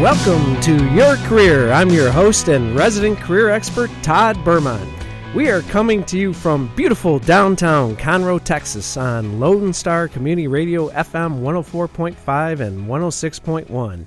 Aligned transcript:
Welcome 0.00 0.60
to 0.60 0.92
Your 0.92 1.16
Career. 1.26 1.72
I'm 1.72 1.88
your 1.88 2.10
host 2.10 2.48
and 2.48 2.76
resident 2.76 3.18
career 3.18 3.48
expert, 3.48 3.90
Todd 4.02 4.36
Bermont. 4.44 4.86
We 5.34 5.48
are 5.48 5.62
coming 5.62 6.04
to 6.04 6.18
you 6.18 6.34
from 6.34 6.70
beautiful 6.76 7.18
downtown 7.18 7.96
Conroe, 7.96 8.44
Texas 8.44 8.98
on 8.98 9.40
Lone 9.40 9.72
Star 9.72 10.06
Community 10.06 10.48
Radio 10.48 10.90
FM 10.90 11.40
104.5 11.40 12.60
and 12.60 12.86
106.1. 12.86 14.04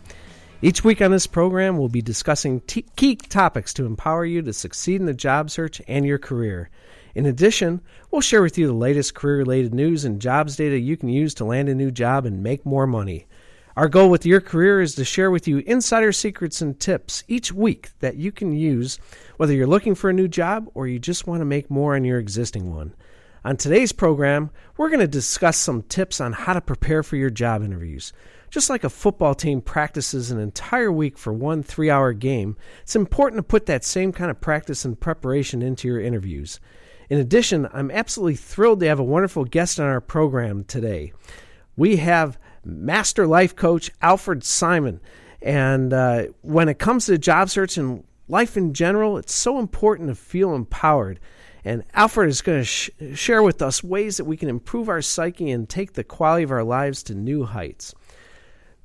Each 0.62 0.84
week 0.84 1.02
on 1.02 1.10
this 1.10 1.26
program, 1.26 1.80
we'll 1.80 1.90
be 1.90 2.04
discussing 2.04 2.62
t- 2.62 2.86
key 2.96 3.16
topics 3.16 3.74
to 3.74 3.88
empower 3.88 4.26
you 4.26 4.44
to 4.44 4.54
succeed 4.54 5.02
in 5.02 5.08
the 5.08 5.14
job 5.16 5.50
search 5.50 5.82
and 5.88 6.06
your 6.06 6.20
career. 6.20 6.70
In 7.16 7.26
addition, 7.26 7.82
we'll 8.12 8.22
share 8.22 8.44
with 8.44 8.60
you 8.60 8.68
the 8.68 8.74
latest 8.74 9.16
career 9.16 9.38
related 9.38 9.74
news 9.74 10.06
and 10.06 10.22
jobs 10.22 10.56
data 10.56 10.78
you 10.78 10.98
can 10.98 11.10
use 11.10 11.34
to 11.34 11.46
land 11.46 11.68
a 11.68 11.74
new 11.74 11.90
job 11.90 12.28
and 12.28 12.44
make 12.44 12.64
more 12.64 12.86
money. 12.86 13.26
Our 13.80 13.88
goal 13.88 14.10
with 14.10 14.26
your 14.26 14.42
career 14.42 14.82
is 14.82 14.96
to 14.96 15.06
share 15.06 15.32
with 15.32 15.48
you 15.48 15.60
insider 15.60 16.12
secrets 16.12 16.62
and 16.62 16.78
tips 16.78 17.24
each 17.30 17.54
week 17.54 17.92
that 18.00 18.18
you 18.18 18.30
can 18.30 18.52
use 18.52 19.00
whether 19.38 19.54
you're 19.54 19.68
looking 19.68 19.96
for 19.96 20.10
a 20.10 20.14
new 20.14 20.28
job 20.28 20.70
or 20.74 20.86
you 20.86 21.00
just 21.00 21.28
want 21.28 21.40
to 21.40 21.46
make 21.46 21.72
more 21.72 21.96
on 21.96 22.04
your 22.04 22.20
existing 22.20 22.76
one. 22.76 22.94
On 23.46 23.56
today's 23.56 23.94
program, 23.94 24.52
we're 24.76 24.90
going 24.90 25.00
to 25.00 25.08
discuss 25.08 25.56
some 25.56 25.84
tips 25.84 26.20
on 26.20 26.34
how 26.34 26.52
to 26.52 26.60
prepare 26.60 27.04
for 27.04 27.16
your 27.16 27.30
job 27.30 27.64
interviews. 27.64 28.12
Just 28.50 28.70
like 28.70 28.84
a 28.84 28.90
football 28.90 29.34
team 29.34 29.62
practices 29.62 30.30
an 30.30 30.42
entire 30.42 30.92
week 30.92 31.18
for 31.18 31.32
one 31.32 31.64
three 31.64 31.90
hour 31.90 32.12
game, 32.12 32.58
it's 32.82 32.98
important 32.98 33.40
to 33.40 33.44
put 33.44 33.66
that 33.68 33.86
same 33.86 34.12
kind 34.12 34.30
of 34.30 34.42
practice 34.42 34.84
and 34.84 35.00
preparation 35.00 35.62
into 35.62 35.88
your 35.88 36.02
interviews. 36.02 36.60
In 37.10 37.18
addition, 37.18 37.66
I'm 37.72 37.92
absolutely 37.92 38.36
thrilled 38.36 38.82
to 38.82 38.88
have 38.88 39.00
a 39.00 39.06
wonderful 39.06 39.46
guest 39.46 39.80
on 39.80 39.88
our 39.88 40.02
program 40.02 40.66
today. 40.66 41.14
We 41.78 41.96
have 41.96 42.38
master 42.64 43.28
life 43.28 43.56
coach 43.56 43.92
Alfred 44.02 44.44
Simon. 44.44 45.00
And 45.42 45.94
uh, 45.94 46.26
when 46.42 46.70
it 46.70 46.80
comes 46.80 47.06
to 47.06 47.18
job 47.18 47.50
search 47.50 47.78
and 47.78 48.04
life 48.28 48.58
in 48.58 48.74
general, 48.74 49.18
it's 49.18 49.34
so 49.34 49.60
important 49.60 50.10
to 50.10 50.16
feel 50.16 50.54
empowered. 50.54 51.20
And 51.64 51.84
Alfred 51.94 52.30
is 52.30 52.42
going 52.42 52.60
to 52.60 52.66
sh- 52.66 52.90
share 53.14 53.44
with 53.44 53.62
us 53.62 53.84
ways 53.84 54.18
that 54.18 54.26
we 54.26 54.38
can 54.38 54.50
improve 54.50 54.90
our 54.90 55.02
psyche 55.02 55.52
and 55.52 55.68
take 55.68 55.94
the 55.94 56.04
quality 56.04 56.44
of 56.44 56.52
our 56.52 56.64
lives 56.64 57.04
to 57.04 57.16
new 57.16 57.46
heights. 57.46 57.94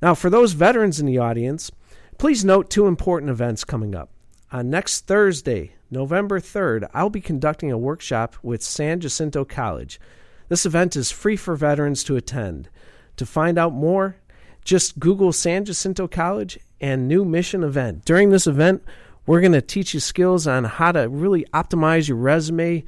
Now, 0.01 0.13
for 0.13 0.29
those 0.29 0.53
veterans 0.53 0.99
in 0.99 1.05
the 1.05 1.17
audience, 1.17 1.71
please 2.17 2.43
note 2.43 2.69
two 2.69 2.87
important 2.87 3.31
events 3.31 3.63
coming 3.63 3.95
up. 3.95 4.09
On 4.51 4.69
next 4.69 5.07
Thursday, 5.07 5.75
November 5.89 6.39
3rd, 6.39 6.89
I'll 6.93 7.09
be 7.09 7.21
conducting 7.21 7.71
a 7.71 7.77
workshop 7.77 8.35
with 8.43 8.61
San 8.61 8.99
Jacinto 8.99 9.45
College. 9.45 9.99
This 10.47 10.65
event 10.65 10.95
is 10.95 11.11
free 11.11 11.35
for 11.35 11.55
veterans 11.55 12.03
to 12.03 12.15
attend. 12.15 12.69
To 13.17 13.25
find 13.25 13.57
out 13.57 13.73
more, 13.73 14.17
just 14.63 14.99
Google 14.99 15.31
San 15.31 15.65
Jacinto 15.65 16.07
College 16.07 16.59
and 16.81 17.07
new 17.07 17.23
mission 17.23 17.63
event. 17.63 18.03
During 18.05 18.29
this 18.29 18.47
event, 18.47 18.83
we're 19.25 19.41
going 19.41 19.53
to 19.53 19.61
teach 19.61 19.93
you 19.93 19.99
skills 19.99 20.47
on 20.47 20.65
how 20.65 20.91
to 20.91 21.07
really 21.09 21.45
optimize 21.53 22.07
your 22.07 22.17
resume, 22.17 22.83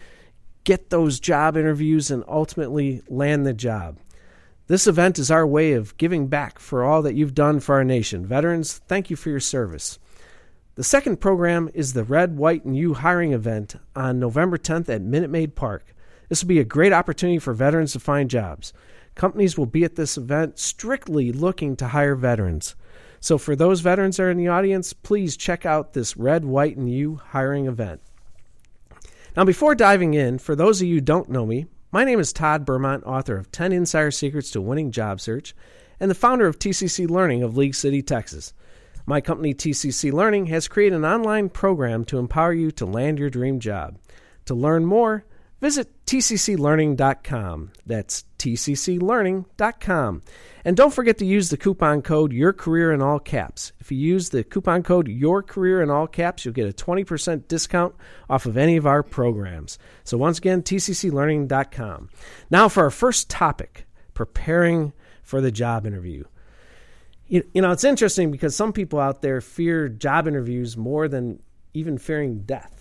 get 0.63 0.89
those 0.89 1.19
job 1.19 1.55
interviews, 1.55 2.11
and 2.11 2.23
ultimately 2.27 3.01
land 3.09 3.45
the 3.45 3.53
job. 3.53 3.97
This 4.67 4.85
event 4.85 5.17
is 5.17 5.31
our 5.31 5.47
way 5.47 5.73
of 5.73 5.95
giving 5.97 6.27
back 6.27 6.59
for 6.59 6.83
all 6.83 7.01
that 7.03 7.15
you've 7.15 7.33
done 7.33 7.61
for 7.61 7.75
our 7.75 7.85
nation. 7.85 8.25
Veterans, 8.25 8.81
thank 8.87 9.09
you 9.09 9.15
for 9.15 9.29
your 9.29 9.39
service. 9.39 9.97
The 10.75 10.83
second 10.83 11.21
program 11.21 11.69
is 11.73 11.93
the 11.93 12.03
Red, 12.03 12.37
White, 12.37 12.65
and 12.65 12.75
You 12.75 12.93
hiring 12.93 13.31
event 13.31 13.77
on 13.95 14.19
November 14.19 14.57
10th 14.57 14.89
at 14.89 15.01
Minute 15.01 15.29
Maid 15.29 15.55
Park. 15.55 15.95
This 16.29 16.43
will 16.43 16.49
be 16.49 16.59
a 16.59 16.65
great 16.65 16.93
opportunity 16.93 17.39
for 17.39 17.53
veterans 17.53 17.93
to 17.93 17.99
find 17.99 18.29
jobs. 18.29 18.73
Companies 19.17 19.57
will 19.57 19.65
be 19.65 19.83
at 19.83 19.95
this 19.95 20.15
event 20.15 20.59
strictly 20.59 21.31
looking 21.31 21.75
to 21.77 21.87
hire 21.87 22.13
veterans. 22.13 22.75
So, 23.19 23.39
for 23.39 23.55
those 23.55 23.81
veterans 23.81 24.17
that 24.17 24.23
are 24.23 24.29
in 24.29 24.37
the 24.37 24.47
audience, 24.47 24.93
please 24.93 25.35
check 25.35 25.65
out 25.65 25.93
this 25.93 26.15
Red, 26.15 26.45
White, 26.45 26.77
and 26.77 26.87
You 26.87 27.15
hiring 27.15 27.65
event. 27.65 27.99
Now, 29.35 29.43
before 29.43 29.73
diving 29.73 30.13
in, 30.13 30.37
for 30.37 30.55
those 30.55 30.81
of 30.81 30.87
you 30.87 30.95
who 30.95 31.01
don't 31.01 31.29
know 31.29 31.47
me, 31.47 31.65
my 31.91 32.03
name 32.03 32.19
is 32.19 32.31
Todd 32.31 32.63
Bermont, 32.63 33.05
author 33.05 33.37
of 33.37 33.51
10 33.51 33.71
Insider 33.71 34.11
Secrets 34.11 34.51
to 34.51 34.61
Winning 34.61 34.91
Job 34.91 35.19
Search, 35.19 35.55
and 35.99 36.11
the 36.11 36.15
founder 36.15 36.45
of 36.45 36.59
TCC 36.59 37.09
Learning 37.09 37.41
of 37.41 37.57
League 37.57 37.73
City, 37.73 38.03
Texas. 38.03 38.53
My 39.07 39.19
company, 39.19 39.55
TCC 39.55 40.13
Learning, 40.13 40.45
has 40.45 40.67
created 40.67 40.95
an 40.95 41.05
online 41.05 41.49
program 41.49 42.05
to 42.05 42.19
empower 42.19 42.53
you 42.53 42.69
to 42.71 42.85
land 42.85 43.17
your 43.17 43.31
dream 43.31 43.59
job. 43.59 43.97
To 44.45 44.53
learn 44.53 44.85
more, 44.85 45.25
Visit 45.59 46.05
tcclearning.com. 46.05 47.71
That's 47.85 48.25
tcclearning.com. 48.37 50.21
And 50.63 50.77
don't 50.77 50.93
forget 50.93 51.17
to 51.17 51.25
use 51.25 51.49
the 51.49 51.57
coupon 51.57 52.03
code 52.03 52.31
Your 52.31 52.53
Career 52.53 52.93
in 52.93 53.01
all 53.01 53.17
caps. 53.19 53.71
If 53.79 53.91
you 53.91 53.97
use 53.97 54.29
the 54.29 54.43
coupon 54.43 54.83
code 54.83 55.07
Your 55.07 55.41
Career 55.41 55.81
in 55.81 55.89
all 55.89 56.05
caps, 56.05 56.45
you'll 56.45 56.53
get 56.53 56.69
a 56.69 56.73
20% 56.73 57.47
discount 57.47 57.95
off 58.29 58.45
of 58.45 58.55
any 58.55 58.77
of 58.77 58.85
our 58.85 59.01
programs. 59.01 59.79
So 60.03 60.17
once 60.17 60.37
again, 60.37 60.61
tcclearning.com. 60.61 62.09
Now 62.51 62.69
for 62.69 62.83
our 62.83 62.91
first 62.91 63.29
topic, 63.29 63.87
preparing 64.13 64.93
for 65.23 65.41
the 65.41 65.51
job 65.51 65.87
interview. 65.87 66.23
You, 67.27 67.43
you 67.53 67.61
know, 67.61 67.71
it's 67.71 67.83
interesting 67.83 68.31
because 68.31 68.55
some 68.55 68.73
people 68.73 68.99
out 68.99 69.21
there 69.21 69.41
fear 69.41 69.89
job 69.89 70.27
interviews 70.27 70.77
more 70.77 71.07
than 71.07 71.41
even 71.73 71.97
fearing 71.97 72.43
death 72.43 72.76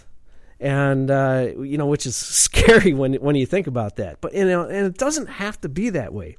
and 0.61 1.11
uh, 1.11 1.49
you 1.59 1.79
know, 1.79 1.87
which 1.87 2.07
is 2.07 2.17
scary 2.47 2.93
when 2.93 3.15
when 3.15 3.37
you 3.37 3.47
think 3.47 3.67
about 3.67 3.97
that. 3.97 4.21
But 4.21 4.35
you 4.35 4.47
know, 4.47 4.63
and 4.63 4.87
it 4.87 4.99
doesn't 4.99 5.27
have 5.27 5.61
to 5.63 5.69
be 5.69 5.91
that 5.91 6.13
way. 6.13 6.37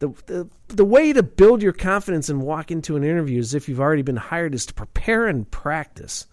The, 0.00 0.08
the 0.26 0.48
the 0.68 0.84
way 0.84 1.12
to 1.12 1.22
build 1.22 1.62
your 1.62 1.72
confidence 1.72 2.28
and 2.28 2.42
walk 2.42 2.70
into 2.70 2.96
an 2.96 3.04
interview 3.04 3.38
as 3.38 3.54
if 3.54 3.68
you've 3.68 3.80
already 3.80 4.02
been 4.02 4.16
hired 4.16 4.54
is 4.54 4.66
to 4.66 4.74
prepare 4.74 5.26
and 5.26 5.50
practice. 5.50 6.26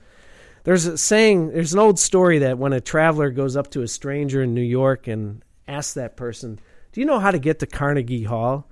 There's 0.64 0.86
a 0.86 0.98
saying, 0.98 1.54
there's 1.54 1.74
an 1.74 1.80
old 1.80 2.00
story 2.00 2.40
that 2.40 2.60
when 2.60 2.72
a 2.72 2.82
traveler 2.82 3.32
goes 3.32 3.56
up 3.56 3.72
to 3.72 3.82
a 3.82 3.88
stranger 3.88 4.44
in 4.44 4.54
New 4.54 4.62
York 4.62 5.08
and 5.08 5.44
asks 5.68 5.94
that 5.96 6.18
person, 6.18 6.60
"Do 6.92 7.02
you 7.02 7.06
know 7.06 7.20
how 7.20 7.32
to 7.32 7.40
get 7.40 7.60
to 7.60 7.66
Carnegie 7.66 8.24
Hall?" 8.24 8.70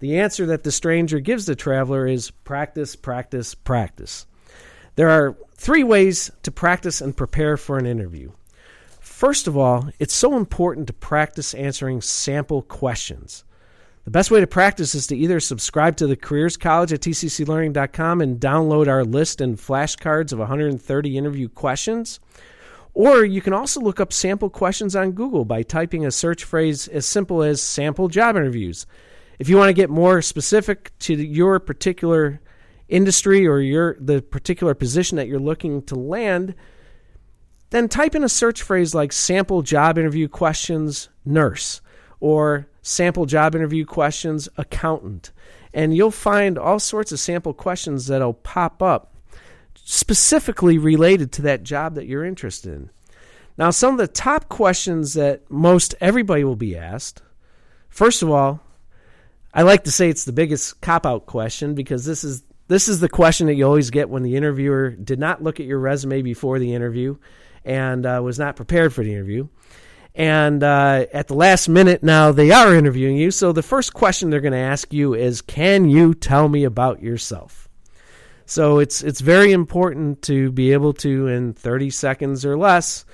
The 0.00 0.18
answer 0.18 0.46
that 0.46 0.62
the 0.62 0.72
stranger 0.72 1.18
gives 1.18 1.46
the 1.46 1.56
traveler 1.56 2.06
is 2.06 2.30
practice, 2.30 2.94
practice, 2.94 3.54
practice. 3.54 4.26
There 4.98 5.10
are 5.10 5.36
three 5.54 5.84
ways 5.84 6.28
to 6.42 6.50
practice 6.50 7.00
and 7.00 7.16
prepare 7.16 7.56
for 7.56 7.78
an 7.78 7.86
interview. 7.86 8.32
First 8.98 9.46
of 9.46 9.56
all, 9.56 9.90
it's 10.00 10.12
so 10.12 10.36
important 10.36 10.88
to 10.88 10.92
practice 10.92 11.54
answering 11.54 12.00
sample 12.00 12.62
questions. 12.62 13.44
The 14.06 14.10
best 14.10 14.32
way 14.32 14.40
to 14.40 14.46
practice 14.48 14.96
is 14.96 15.06
to 15.06 15.16
either 15.16 15.38
subscribe 15.38 15.96
to 15.98 16.08
the 16.08 16.16
Careers 16.16 16.56
College 16.56 16.92
at 16.92 17.02
tcclearning.com 17.02 18.20
and 18.20 18.40
download 18.40 18.88
our 18.88 19.04
list 19.04 19.40
and 19.40 19.56
flashcards 19.56 20.32
of 20.32 20.40
130 20.40 21.16
interview 21.16 21.48
questions. 21.48 22.18
Or 22.92 23.24
you 23.24 23.40
can 23.40 23.52
also 23.52 23.80
look 23.80 24.00
up 24.00 24.12
sample 24.12 24.50
questions 24.50 24.96
on 24.96 25.12
Google 25.12 25.44
by 25.44 25.62
typing 25.62 26.04
a 26.04 26.10
search 26.10 26.42
phrase 26.42 26.88
as 26.88 27.06
simple 27.06 27.44
as 27.44 27.62
sample 27.62 28.08
job 28.08 28.34
interviews. 28.34 28.84
If 29.38 29.48
you 29.48 29.58
want 29.58 29.68
to 29.68 29.74
get 29.74 29.90
more 29.90 30.20
specific 30.22 30.90
to 30.98 31.14
your 31.14 31.60
particular 31.60 32.40
industry 32.88 33.46
or 33.46 33.60
your 33.60 33.96
the 34.00 34.22
particular 34.22 34.74
position 34.74 35.16
that 35.16 35.28
you're 35.28 35.38
looking 35.38 35.82
to 35.82 35.94
land, 35.94 36.54
then 37.70 37.88
type 37.88 38.14
in 38.14 38.24
a 38.24 38.28
search 38.28 38.62
phrase 38.62 38.94
like 38.94 39.12
sample 39.12 39.62
job 39.62 39.98
interview 39.98 40.28
questions 40.28 41.08
nurse 41.24 41.80
or 42.20 42.68
sample 42.82 43.26
job 43.26 43.54
interview 43.54 43.84
questions 43.84 44.48
accountant. 44.56 45.32
And 45.74 45.94
you'll 45.94 46.10
find 46.10 46.58
all 46.58 46.80
sorts 46.80 47.12
of 47.12 47.20
sample 47.20 47.52
questions 47.52 48.06
that'll 48.06 48.34
pop 48.34 48.82
up 48.82 49.14
specifically 49.74 50.78
related 50.78 51.32
to 51.32 51.42
that 51.42 51.62
job 51.62 51.94
that 51.94 52.06
you're 52.06 52.24
interested 52.24 52.74
in. 52.74 52.90
Now, 53.56 53.70
some 53.70 53.92
of 53.92 53.98
the 53.98 54.06
top 54.06 54.48
questions 54.48 55.14
that 55.14 55.50
most 55.50 55.94
everybody 56.00 56.44
will 56.44 56.56
be 56.56 56.76
asked 56.76 57.22
first 57.98 58.22
of 58.22 58.30
all, 58.30 58.60
I 59.52 59.62
like 59.62 59.84
to 59.84 59.92
say 59.92 60.08
it's 60.08 60.24
the 60.24 60.32
biggest 60.32 60.80
cop 60.80 61.04
out 61.04 61.26
question 61.26 61.74
because 61.74 62.04
this 62.04 62.22
is 62.22 62.44
this 62.68 62.88
is 62.88 63.00
the 63.00 63.08
question 63.08 63.46
that 63.48 63.54
you 63.54 63.66
always 63.66 63.90
get 63.90 64.08
when 64.08 64.22
the 64.22 64.36
interviewer 64.36 64.90
did 64.90 65.18
not 65.18 65.42
look 65.42 65.58
at 65.58 65.66
your 65.66 65.78
resume 65.78 66.22
before 66.22 66.58
the 66.58 66.74
interview 66.74 67.16
and 67.64 68.06
uh, 68.06 68.20
was 68.22 68.38
not 68.38 68.56
prepared 68.56 68.94
for 68.94 69.02
the 69.02 69.12
interview. 69.12 69.48
And 70.14 70.62
uh, 70.62 71.06
at 71.12 71.28
the 71.28 71.34
last 71.34 71.68
minute, 71.68 72.02
now 72.02 72.32
they 72.32 72.50
are 72.50 72.74
interviewing 72.74 73.16
you. 73.16 73.30
So 73.30 73.52
the 73.52 73.62
first 73.62 73.94
question 73.94 74.30
they're 74.30 74.40
going 74.40 74.52
to 74.52 74.58
ask 74.58 74.92
you 74.92 75.14
is, 75.14 75.40
"Can 75.42 75.88
you 75.88 76.12
tell 76.12 76.48
me 76.48 76.64
about 76.64 77.02
yourself?" 77.02 77.68
So 78.44 78.78
it's 78.78 79.02
it's 79.02 79.20
very 79.20 79.52
important 79.52 80.22
to 80.22 80.50
be 80.50 80.72
able 80.72 80.94
to, 80.94 81.28
in 81.28 81.52
30 81.52 81.90
seconds 81.90 82.44
or 82.44 82.56
less, 82.56 83.04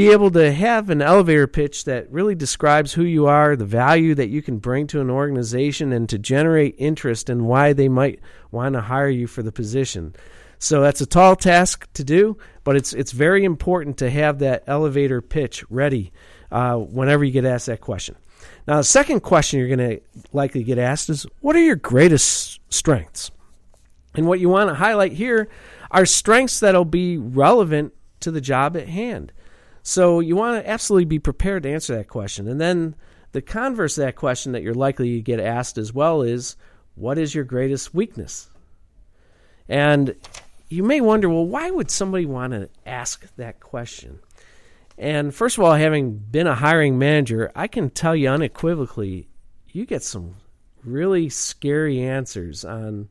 be 0.00 0.12
able 0.12 0.30
to 0.30 0.50
have 0.50 0.88
an 0.88 1.02
elevator 1.02 1.46
pitch 1.46 1.84
that 1.84 2.10
really 2.10 2.34
describes 2.34 2.94
who 2.94 3.02
you 3.02 3.26
are, 3.26 3.54
the 3.54 3.66
value 3.66 4.14
that 4.14 4.30
you 4.30 4.40
can 4.40 4.56
bring 4.56 4.86
to 4.86 4.98
an 4.98 5.10
organization, 5.10 5.92
and 5.92 6.08
to 6.08 6.18
generate 6.18 6.74
interest 6.78 7.28
in 7.28 7.44
why 7.44 7.74
they 7.74 7.86
might 7.88 8.18
want 8.50 8.72
to 8.72 8.80
hire 8.80 9.10
you 9.10 9.26
for 9.26 9.42
the 9.42 9.52
position. 9.52 10.14
So 10.58 10.80
that's 10.80 11.02
a 11.02 11.06
tall 11.06 11.36
task 11.36 11.86
to 11.92 12.02
do, 12.02 12.38
but 12.64 12.76
it's 12.76 12.94
it's 12.94 13.12
very 13.12 13.44
important 13.44 13.98
to 13.98 14.08
have 14.08 14.38
that 14.38 14.64
elevator 14.66 15.20
pitch 15.20 15.64
ready 15.68 16.12
uh, 16.50 16.76
whenever 16.76 17.22
you 17.22 17.30
get 17.30 17.44
asked 17.44 17.66
that 17.66 17.82
question. 17.82 18.16
Now, 18.66 18.78
the 18.78 18.84
second 18.84 19.20
question 19.20 19.58
you're 19.58 19.76
going 19.76 19.90
to 19.90 20.00
likely 20.32 20.64
get 20.64 20.78
asked 20.78 21.10
is, 21.10 21.26
"What 21.40 21.56
are 21.56 21.62
your 21.62 21.76
greatest 21.76 22.58
strengths?" 22.70 23.30
And 24.14 24.26
what 24.26 24.40
you 24.40 24.48
want 24.48 24.70
to 24.70 24.74
highlight 24.74 25.12
here 25.12 25.50
are 25.90 26.06
strengths 26.06 26.60
that'll 26.60 26.86
be 26.86 27.18
relevant 27.18 27.92
to 28.20 28.30
the 28.30 28.40
job 28.40 28.78
at 28.78 28.88
hand. 28.88 29.32
So 29.82 30.20
you 30.20 30.36
want 30.36 30.62
to 30.62 30.70
absolutely 30.70 31.06
be 31.06 31.18
prepared 31.18 31.62
to 31.64 31.70
answer 31.70 31.96
that 31.96 32.08
question. 32.08 32.48
And 32.48 32.60
then 32.60 32.94
the 33.32 33.42
converse 33.42 33.96
of 33.96 34.04
that 34.04 34.16
question 34.16 34.52
that 34.52 34.62
you're 34.62 34.74
likely 34.74 35.16
to 35.16 35.22
get 35.22 35.40
asked 35.40 35.78
as 35.78 35.92
well 35.92 36.22
is 36.22 36.56
what 36.94 37.18
is 37.18 37.34
your 37.34 37.44
greatest 37.44 37.94
weakness? 37.94 38.50
And 39.68 40.16
you 40.68 40.82
may 40.82 41.00
wonder, 41.00 41.28
well, 41.28 41.46
why 41.46 41.70
would 41.70 41.90
somebody 41.90 42.26
want 42.26 42.52
to 42.52 42.68
ask 42.84 43.26
that 43.36 43.60
question? 43.60 44.20
And 44.98 45.34
first 45.34 45.56
of 45.56 45.64
all, 45.64 45.74
having 45.74 46.18
been 46.18 46.46
a 46.46 46.54
hiring 46.54 46.98
manager, 46.98 47.50
I 47.54 47.68
can 47.68 47.88
tell 47.88 48.14
you 48.14 48.28
unequivocally, 48.28 49.28
you 49.68 49.86
get 49.86 50.02
some 50.02 50.36
really 50.84 51.28
scary 51.28 52.02
answers 52.02 52.64
on 52.64 53.08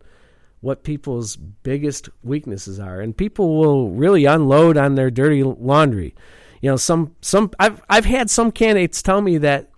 what 0.62 0.83
people's 0.83 1.36
biggest 1.36 2.10
weaknesses 2.24 2.80
are, 2.80 3.00
and 3.00 3.16
people 3.16 3.57
will 3.57 3.89
really 3.89 4.25
unload 4.25 4.77
on 4.77 4.95
their 4.95 5.10
dirty 5.10 5.44
laundry. 5.44 6.13
You 6.61 6.71
know, 6.71 6.77
some 6.77 7.15
some 7.21 7.51
I've 7.59 7.81
I've 7.89 8.06
had 8.06 8.29
some 8.29 8.51
candidates 8.51 9.01
tell 9.01 9.21
me 9.21 9.38
that 9.39 9.69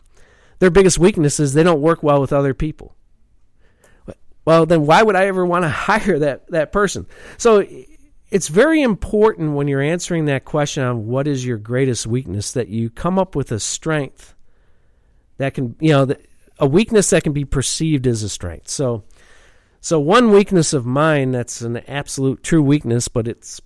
their 0.60 0.72
biggest 0.72 1.00
weakness 1.00 1.40
is 1.40 1.54
they 1.54 1.64
don't 1.64 1.82
work 1.82 2.04
well 2.04 2.22
with 2.22 2.34
other 2.34 2.54
people. 2.54 2.96
Well, 4.46 4.66
then 4.66 4.86
why 4.86 5.04
would 5.04 5.16
I 5.16 5.28
ever 5.28 5.46
want 5.46 5.64
to 5.64 5.70
hire 5.70 6.20
that 6.20 6.48
that 6.50 6.72
person? 6.72 7.06
So 7.38 7.66
it's 8.30 8.48
very 8.48 8.82
important 8.82 9.54
when 9.54 9.68
you're 9.68 9.82
answering 9.82 10.26
that 10.26 10.46
question 10.46 10.84
on 10.84 11.08
what 11.08 11.28
is 11.28 11.46
your 11.46 11.58
greatest 11.58 12.08
weakness 12.08 12.54
that 12.54 12.70
you 12.70 12.90
come 12.90 13.20
up 13.20 13.36
with 13.36 13.52
a 13.52 13.60
strength 13.60 14.34
that 15.38 15.54
can, 15.54 15.76
you 15.80 15.90
know, 15.90 16.16
a 16.58 16.66
weakness 16.66 17.10
that 17.10 17.24
can 17.24 17.34
be 17.34 17.44
perceived 17.44 18.08
as 18.08 18.24
a 18.24 18.30
strength. 18.30 18.70
So 18.70 19.04
so 19.82 20.00
one 20.00 20.32
weakness 20.32 20.74
of 20.74 20.86
mine 20.86 21.32
that's 21.32 21.62
an 21.62 21.78
absolute 21.88 22.44
true 22.44 22.62
weakness, 22.62 23.08
but 23.08 23.28
it's 23.28 23.60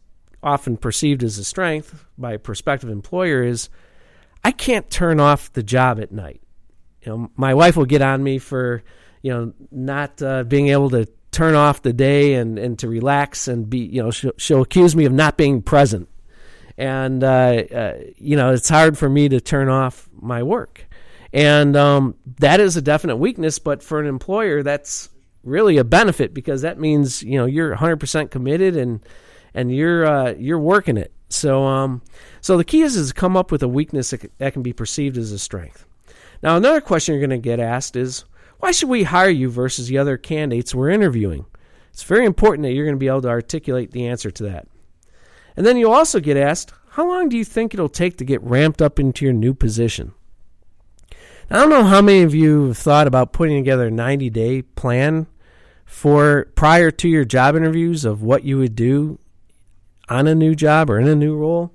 often 0.45 0.77
perceived 0.77 1.23
as 1.23 1.37
a 1.37 1.43
strength 1.43 2.05
by 2.17 2.33
a 2.33 2.39
prospective 2.39 2.89
employer 2.89 3.43
is 3.43 3.69
I 4.43 4.51
can't 4.51 4.89
turn 4.89 5.19
off 5.19 5.51
the 5.51 5.63
job 5.63 5.99
at 5.99 6.11
night. 6.11 6.41
You 7.01 7.11
know, 7.11 7.31
my 7.35 7.55
wife 7.55 7.75
will 7.75 7.85
get 7.85 8.01
on 8.01 8.23
me 8.23 8.37
for, 8.37 8.83
you 9.23 9.33
know, 9.33 9.53
not 9.71 10.21
uh, 10.21 10.43
being 10.43 10.67
able 10.67 10.91
to 10.91 11.07
turn 11.31 11.55
off 11.55 11.81
the 11.81 11.93
day 11.93 12.35
and, 12.35 12.59
and 12.59 12.77
to 12.79 12.87
relax 12.87 13.47
and 13.47 13.69
be, 13.69 13.79
you 13.79 14.01
know, 14.01 14.11
she'll, 14.11 14.33
she'll 14.37 14.61
accuse 14.61 14.95
me 14.95 15.05
of 15.05 15.11
not 15.11 15.35
being 15.35 15.61
present. 15.61 16.07
And, 16.77 17.23
uh, 17.23 17.27
uh, 17.27 17.97
you 18.17 18.37
know, 18.37 18.53
it's 18.53 18.69
hard 18.69 18.97
for 18.97 19.09
me 19.09 19.29
to 19.29 19.41
turn 19.41 19.67
off 19.67 20.07
my 20.13 20.43
work. 20.43 20.85
And 21.33 21.75
um, 21.75 22.15
that 22.39 22.59
is 22.59 22.77
a 22.77 22.81
definite 22.81 23.17
weakness, 23.17 23.59
but 23.59 23.81
for 23.81 23.99
an 23.99 24.07
employer, 24.07 24.63
that's 24.63 25.09
really 25.43 25.77
a 25.77 25.83
benefit 25.83 26.33
because 26.33 26.63
that 26.63 26.79
means 26.79 27.21
you 27.21 27.37
know 27.37 27.45
you're 27.45 27.75
100% 27.75 28.31
committed 28.31 28.75
and 28.75 28.99
and 29.55 29.73
you're 29.73 30.05
uh, 30.05 30.33
you're 30.37 30.59
working 30.59 30.97
it. 30.97 31.11
So 31.29 31.63
um, 31.63 32.03
so 32.41 32.57
the 32.57 32.63
key 32.63 32.81
is 32.81 32.95
is 32.95 33.11
come 33.11 33.35
up 33.35 33.51
with 33.51 33.63
a 33.63 33.67
weakness 33.67 34.11
that 34.11 34.53
can 34.53 34.61
be 34.61 34.73
perceived 34.73 35.17
as 35.17 35.31
a 35.31 35.39
strength. 35.39 35.87
Now 36.43 36.57
another 36.57 36.81
question 36.81 37.15
you're 37.15 37.25
going 37.27 37.41
to 37.41 37.43
get 37.43 37.59
asked 37.59 37.95
is 37.95 38.25
why 38.59 38.71
should 38.71 38.89
we 38.89 39.03
hire 39.03 39.29
you 39.29 39.49
versus 39.49 39.87
the 39.87 39.97
other 39.97 40.17
candidates 40.17 40.75
we're 40.75 40.89
interviewing? 40.89 41.45
It's 41.91 42.03
very 42.03 42.25
important 42.25 42.63
that 42.63 42.73
you're 42.73 42.85
going 42.85 42.95
to 42.95 42.99
be 42.99 43.07
able 43.07 43.21
to 43.23 43.29
articulate 43.29 43.91
the 43.91 44.07
answer 44.07 44.29
to 44.29 44.43
that. 44.43 44.67
And 45.55 45.65
then 45.65 45.77
you'll 45.77 45.93
also 45.93 46.19
get 46.19 46.35
asked, 46.35 46.73
how 46.91 47.07
long 47.07 47.29
do 47.29 47.37
you 47.37 47.45
think 47.45 47.73
it'll 47.73 47.87
take 47.87 48.17
to 48.17 48.25
get 48.25 48.43
ramped 48.43 48.81
up 48.81 48.99
into 48.99 49.23
your 49.23 49.33
new 49.33 49.53
position? 49.53 50.13
Now, 51.49 51.57
I 51.57 51.61
don't 51.61 51.69
know 51.69 51.83
how 51.83 52.01
many 52.01 52.23
of 52.23 52.33
you 52.35 52.67
have 52.67 52.77
thought 52.77 53.07
about 53.07 53.31
putting 53.33 53.57
together 53.63 53.87
a 53.87 53.91
90 53.91 54.29
day 54.29 54.61
plan 54.61 55.27
for 55.85 56.47
prior 56.55 56.91
to 56.91 57.07
your 57.07 57.23
job 57.23 57.55
interviews 57.55 58.03
of 58.03 58.21
what 58.21 58.43
you 58.43 58.57
would 58.57 58.75
do 58.75 59.19
on 60.09 60.27
a 60.27 60.35
new 60.35 60.55
job 60.55 60.89
or 60.89 60.99
in 60.99 61.07
a 61.07 61.15
new 61.15 61.35
role. 61.35 61.73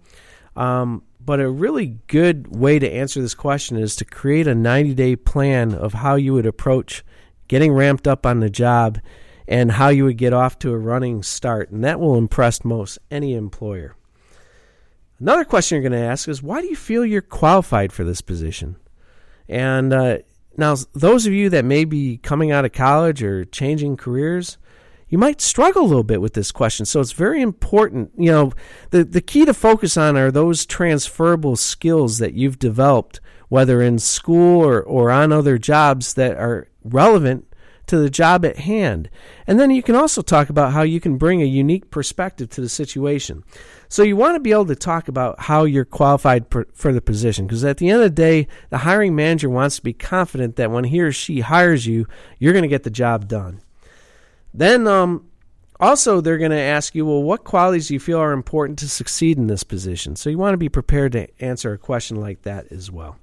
Um, 0.56 1.02
but 1.20 1.40
a 1.40 1.50
really 1.50 1.98
good 2.06 2.54
way 2.54 2.78
to 2.78 2.90
answer 2.90 3.20
this 3.20 3.34
question 3.34 3.76
is 3.76 3.94
to 3.96 4.04
create 4.04 4.46
a 4.46 4.54
90 4.54 4.94
day 4.94 5.16
plan 5.16 5.74
of 5.74 5.94
how 5.94 6.16
you 6.16 6.32
would 6.34 6.46
approach 6.46 7.04
getting 7.48 7.72
ramped 7.72 8.08
up 8.08 8.24
on 8.24 8.40
the 8.40 8.50
job 8.50 8.98
and 9.46 9.72
how 9.72 9.88
you 9.88 10.04
would 10.04 10.16
get 10.16 10.32
off 10.32 10.58
to 10.60 10.72
a 10.72 10.78
running 10.78 11.22
start. 11.22 11.70
And 11.70 11.84
that 11.84 12.00
will 12.00 12.16
impress 12.16 12.64
most 12.64 12.98
any 13.10 13.34
employer. 13.34 13.96
Another 15.18 15.44
question 15.44 15.76
you're 15.76 15.90
going 15.90 16.00
to 16.00 16.08
ask 16.08 16.28
is 16.28 16.42
why 16.42 16.60
do 16.60 16.68
you 16.68 16.76
feel 16.76 17.04
you're 17.04 17.20
qualified 17.20 17.92
for 17.92 18.04
this 18.04 18.22
position? 18.22 18.76
And 19.48 19.92
uh, 19.92 20.18
now, 20.56 20.76
those 20.92 21.26
of 21.26 21.32
you 21.32 21.50
that 21.50 21.64
may 21.64 21.84
be 21.84 22.18
coming 22.18 22.50
out 22.50 22.64
of 22.64 22.72
college 22.72 23.22
or 23.22 23.44
changing 23.44 23.96
careers, 23.96 24.58
you 25.10 25.18
might 25.18 25.40
struggle 25.40 25.82
a 25.82 25.86
little 25.86 26.04
bit 26.04 26.20
with 26.20 26.34
this 26.34 26.52
question. 26.52 26.86
So 26.86 27.00
it's 27.00 27.12
very 27.12 27.42
important. 27.42 28.12
You 28.16 28.30
know, 28.30 28.52
the, 28.90 29.04
the 29.04 29.20
key 29.20 29.44
to 29.44 29.52
focus 29.52 29.96
on 29.96 30.16
are 30.16 30.30
those 30.30 30.64
transferable 30.64 31.56
skills 31.56 32.18
that 32.18 32.34
you've 32.34 32.60
developed, 32.60 33.20
whether 33.48 33.82
in 33.82 33.98
school 33.98 34.64
or, 34.64 34.80
or 34.80 35.10
on 35.10 35.32
other 35.32 35.58
jobs 35.58 36.14
that 36.14 36.36
are 36.36 36.68
relevant 36.84 37.46
to 37.88 37.98
the 37.98 38.08
job 38.08 38.44
at 38.44 38.58
hand. 38.58 39.10
And 39.48 39.58
then 39.58 39.72
you 39.72 39.82
can 39.82 39.96
also 39.96 40.22
talk 40.22 40.48
about 40.48 40.72
how 40.72 40.82
you 40.82 41.00
can 41.00 41.18
bring 41.18 41.42
a 41.42 41.46
unique 41.46 41.90
perspective 41.90 42.48
to 42.50 42.60
the 42.60 42.68
situation. 42.68 43.42
So 43.88 44.04
you 44.04 44.14
want 44.14 44.36
to 44.36 44.40
be 44.40 44.52
able 44.52 44.66
to 44.66 44.76
talk 44.76 45.08
about 45.08 45.40
how 45.40 45.64
you're 45.64 45.84
qualified 45.84 46.50
per, 46.50 46.66
for 46.72 46.92
the 46.92 47.00
position 47.00 47.48
because 47.48 47.64
at 47.64 47.78
the 47.78 47.90
end 47.90 48.00
of 48.00 48.04
the 48.04 48.10
day, 48.22 48.46
the 48.70 48.78
hiring 48.78 49.16
manager 49.16 49.50
wants 49.50 49.74
to 49.76 49.82
be 49.82 49.92
confident 49.92 50.54
that 50.54 50.70
when 50.70 50.84
he 50.84 51.00
or 51.00 51.10
she 51.10 51.40
hires 51.40 51.84
you, 51.84 52.06
you're 52.38 52.52
going 52.52 52.62
to 52.62 52.68
get 52.68 52.84
the 52.84 52.90
job 52.90 53.26
done. 53.26 53.60
Then 54.52 54.86
um, 54.86 55.26
also 55.78 56.20
they're 56.20 56.38
going 56.38 56.50
to 56.50 56.58
ask 56.58 56.94
you, 56.94 57.06
well, 57.06 57.22
what 57.22 57.44
qualities 57.44 57.88
do 57.88 57.94
you 57.94 58.00
feel 58.00 58.18
are 58.18 58.32
important 58.32 58.78
to 58.80 58.88
succeed 58.88 59.38
in 59.38 59.46
this 59.46 59.62
position? 59.62 60.16
So 60.16 60.30
you 60.30 60.38
want 60.38 60.54
to 60.54 60.58
be 60.58 60.68
prepared 60.68 61.12
to 61.12 61.28
answer 61.42 61.72
a 61.72 61.78
question 61.78 62.16
like 62.20 62.42
that 62.42 62.70
as 62.72 62.90
well. 62.90 63.16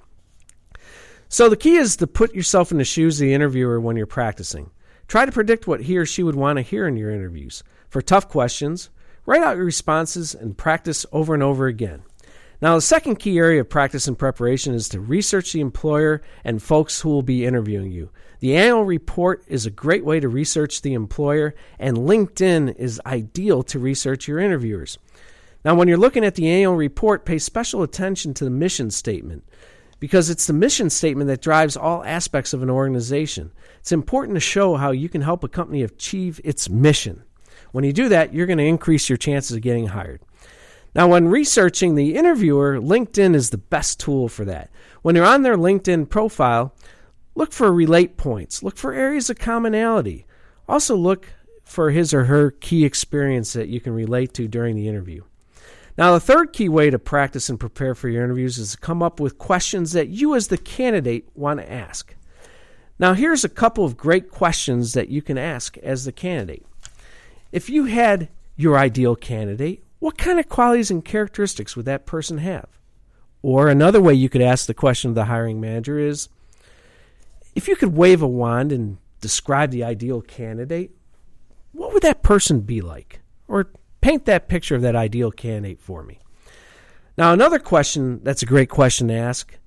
So 1.30 1.50
the 1.50 1.58
key 1.58 1.76
is 1.76 1.98
to 1.98 2.08
put 2.08 2.34
yourself 2.34 2.72
in 2.72 2.78
the 2.78 2.86
shoes 2.86 3.20
of 3.20 3.26
the 3.26 3.34
interviewer 3.34 3.82
when 3.82 3.98
you're 3.98 4.06
practicing. 4.06 4.72
Try 5.08 5.26
to 5.26 5.32
predict 5.32 5.68
what 5.68 5.82
he 5.82 5.98
or 5.98 6.06
she 6.06 6.24
would 6.24 6.36
want 6.36 6.58
to 6.58 6.62
hear 6.62 6.88
in 6.88 6.98
your 6.98 7.12
interviews. 7.12 7.64
For 7.90 8.02
tough 8.02 8.30
questions, 8.30 8.90
Write 9.28 9.44
out 9.44 9.58
your 9.58 9.66
responses 9.66 10.34
and 10.34 10.58
practice 10.58 11.06
over 11.12 11.34
and 11.34 11.44
over 11.44 11.68
again. 11.68 12.02
Now, 12.62 12.76
the 12.76 12.82
second 12.82 13.18
key 13.18 13.38
area 13.38 13.60
of 13.60 13.70
practice 13.70 14.08
and 14.08 14.18
preparation 14.18 14.74
is 14.74 14.88
to 14.90 15.02
research 15.02 15.52
the 15.52 15.60
employer 15.60 16.22
and 16.46 16.64
folks 16.64 17.02
who 17.02 17.10
will 17.10 17.24
be 17.24 17.46
interviewing 17.46 17.92
you. 17.92 18.10
The 18.40 18.56
annual 18.56 18.84
report 18.84 19.44
is 19.48 19.66
a 19.66 19.72
great 19.72 20.06
way 20.06 20.20
to 20.20 20.30
research 20.30 20.82
the 20.82 20.94
employer, 20.94 21.56
and 21.80 21.98
LinkedIn 21.98 22.76
is 22.78 23.02
ideal 23.06 23.64
to 23.64 23.80
research 23.80 24.28
your 24.28 24.40
interviewers. 24.40 24.98
Now, 25.66 25.76
when 25.76 25.88
you're 25.88 25.98
looking 25.98 26.24
at 26.24 26.36
the 26.36 26.48
annual 26.48 26.76
report, 26.76 27.26
pay 27.26 27.40
special 27.40 27.82
attention 27.82 28.34
to 28.36 28.44
the 28.44 28.50
mission 28.50 28.92
statement 28.92 29.44
because 30.00 30.30
it's 30.30 30.46
the 30.46 30.54
mission 30.54 30.90
statement 30.90 31.28
that 31.28 31.42
drives 31.42 31.76
all 31.76 32.04
aspects 32.04 32.54
of 32.54 32.62
an 32.62 32.70
organization. 32.70 33.52
It's 33.80 33.92
important 33.92 34.36
to 34.36 34.40
show 34.40 34.76
how 34.76 34.92
you 34.92 35.10
can 35.10 35.22
help 35.22 35.44
a 35.44 35.48
company 35.48 35.82
achieve 35.82 36.40
its 36.44 36.70
mission. 36.70 37.24
When 37.72 37.84
you 37.84 37.92
do 37.94 38.08
that, 38.10 38.34
you're 38.34 38.46
going 38.46 38.60
to 38.60 38.64
increase 38.64 39.10
your 39.10 39.18
chances 39.18 39.56
of 39.56 39.64
getting 39.64 39.88
hired. 39.88 40.22
Now, 40.94 41.08
when 41.08 41.28
researching 41.28 41.96
the 41.96 42.16
interviewer, 42.16 42.80
LinkedIn 42.80 43.36
is 43.36 43.50
the 43.50 43.58
best 43.58 44.00
tool 44.00 44.30
for 44.30 44.46
that. 44.46 44.70
When 45.02 45.16
you're 45.16 45.26
on 45.26 45.42
their 45.42 45.58
LinkedIn 45.58 46.10
profile, 46.10 46.74
look 47.38 47.54
for 47.54 47.72
relate 47.72 48.18
points, 48.18 48.64
look 48.64 48.78
for 48.78 48.94
areas 48.94 49.30
of 49.30 49.38
commonality. 49.38 50.26
Also, 50.68 50.96
look 50.96 51.28
for 51.64 51.92
his 51.92 52.12
or 52.14 52.26
her 52.26 52.50
key 52.50 52.84
experience 52.84 53.54
that 53.54 53.70
you 53.70 53.80
can 53.80 53.94
relate 53.94 54.34
to 54.34 54.48
during 54.48 54.76
the 54.76 54.88
interview. 54.88 55.24
Now, 55.98 56.14
the 56.14 56.20
third 56.20 56.52
key 56.52 56.68
way 56.68 56.90
to 56.90 56.98
practice 56.98 57.48
and 57.48 57.60
prepare 57.60 57.94
for 57.94 58.10
your 58.10 58.24
interviews 58.24 58.58
is 58.58 58.72
to 58.72 58.78
come 58.78 59.04
up 59.04 59.20
with 59.20 59.38
questions 59.38 59.92
that 59.92 60.10
you, 60.10 60.36
as 60.36 60.48
the 60.48 60.58
candidate, 60.58 61.30
want 61.36 61.60
to 61.60 61.72
ask. 61.72 62.16
Now, 62.98 63.14
here's 63.14 63.44
a 63.44 63.50
couple 63.50 63.86
of 63.86 63.98
great 63.98 64.32
questions 64.32 64.94
that 64.94 65.10
you 65.10 65.22
can 65.22 65.38
ask 65.38 65.78
as 65.78 66.06
the 66.06 66.12
candidate. 66.12 66.66
If 67.52 67.70
you 67.70 67.86
had 67.86 68.30
your 68.56 68.78
ideal 68.78 69.16
candidate, 69.16 69.84
what 70.00 70.18
kind 70.18 70.40
of 70.40 70.50
qualities 70.50 70.90
and 70.90 71.06
characteristics 71.06 71.76
would 71.76 71.86
that 71.86 72.08
person 72.08 72.40
have? 72.40 72.68
Or 73.44 73.68
another 73.68 74.02
way 74.02 74.16
you 74.16 74.30
could 74.30 74.42
ask 74.42 74.66
the 74.66 74.74
question 74.74 75.10
of 75.10 75.16
the 75.16 75.26
hiring 75.26 75.62
manager 75.62 76.00
is 76.00 76.30
if 77.58 77.68
you 77.68 77.76
could 77.76 77.98
wave 77.98 78.22
a 78.22 78.28
wand 78.28 78.72
and 78.72 79.00
describe 79.20 79.72
the 79.72 79.84
ideal 79.84 80.22
candidate, 80.22 80.92
what 81.72 81.92
would 81.92 82.04
that 82.04 82.22
person 82.22 82.60
be 82.60 82.82
like? 82.82 83.20
Or 83.48 83.72
paint 84.00 84.26
that 84.26 84.48
picture 84.48 84.76
of 84.76 84.84
that 84.84 84.96
ideal 84.96 85.32
candidate 85.32 85.82
for 85.82 86.04
me. 86.04 86.20
Now, 87.18 87.34
another 87.34 87.58
question 87.58 88.22
that's 88.24 88.44
a 88.44 88.46
great 88.46 88.70
question 88.70 89.08
to 89.08 89.16
ask 89.16 89.58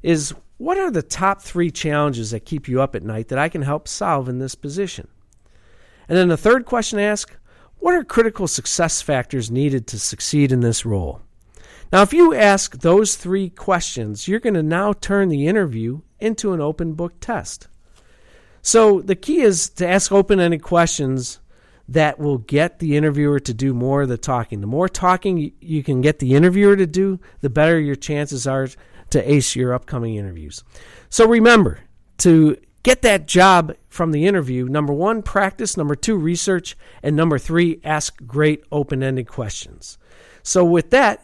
is 0.00 0.32
what 0.58 0.78
are 0.78 0.92
the 0.92 1.02
top 1.02 1.42
three 1.42 1.72
challenges 1.72 2.30
that 2.30 2.44
keep 2.44 2.68
you 2.68 2.80
up 2.80 2.94
at 2.94 3.02
night 3.02 3.26
that 3.28 3.38
I 3.38 3.48
can 3.48 3.62
help 3.62 3.88
solve 3.88 4.28
in 4.28 4.38
this 4.38 4.54
position? 4.54 5.08
And 6.08 6.16
then 6.16 6.28
the 6.28 6.36
third 6.36 6.66
question 6.66 6.98
to 6.98 7.04
ask 7.04 7.36
what 7.80 7.94
are 7.94 8.04
critical 8.04 8.46
success 8.46 9.02
factors 9.02 9.50
needed 9.50 9.88
to 9.88 9.98
succeed 9.98 10.52
in 10.52 10.60
this 10.60 10.86
role? 10.86 11.20
Now, 11.92 12.02
if 12.02 12.12
you 12.12 12.34
ask 12.34 12.78
those 12.78 13.16
three 13.16 13.50
questions, 13.50 14.28
you're 14.28 14.40
going 14.40 14.54
to 14.54 14.62
now 14.62 14.92
turn 14.92 15.28
the 15.28 15.46
interview 15.48 16.02
into 16.20 16.52
an 16.52 16.60
open 16.60 16.92
book 16.92 17.14
test. 17.20 17.66
So 18.62 19.00
the 19.00 19.16
key 19.16 19.40
is 19.40 19.68
to 19.70 19.88
ask 19.88 20.12
open 20.12 20.38
ended 20.38 20.62
questions 20.62 21.40
that 21.88 22.20
will 22.20 22.38
get 22.38 22.78
the 22.78 22.96
interviewer 22.96 23.40
to 23.40 23.52
do 23.52 23.74
more 23.74 24.02
of 24.02 24.08
the 24.08 24.18
talking. 24.18 24.60
The 24.60 24.66
more 24.68 24.88
talking 24.88 25.52
you 25.60 25.82
can 25.82 26.00
get 26.00 26.20
the 26.20 26.34
interviewer 26.34 26.76
to 26.76 26.86
do, 26.86 27.18
the 27.40 27.50
better 27.50 27.80
your 27.80 27.96
chances 27.96 28.46
are 28.46 28.68
to 29.10 29.30
ace 29.30 29.56
your 29.56 29.74
upcoming 29.74 30.14
interviews. 30.14 30.62
So 31.08 31.26
remember 31.26 31.80
to 32.18 32.56
get 32.84 33.02
that 33.02 33.26
job 33.26 33.74
from 33.88 34.12
the 34.12 34.26
interview 34.26 34.66
number 34.66 34.92
one, 34.92 35.22
practice, 35.22 35.76
number 35.76 35.96
two, 35.96 36.16
research, 36.16 36.76
and 37.02 37.16
number 37.16 37.38
three, 37.38 37.80
ask 37.82 38.24
great 38.24 38.62
open 38.70 39.02
ended 39.02 39.26
questions. 39.26 39.98
So, 40.42 40.64
with 40.64 40.90
that, 40.90 41.22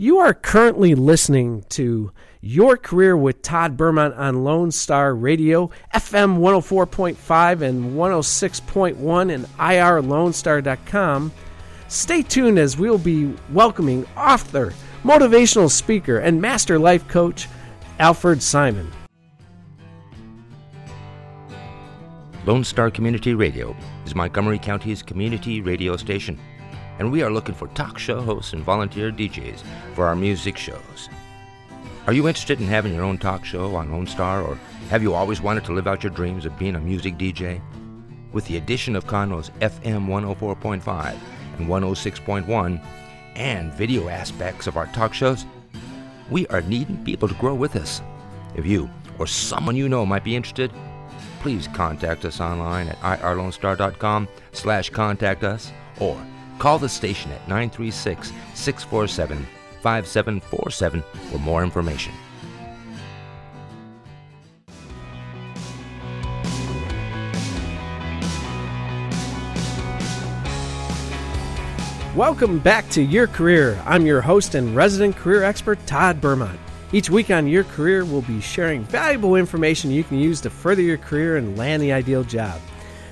you 0.00 0.18
are 0.18 0.32
currently 0.32 0.94
listening 0.94 1.64
to 1.70 2.12
Your 2.40 2.76
Career 2.76 3.16
with 3.16 3.42
Todd 3.42 3.76
Bermont 3.76 4.14
on 4.14 4.44
Lone 4.44 4.70
Star 4.70 5.12
Radio, 5.12 5.70
FM 5.92 6.38
104.5 6.38 7.62
and 7.62 7.96
106.1 7.96 9.34
and 9.34 9.44
IRLoneStar.com. 9.56 11.32
Stay 11.88 12.22
tuned 12.22 12.60
as 12.60 12.78
we'll 12.78 12.98
be 12.98 13.34
welcoming 13.50 14.06
author, 14.16 14.72
motivational 15.02 15.68
speaker, 15.68 16.18
and 16.18 16.40
master 16.40 16.78
life 16.78 17.08
coach 17.08 17.48
Alfred 17.98 18.40
Simon. 18.40 18.92
Lone 22.46 22.62
Star 22.62 22.88
Community 22.92 23.34
Radio 23.34 23.76
is 24.06 24.14
Montgomery 24.14 24.60
County's 24.60 25.02
community 25.02 25.60
radio 25.60 25.96
station 25.96 26.38
and 26.98 27.10
we 27.10 27.22
are 27.22 27.30
looking 27.30 27.54
for 27.54 27.68
talk 27.68 27.98
show 27.98 28.20
hosts 28.20 28.52
and 28.52 28.62
volunteer 28.62 29.10
DJs 29.10 29.62
for 29.94 30.06
our 30.06 30.16
music 30.16 30.56
shows. 30.56 31.08
Are 32.06 32.12
you 32.12 32.26
interested 32.26 32.60
in 32.60 32.66
having 32.66 32.94
your 32.94 33.04
own 33.04 33.18
talk 33.18 33.44
show 33.44 33.74
on 33.74 33.92
Lone 33.92 34.06
Star, 34.06 34.42
or 34.42 34.58
have 34.88 35.02
you 35.02 35.14
always 35.14 35.40
wanted 35.40 35.64
to 35.64 35.72
live 35.72 35.86
out 35.86 36.02
your 36.02 36.12
dreams 36.12 36.46
of 36.46 36.58
being 36.58 36.74
a 36.74 36.80
music 36.80 37.18
DJ? 37.18 37.60
With 38.32 38.46
the 38.46 38.56
addition 38.56 38.96
of 38.96 39.06
Conroe's 39.06 39.50
FM 39.60 40.06
104.5 40.06 41.16
and 41.58 41.68
106.1 41.68 42.84
and 43.36 43.72
video 43.74 44.08
aspects 44.08 44.66
of 44.66 44.76
our 44.76 44.86
talk 44.86 45.14
shows, 45.14 45.44
we 46.30 46.46
are 46.48 46.62
needing 46.62 47.04
people 47.04 47.28
to 47.28 47.34
grow 47.34 47.54
with 47.54 47.76
us. 47.76 48.02
If 48.54 48.66
you 48.66 48.90
or 49.18 49.26
someone 49.26 49.76
you 49.76 49.88
know 49.88 50.04
might 50.06 50.24
be 50.24 50.36
interested, 50.36 50.72
please 51.40 51.68
contact 51.68 52.24
us 52.24 52.40
online 52.40 52.88
at 52.88 53.20
irlonestar.com 53.20 54.28
slash 54.52 54.90
contact 54.90 55.44
us 55.44 55.72
or 56.00 56.20
Call 56.58 56.78
the 56.78 56.88
station 56.88 57.30
at 57.30 57.46
936 57.48 58.32
647 58.54 59.46
5747 59.80 61.02
for 61.30 61.38
more 61.38 61.62
information. 61.62 62.12
Welcome 72.16 72.58
back 72.58 72.88
to 72.90 73.02
Your 73.02 73.28
Career. 73.28 73.80
I'm 73.86 74.04
your 74.04 74.20
host 74.20 74.56
and 74.56 74.74
resident 74.74 75.14
career 75.14 75.44
expert, 75.44 75.78
Todd 75.86 76.20
Bermont. 76.20 76.58
Each 76.90 77.08
week 77.08 77.30
on 77.30 77.46
Your 77.46 77.62
Career, 77.62 78.04
we'll 78.04 78.22
be 78.22 78.40
sharing 78.40 78.82
valuable 78.82 79.36
information 79.36 79.92
you 79.92 80.02
can 80.02 80.18
use 80.18 80.40
to 80.40 80.50
further 80.50 80.82
your 80.82 80.98
career 80.98 81.36
and 81.36 81.56
land 81.56 81.80
the 81.80 81.92
ideal 81.92 82.24
job. 82.24 82.60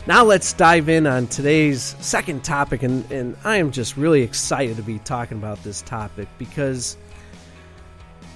Now 0.08 0.22
let's 0.22 0.52
dive 0.52 0.88
in 0.88 1.04
on 1.04 1.26
today's 1.26 1.96
second 1.98 2.44
topic, 2.44 2.84
and, 2.84 3.10
and 3.10 3.36
I 3.42 3.56
am 3.56 3.72
just 3.72 3.96
really 3.96 4.22
excited 4.22 4.76
to 4.76 4.82
be 4.84 5.00
talking 5.00 5.36
about 5.36 5.60
this 5.64 5.82
topic 5.82 6.28
because 6.38 6.96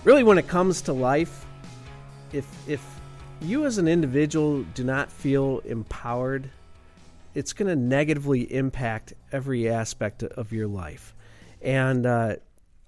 really 0.02 0.24
when 0.24 0.36
it 0.36 0.48
comes 0.48 0.82
to 0.82 0.92
life, 0.92 1.46
if 2.32 2.44
if 2.68 2.84
you 3.40 3.66
as 3.66 3.78
an 3.78 3.86
individual 3.86 4.64
do 4.74 4.82
not 4.82 5.12
feel 5.12 5.60
empowered, 5.60 6.50
it's 7.36 7.52
going 7.52 7.68
to 7.68 7.76
negatively 7.76 8.52
impact 8.52 9.12
every 9.30 9.68
aspect 9.68 10.24
of 10.24 10.52
your 10.52 10.66
life. 10.66 11.14
And 11.62 12.04
uh, 12.04 12.36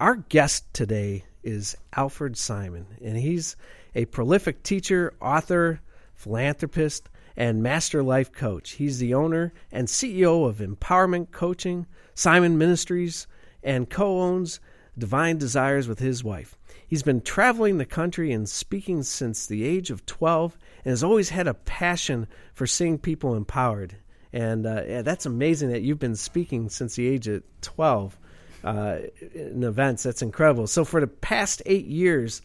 our 0.00 0.16
guest 0.16 0.64
today 0.74 1.22
is 1.44 1.76
Alfred 1.94 2.36
Simon, 2.36 2.88
and 3.00 3.16
he's 3.16 3.54
a 3.94 4.06
prolific 4.06 4.64
teacher, 4.64 5.14
author, 5.20 5.80
philanthropist, 6.16 7.08
and 7.36 7.62
Master 7.62 8.02
Life 8.02 8.32
Coach. 8.32 8.72
He's 8.72 8.98
the 8.98 9.14
owner 9.14 9.52
and 9.70 9.88
CEO 9.88 10.48
of 10.48 10.58
Empowerment 10.58 11.30
Coaching, 11.30 11.86
Simon 12.14 12.58
Ministries, 12.58 13.26
and 13.62 13.88
co 13.88 14.20
owns 14.20 14.60
Divine 14.96 15.38
Desires 15.38 15.88
with 15.88 15.98
his 15.98 16.22
wife. 16.22 16.56
He's 16.86 17.02
been 17.02 17.22
traveling 17.22 17.78
the 17.78 17.86
country 17.86 18.32
and 18.32 18.48
speaking 18.48 19.02
since 19.02 19.46
the 19.46 19.64
age 19.64 19.90
of 19.90 20.04
12 20.04 20.58
and 20.84 20.90
has 20.90 21.02
always 21.02 21.30
had 21.30 21.46
a 21.46 21.54
passion 21.54 22.26
for 22.52 22.66
seeing 22.66 22.98
people 22.98 23.34
empowered. 23.34 23.96
And 24.32 24.66
uh, 24.66 24.82
yeah, 24.86 25.02
that's 25.02 25.26
amazing 25.26 25.70
that 25.70 25.82
you've 25.82 25.98
been 25.98 26.16
speaking 26.16 26.68
since 26.68 26.94
the 26.94 27.08
age 27.08 27.28
of 27.28 27.42
12 27.62 28.18
uh, 28.64 28.98
in 29.34 29.62
events. 29.62 30.02
That's 30.02 30.22
incredible. 30.22 30.66
So, 30.66 30.84
for 30.84 31.00
the 31.00 31.06
past 31.06 31.62
eight 31.66 31.86
years, 31.86 32.42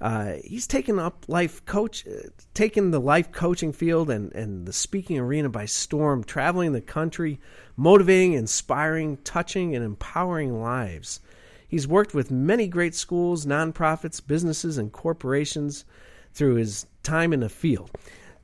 uh, 0.00 0.34
he's 0.44 0.66
taken 0.66 0.98
up 0.98 1.24
life 1.26 1.64
coach, 1.64 2.06
uh, 2.06 2.28
taken 2.52 2.90
the 2.90 3.00
life 3.00 3.32
coaching 3.32 3.72
field 3.72 4.10
and, 4.10 4.32
and 4.34 4.66
the 4.66 4.72
speaking 4.72 5.18
arena 5.18 5.48
by 5.48 5.64
storm, 5.64 6.22
traveling 6.22 6.72
the 6.72 6.82
country, 6.82 7.40
motivating, 7.76 8.34
inspiring, 8.34 9.16
touching, 9.18 9.74
and 9.74 9.84
empowering 9.84 10.60
lives. 10.60 11.20
He's 11.66 11.88
worked 11.88 12.14
with 12.14 12.30
many 12.30 12.68
great 12.68 12.94
schools, 12.94 13.46
nonprofits, 13.46 14.24
businesses, 14.24 14.78
and 14.78 14.92
corporations 14.92 15.84
through 16.32 16.56
his 16.56 16.86
time 17.02 17.32
in 17.32 17.40
the 17.40 17.48
field. 17.48 17.90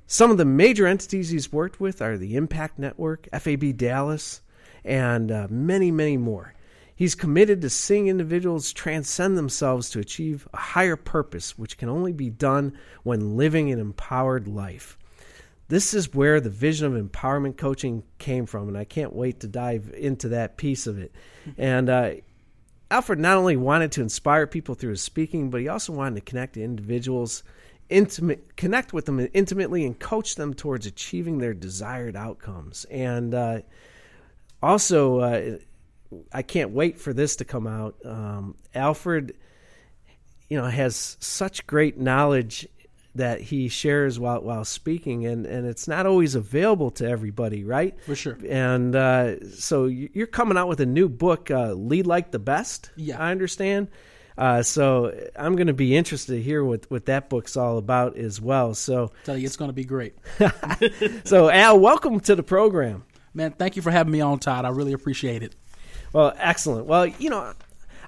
Some 0.07 0.31
of 0.31 0.39
the 0.39 0.45
major 0.45 0.87
entities 0.87 1.31
he's 1.31 1.53
worked 1.53 1.81
with 1.81 2.03
are 2.03 2.17
the 2.17 2.35
Impact 2.35 2.79
Network, 2.79 3.29
FAB 3.33 3.77
Dallas, 3.77 4.41
and 4.85 5.31
uh, 5.31 5.47
many, 5.51 5.91
many 5.91 6.17
more. 6.17 6.55
He's 7.03 7.17
committed 7.17 7.63
to 7.63 7.69
seeing 7.69 8.07
individuals 8.07 8.73
transcend 8.73 9.37
themselves 9.37 9.91
to 9.91 9.99
achieve 9.99 10.47
a 10.55 10.57
higher 10.57 10.95
purpose, 10.95 11.59
which 11.59 11.77
can 11.77 11.89
only 11.89 12.13
be 12.13 12.31
done 12.31 12.79
when 13.03 13.37
living 13.37 13.73
an 13.73 13.81
empowered 13.81 14.47
life. 14.47 14.97
This 15.67 15.95
is 15.95 16.15
where 16.15 16.41
the 16.41 16.49
vision 16.49 16.95
of 16.95 17.05
empowerment 17.05 17.57
coaching 17.57 18.05
came 18.19 18.47
from, 18.47 18.69
and 18.69 18.79
I 18.79 18.85
can't 18.85 19.13
wait 19.13 19.41
to 19.41 19.49
dive 19.49 19.93
into 19.99 20.29
that 20.29 20.57
piece 20.57 20.87
of 20.87 21.01
it. 21.01 21.13
And 21.59 21.91
uh, 21.91 22.11
Alfred 22.89 23.19
not 23.19 23.37
only 23.37 23.57
wanted 23.57 23.91
to 23.91 24.01
inspire 24.01 24.47
people 24.47 24.77
through 24.77 24.91
his 24.91 25.03
speaking, 25.03 25.51
but 25.51 25.61
he 25.61 25.67
also 25.67 25.93
wanted 25.93 26.15
to 26.15 26.31
connect 26.31 26.55
to 26.55 26.63
individuals, 26.63 27.43
intimate, 27.89 28.57
connect 28.57 28.93
with 28.93 29.07
them 29.07 29.29
intimately, 29.35 29.85
and 29.85 29.99
coach 29.99 30.37
them 30.37 30.55
towards 30.55 30.87
achieving 30.87 31.39
their 31.39 31.53
desired 31.53 32.15
outcomes. 32.15 32.85
And 32.93 33.35
uh, 33.35 33.63
also, 34.63 35.19
uh, 35.19 35.59
I 36.33 36.43
can't 36.43 36.71
wait 36.71 36.99
for 36.99 37.13
this 37.13 37.37
to 37.37 37.45
come 37.45 37.67
out. 37.67 37.97
Um, 38.05 38.57
Alfred, 38.75 39.37
you 40.49 40.59
know, 40.59 40.67
has 40.67 41.17
such 41.21 41.67
great 41.67 41.99
knowledge 41.99 42.69
that 43.15 43.41
he 43.41 43.69
shares 43.69 44.19
while 44.19 44.41
while 44.41 44.65
speaking, 44.65 45.27
and 45.27 45.47
and 45.47 45.67
it's 45.67 45.87
not 45.87 46.07
always 46.07 46.35
available 46.35 46.91
to 46.93 47.09
everybody, 47.09 47.65
right? 47.65 47.99
For 48.05 48.15
sure. 48.15 48.39
And 48.49 48.97
uh, 48.97 49.51
so 49.51 49.87
you're 49.87 50.27
coming 50.27 50.57
out 50.57 50.69
with 50.69 50.81
a 50.81 50.87
new 50.87 51.09
book, 51.09 51.51
uh, 51.51 51.73
"Lead 51.73 52.07
Like 52.07 52.31
the 52.31 52.39
Best." 52.39 52.91
Yeah, 52.97 53.23
I 53.23 53.31
understand. 53.31 53.89
Uh, 54.37 54.63
so 54.63 55.15
I'm 55.37 55.57
going 55.57 55.67
to 55.67 55.75
be 55.75 55.95
interested 55.95 56.33
to 56.33 56.43
hear 56.43 56.65
what, 56.65 56.91
what 56.91 57.05
that 57.05 57.29
book's 57.29 57.55
all 57.55 57.77
about 57.77 58.17
as 58.17 58.41
well. 58.41 58.75
So 58.75 59.13
tell 59.25 59.37
you, 59.37 59.45
it's 59.45 59.57
going 59.57 59.69
to 59.69 59.75
be 59.75 59.85
great. 59.85 60.15
so 61.25 61.51
Al, 61.51 61.79
welcome 61.79 62.19
to 62.21 62.35
the 62.35 62.43
program. 62.43 63.05
Man, 63.35 63.53
thank 63.53 63.77
you 63.77 63.83
for 63.83 63.91
having 63.91 64.13
me 64.13 64.21
on, 64.21 64.39
Todd. 64.39 64.65
I 64.65 64.71
really 64.71 64.93
appreciate 64.93 65.43
it. 65.43 65.55
Well, 66.13 66.35
excellent. 66.37 66.87
Well, 66.87 67.07
you 67.07 67.31
know, 67.31 67.55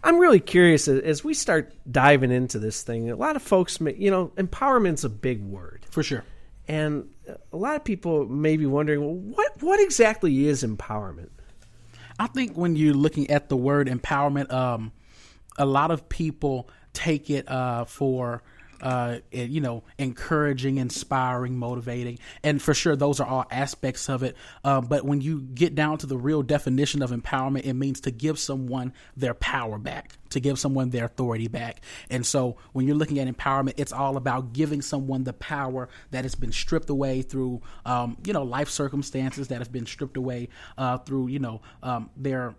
I'm 0.02 0.18
really 0.18 0.40
curious 0.40 0.88
as 0.88 1.24
we 1.24 1.34
start 1.34 1.72
diving 1.90 2.30
into 2.30 2.58
this 2.58 2.82
thing. 2.82 3.10
A 3.10 3.16
lot 3.16 3.36
of 3.36 3.42
folks, 3.42 3.80
may, 3.80 3.94
you 3.94 4.10
know, 4.10 4.28
empowerment's 4.36 5.04
a 5.04 5.08
big 5.08 5.42
word 5.42 5.86
for 5.90 6.02
sure, 6.02 6.24
and 6.68 7.08
a 7.52 7.56
lot 7.56 7.76
of 7.76 7.84
people 7.84 8.26
may 8.26 8.56
be 8.56 8.66
wondering, 8.66 9.00
well, 9.00 9.14
what 9.14 9.62
what 9.62 9.80
exactly 9.80 10.46
is 10.46 10.62
empowerment? 10.62 11.30
I 12.18 12.26
think 12.26 12.56
when 12.56 12.76
you're 12.76 12.94
looking 12.94 13.30
at 13.30 13.48
the 13.48 13.56
word 13.56 13.88
empowerment, 13.88 14.52
um, 14.52 14.92
a 15.56 15.64
lot 15.64 15.90
of 15.90 16.08
people 16.08 16.68
take 16.92 17.30
it 17.30 17.48
uh, 17.50 17.84
for 17.86 18.42
uh, 18.84 19.18
you 19.32 19.60
know, 19.60 19.82
encouraging, 19.98 20.76
inspiring, 20.76 21.58
motivating, 21.58 22.18
and 22.42 22.60
for 22.60 22.74
sure 22.74 22.94
those 22.94 23.18
are 23.18 23.26
all 23.26 23.46
aspects 23.50 24.08
of 24.08 24.22
it. 24.22 24.36
Uh, 24.62 24.80
but 24.80 25.04
when 25.04 25.20
you 25.22 25.40
get 25.40 25.74
down 25.74 25.98
to 25.98 26.06
the 26.06 26.18
real 26.18 26.42
definition 26.42 27.02
of 27.02 27.10
empowerment, 27.10 27.64
it 27.64 27.72
means 27.72 28.00
to 28.02 28.10
give 28.10 28.38
someone 28.38 28.92
their 29.16 29.34
power 29.34 29.78
back, 29.78 30.18
to 30.30 30.38
give 30.38 30.58
someone 30.58 30.90
their 30.90 31.06
authority 31.06 31.48
back. 31.48 31.80
And 32.10 32.26
so 32.26 32.58
when 32.72 32.86
you're 32.86 32.96
looking 32.96 33.18
at 33.18 33.26
empowerment, 33.26 33.74
it's 33.78 33.92
all 33.92 34.18
about 34.18 34.52
giving 34.52 34.82
someone 34.82 35.24
the 35.24 35.32
power 35.32 35.88
that 36.10 36.24
has 36.24 36.34
been 36.34 36.52
stripped 36.52 36.90
away 36.90 37.22
through, 37.22 37.62
um, 37.86 38.18
you 38.26 38.34
know, 38.34 38.42
life 38.42 38.68
circumstances 38.68 39.48
that 39.48 39.60
have 39.60 39.72
been 39.72 39.86
stripped 39.86 40.18
away 40.18 40.50
uh, 40.76 40.98
through, 40.98 41.28
you 41.28 41.38
know, 41.38 41.62
um, 41.82 42.10
their 42.16 42.54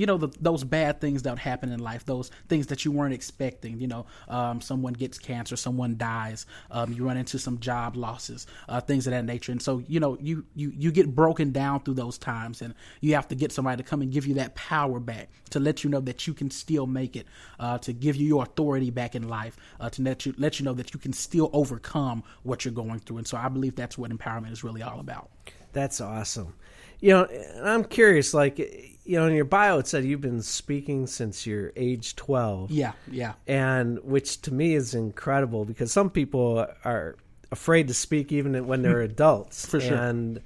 you 0.00 0.06
know 0.06 0.16
the, 0.16 0.28
those 0.40 0.64
bad 0.64 0.98
things 0.98 1.24
that 1.24 1.38
happen 1.38 1.70
in 1.70 1.78
life, 1.78 2.06
those 2.06 2.30
things 2.48 2.68
that 2.68 2.86
you 2.86 2.90
weren't 2.90 3.12
expecting. 3.12 3.78
You 3.78 3.86
know, 3.86 4.06
um, 4.28 4.62
someone 4.62 4.94
gets 4.94 5.18
cancer, 5.18 5.56
someone 5.56 5.98
dies, 5.98 6.46
um, 6.70 6.94
you 6.94 7.04
run 7.04 7.18
into 7.18 7.38
some 7.38 7.60
job 7.60 7.96
losses, 7.96 8.46
uh, 8.66 8.80
things 8.80 9.06
of 9.06 9.10
that 9.10 9.26
nature, 9.26 9.52
and 9.52 9.60
so 9.60 9.82
you 9.86 10.00
know 10.00 10.16
you 10.18 10.46
you 10.54 10.72
you 10.74 10.90
get 10.90 11.14
broken 11.14 11.52
down 11.52 11.80
through 11.80 11.94
those 11.94 12.16
times, 12.16 12.62
and 12.62 12.72
you 13.02 13.14
have 13.14 13.28
to 13.28 13.34
get 13.34 13.52
somebody 13.52 13.82
to 13.82 13.86
come 13.86 14.00
and 14.00 14.10
give 14.10 14.26
you 14.26 14.32
that 14.36 14.54
power 14.54 15.00
back 15.00 15.28
to 15.50 15.60
let 15.60 15.84
you 15.84 15.90
know 15.90 16.00
that 16.00 16.26
you 16.26 16.32
can 16.32 16.50
still 16.50 16.86
make 16.86 17.14
it, 17.14 17.26
uh, 17.58 17.76
to 17.76 17.92
give 17.92 18.16
you 18.16 18.26
your 18.26 18.44
authority 18.44 18.88
back 18.88 19.14
in 19.14 19.28
life, 19.28 19.58
uh, 19.80 19.90
to 19.90 20.00
let 20.00 20.24
you 20.24 20.34
let 20.38 20.58
you 20.58 20.64
know 20.64 20.72
that 20.72 20.94
you 20.94 20.98
can 20.98 21.12
still 21.12 21.50
overcome 21.52 22.24
what 22.42 22.64
you're 22.64 22.72
going 22.72 23.00
through, 23.00 23.18
and 23.18 23.28
so 23.28 23.36
I 23.36 23.50
believe 23.50 23.76
that's 23.76 23.98
what 23.98 24.10
empowerment 24.10 24.52
is 24.52 24.64
really 24.64 24.82
all 24.82 24.98
about. 24.98 25.28
That's 25.72 26.00
awesome. 26.00 26.54
You 27.00 27.10
know, 27.10 27.28
I'm 27.62 27.84
curious, 27.84 28.34
like, 28.34 28.58
you 28.58 29.18
know, 29.18 29.26
in 29.26 29.34
your 29.34 29.44
bio 29.44 29.78
it 29.78 29.86
said 29.86 30.04
you've 30.04 30.20
been 30.20 30.42
speaking 30.42 31.06
since 31.06 31.46
you're 31.46 31.72
age 31.76 32.14
12. 32.16 32.70
Yeah, 32.70 32.92
yeah. 33.10 33.32
And 33.46 33.98
which 34.04 34.42
to 34.42 34.54
me 34.54 34.74
is 34.74 34.94
incredible 34.94 35.64
because 35.64 35.90
some 35.90 36.10
people 36.10 36.66
are 36.84 37.16
afraid 37.50 37.88
to 37.88 37.94
speak 37.94 38.32
even 38.32 38.66
when 38.66 38.82
they're 38.82 39.00
adults. 39.02 39.66
For 39.66 39.80
sure. 39.80 39.96
And, 39.96 40.40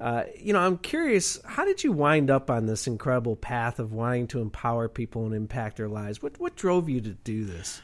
uh, 0.00 0.24
you 0.36 0.52
know, 0.52 0.60
I'm 0.60 0.78
curious, 0.78 1.38
how 1.44 1.64
did 1.64 1.84
you 1.84 1.92
wind 1.92 2.30
up 2.30 2.50
on 2.50 2.66
this 2.66 2.86
incredible 2.86 3.36
path 3.36 3.78
of 3.78 3.92
wanting 3.92 4.28
to 4.28 4.40
empower 4.40 4.88
people 4.88 5.26
and 5.26 5.34
impact 5.34 5.76
their 5.76 5.88
lives? 5.88 6.22
What, 6.22 6.40
what 6.40 6.56
drove 6.56 6.88
you 6.88 7.00
to 7.02 7.10
do 7.10 7.44
this? 7.44 7.82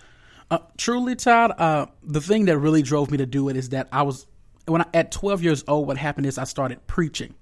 Uh, 0.51 0.59
truly, 0.77 1.17
Todd, 1.17 1.53
uh, 1.59 1.87
the 2.03 2.21
thing 2.21 2.47
that 2.47 2.59
really 2.59 2.83
drove 2.83 3.11
me 3.11 3.19
to 3.19 3.27
do 3.27 3.49
it 3.49 3.57
is 3.57 3.71
that 3.71 3.89
I 3.91 4.03
was 4.03 4.27
when 4.67 4.83
I, 4.83 4.87
at 4.95 5.11
12 5.13 5.43
years 5.43 5.65
old. 5.69 5.87
What 5.87 5.97
happened 5.97 6.27
is 6.27 6.39
I 6.39 6.45
started 6.45 6.87
preaching, 6.87 7.35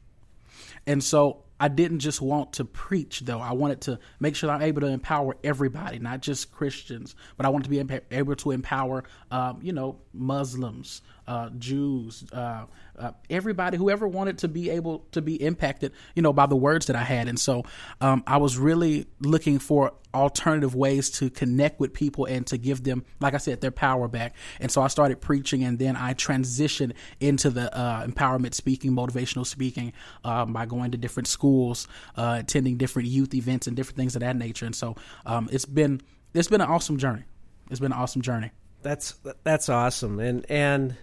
and 0.86 1.02
so 1.02 1.44
I 1.62 1.68
didn't 1.68 2.00
just 2.00 2.20
want 2.20 2.54
to 2.54 2.64
preach, 2.64 3.20
though. 3.20 3.38
I 3.38 3.52
wanted 3.52 3.82
to 3.82 4.00
make 4.18 4.34
sure 4.34 4.50
I'm 4.50 4.62
able 4.62 4.80
to 4.80 4.88
empower 4.88 5.36
everybody, 5.44 6.00
not 6.00 6.20
just 6.20 6.50
Christians, 6.50 7.14
but 7.36 7.46
I 7.46 7.50
wanted 7.50 7.64
to 7.64 7.70
be 7.70 8.00
able 8.10 8.34
to 8.34 8.50
empower, 8.50 9.04
um, 9.30 9.60
you 9.62 9.72
know, 9.72 10.00
Muslims, 10.12 11.02
uh, 11.26 11.50
Jews, 11.58 12.24
uh, 12.32 12.66
uh, 12.98 13.12
everybody, 13.30 13.76
whoever 13.76 14.06
wanted 14.06 14.38
to 14.38 14.48
be 14.48 14.70
able 14.70 15.00
to 15.12 15.22
be 15.22 15.34
impacted, 15.42 15.92
you 16.14 16.22
know, 16.22 16.32
by 16.32 16.46
the 16.46 16.56
words 16.56 16.86
that 16.86 16.96
I 16.96 17.04
had. 17.04 17.28
And 17.28 17.38
so 17.38 17.64
um, 18.00 18.22
I 18.26 18.38
was 18.38 18.58
really 18.58 19.06
looking 19.20 19.58
for 19.58 19.92
alternative 20.14 20.74
ways 20.74 21.10
to 21.10 21.30
connect 21.30 21.80
with 21.80 21.92
people 21.94 22.26
and 22.26 22.46
to 22.46 22.58
give 22.58 22.84
them, 22.84 23.04
like 23.20 23.34
I 23.34 23.38
said, 23.38 23.60
their 23.60 23.70
power 23.70 24.08
back. 24.08 24.34
And 24.60 24.70
so 24.70 24.82
I 24.82 24.88
started 24.88 25.20
preaching, 25.20 25.64
and 25.64 25.78
then 25.78 25.96
I 25.96 26.14
transitioned 26.14 26.92
into 27.20 27.50
the 27.50 27.74
uh, 27.74 28.06
empowerment 28.06 28.54
speaking, 28.54 28.92
motivational 28.92 29.46
speaking, 29.46 29.92
um, 30.24 30.52
by 30.52 30.66
going 30.66 30.90
to 30.90 30.98
different 30.98 31.28
schools, 31.28 31.88
uh, 32.16 32.38
attending 32.40 32.76
different 32.76 33.08
youth 33.08 33.34
events, 33.34 33.66
and 33.66 33.76
different 33.76 33.96
things 33.96 34.16
of 34.16 34.20
that 34.20 34.36
nature. 34.36 34.66
And 34.66 34.74
so 34.74 34.96
um, 35.24 35.48
it's 35.52 35.64
been 35.64 36.00
it's 36.34 36.48
been 36.48 36.60
an 36.60 36.68
awesome 36.68 36.98
journey. 36.98 37.24
It's 37.70 37.80
been 37.80 37.92
an 37.92 37.98
awesome 37.98 38.22
journey. 38.22 38.50
That's 38.82 39.14
that's 39.44 39.68
awesome, 39.68 40.18
and 40.18 40.44
and 40.50 40.96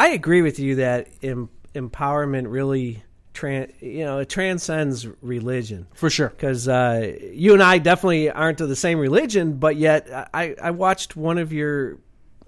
I 0.00 0.08
agree 0.08 0.42
with 0.42 0.58
you 0.58 0.76
that 0.76 1.08
em- 1.22 1.50
empowerment 1.74 2.50
really. 2.50 3.02
Tran- 3.32 3.72
you 3.80 4.04
know, 4.04 4.18
it 4.18 4.28
transcends 4.28 5.06
religion 5.22 5.86
For 5.94 6.10
sure. 6.10 6.28
because 6.28 6.66
uh, 6.66 7.16
you 7.32 7.54
and 7.54 7.62
I 7.62 7.78
definitely 7.78 8.28
aren't 8.28 8.60
of 8.60 8.68
the 8.68 8.76
same 8.76 8.98
religion, 8.98 9.58
but 9.58 9.76
yet 9.76 10.10
I, 10.34 10.56
I 10.60 10.72
watched 10.72 11.16
one 11.16 11.38
of 11.38 11.52
your 11.52 11.98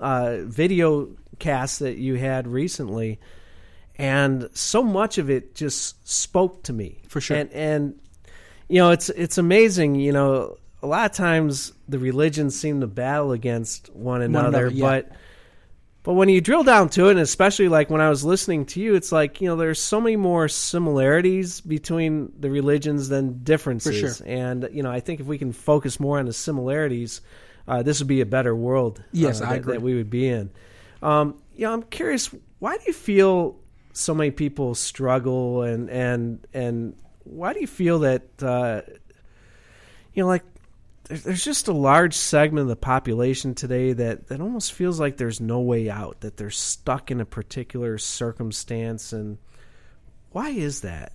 uh, 0.01 0.39
video 0.43 1.11
casts 1.39 1.79
that 1.79 1.99
you 1.99 2.17
had 2.17 2.49
recently, 2.49 3.21
and 3.97 4.51
so 4.55 4.83
much 4.83 5.19
of 5.19 5.31
it 5.31 5.55
just 5.55 6.07
spoke 6.07 6.65
to 6.65 6.73
me 6.73 7.01
For 7.07 7.21
sure. 7.21 7.37
And, 7.37 7.53
and 7.53 8.01
you 8.69 8.79
know, 8.79 8.91
it's 8.91 9.09
it's 9.11 9.39
amazing. 9.39 9.95
You 9.95 10.13
know, 10.13 10.57
a 10.83 10.87
lot 10.87 11.11
of 11.11 11.17
times 11.17 11.73
the 11.89 12.01
religions 12.01 12.59
seem 12.59 12.81
to 12.81 12.87
battle 12.89 13.33
against 13.33 13.89
one 13.95 14.21
another, 14.21 14.67
another, 14.67 14.69
yeah. 14.69 14.85
but 14.85 15.13
but 16.03 16.15
when 16.15 16.29
you 16.29 16.41
drill 16.41 16.65
down 16.65 16.89
to 16.91 17.09
it, 17.09 17.13
and 17.13 17.21
especially 17.21 17.69
like 17.69 17.89
when 17.89 18.01
I 18.01 18.09
was 18.09 18.25
listening 18.25 18.67
to 18.67 18.81
you, 18.81 18.95
it's 18.95 19.13
like 19.13 19.41
you 19.41 19.49
know 19.49 19.57
there's 19.57 19.81
so 19.81 20.01
many 20.01 20.17
more 20.17 20.49
similarities 20.49 21.61
between 21.61 22.33
the 22.39 22.51
religions 22.51 23.09
than 23.09 23.43
differences. 23.45 24.17
sure. 24.19 24.27
And 24.27 24.69
you 24.73 24.83
know, 24.83 24.91
I 24.91 25.01
think 25.01 25.21
if 25.21 25.27
we 25.27 25.39
can 25.39 25.53
focus 25.53 26.01
more 26.01 26.19
on 26.19 26.27
the 26.27 26.33
similarities, 26.33 27.21
uh, 27.69 27.83
this 27.83 28.01
would 28.01 28.09
be 28.09 28.21
a 28.21 28.27
better 28.27 28.55
world. 28.55 29.03
Yes, 29.13 29.41
uh, 29.41 29.45
I 29.45 29.49
that, 29.51 29.59
agree. 29.59 29.73
that 29.75 29.83
we 29.83 29.95
would 29.95 30.11
be 30.11 30.29
in. 30.29 30.51
Um, 31.03 31.41
you 31.55 31.67
know, 31.67 31.73
I'm 31.73 31.83
curious, 31.83 32.31
why 32.59 32.77
do 32.77 32.83
you 32.87 32.93
feel 32.93 33.57
so 33.93 34.15
many 34.15 34.33
people 34.33 34.75
struggle, 34.75 35.63
and 35.63 35.89
and 35.89 36.47
and 36.53 36.97
why 37.25 37.53
do 37.53 37.61
you 37.61 37.69
feel 37.69 38.01
that 38.01 38.43
uh, 38.43 38.83
you 40.15 40.23
know, 40.23 40.27
like 40.27 40.45
there's, 41.21 41.45
just 41.45 41.69
a 41.69 41.73
large 41.73 42.15
segment 42.15 42.63
of 42.63 42.69
the 42.69 42.77
population 42.77 43.55
today 43.55 43.93
that, 43.93 44.29
that 44.29 44.41
almost 44.41 44.73
feels 44.73 44.99
like 44.99 45.17
there's 45.17 45.41
no 45.41 45.61
way 45.61 45.91
out, 45.91 46.21
that 46.21 46.37
they're 46.37 46.51
stuck 46.51 47.11
in 47.11 47.21
a 47.21 47.25
particular 47.27 47.99
circumstance. 47.99 49.13
And 49.13 49.39
why 50.31 50.51
is 50.51 50.81
that? 50.81 51.13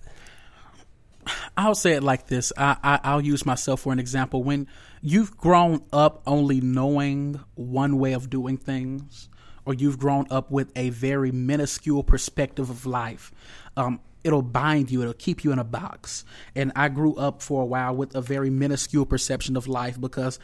I'll 1.56 1.74
say 1.74 1.92
it 1.92 2.02
like 2.02 2.26
this. 2.26 2.52
I, 2.56 2.76
I 2.82 3.00
I'll 3.04 3.20
use 3.20 3.44
myself 3.44 3.80
for 3.80 3.92
an 3.92 3.98
example. 3.98 4.42
When 4.42 4.66
you've 5.02 5.36
grown 5.36 5.82
up 5.92 6.22
only 6.26 6.60
knowing 6.60 7.40
one 7.54 7.98
way 7.98 8.12
of 8.12 8.30
doing 8.30 8.56
things, 8.56 9.28
or 9.64 9.74
you've 9.74 9.98
grown 9.98 10.26
up 10.30 10.50
with 10.50 10.72
a 10.76 10.88
very 10.90 11.30
minuscule 11.30 12.02
perspective 12.02 12.70
of 12.70 12.86
life, 12.86 13.32
um, 13.76 14.00
it'll 14.24 14.42
bind 14.42 14.90
you. 14.90 15.00
It'll 15.02 15.14
keep 15.14 15.44
you 15.44 15.52
in 15.52 15.58
a 15.58 15.64
box. 15.64 16.24
And 16.54 16.72
I 16.76 16.88
grew 16.88 17.14
up 17.16 17.42
for 17.42 17.62
a 17.62 17.66
while 17.66 17.94
with 17.94 18.14
a 18.14 18.20
very 18.20 18.50
minuscule 18.50 19.06
perception 19.06 19.56
of 19.56 19.68
life 19.68 20.00
because 20.00 20.38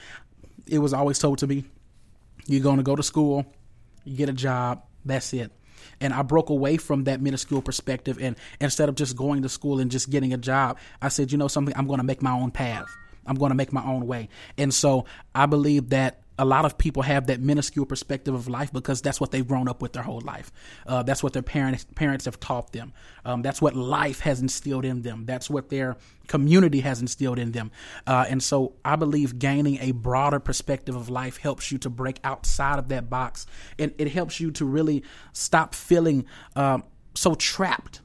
it 0.66 0.78
was 0.78 0.92
always 0.92 1.18
told 1.18 1.38
to 1.38 1.46
me, 1.46 1.64
"You're 2.46 2.62
going 2.62 2.78
to 2.78 2.82
go 2.82 2.96
to 2.96 3.02
school, 3.02 3.46
you 4.04 4.16
get 4.16 4.28
a 4.28 4.32
job, 4.32 4.82
that's 5.04 5.32
it." 5.32 5.52
And 6.00 6.12
I 6.12 6.22
broke 6.22 6.50
away 6.50 6.76
from 6.76 7.04
that 7.04 7.20
minuscule 7.20 7.62
perspective. 7.62 8.18
And 8.20 8.36
instead 8.60 8.88
of 8.88 8.94
just 8.94 9.16
going 9.16 9.42
to 9.42 9.48
school 9.48 9.80
and 9.80 9.90
just 9.90 10.10
getting 10.10 10.32
a 10.32 10.38
job, 10.38 10.78
I 11.00 11.08
said, 11.08 11.30
you 11.30 11.38
know 11.38 11.48
something, 11.48 11.74
I'm 11.76 11.86
going 11.86 11.98
to 11.98 12.04
make 12.04 12.22
my 12.22 12.32
own 12.32 12.50
path. 12.50 12.86
I'm 13.26 13.36
going 13.36 13.50
to 13.50 13.54
make 13.54 13.72
my 13.72 13.84
own 13.84 14.06
way. 14.06 14.28
And 14.58 14.72
so 14.72 15.06
I 15.34 15.46
believe 15.46 15.90
that 15.90 16.23
a 16.38 16.44
lot 16.44 16.64
of 16.64 16.76
people 16.76 17.02
have 17.02 17.26
that 17.28 17.40
minuscule 17.40 17.86
perspective 17.86 18.34
of 18.34 18.48
life 18.48 18.72
because 18.72 19.00
that's 19.00 19.20
what 19.20 19.30
they've 19.30 19.46
grown 19.46 19.68
up 19.68 19.80
with 19.80 19.92
their 19.92 20.02
whole 20.02 20.20
life. 20.20 20.50
Uh, 20.86 21.02
that's 21.02 21.22
what 21.22 21.32
their 21.32 21.42
parents 21.42 21.86
parents 21.94 22.24
have 22.24 22.40
taught 22.40 22.72
them. 22.72 22.92
Um, 23.24 23.42
that's 23.42 23.62
what 23.62 23.74
life 23.74 24.20
has 24.20 24.40
instilled 24.40 24.84
in 24.84 25.02
them. 25.02 25.26
That's 25.26 25.48
what 25.48 25.68
their 25.68 25.96
community 26.26 26.80
has 26.80 27.00
instilled 27.00 27.38
in 27.38 27.52
them. 27.52 27.70
Uh, 28.06 28.24
and 28.28 28.42
so 28.42 28.74
I 28.84 28.96
believe 28.96 29.38
gaining 29.38 29.78
a 29.80 29.92
broader 29.92 30.40
perspective 30.40 30.96
of 30.96 31.08
life 31.08 31.36
helps 31.36 31.70
you 31.70 31.78
to 31.78 31.90
break 31.90 32.18
outside 32.24 32.78
of 32.78 32.88
that 32.88 33.08
box, 33.08 33.46
and 33.78 33.92
it 33.98 34.08
helps 34.08 34.40
you 34.40 34.50
to 34.52 34.64
really 34.64 35.04
stop 35.32 35.74
feeling 35.74 36.26
um, 36.56 36.84
so 37.14 37.34
trapped 37.34 38.00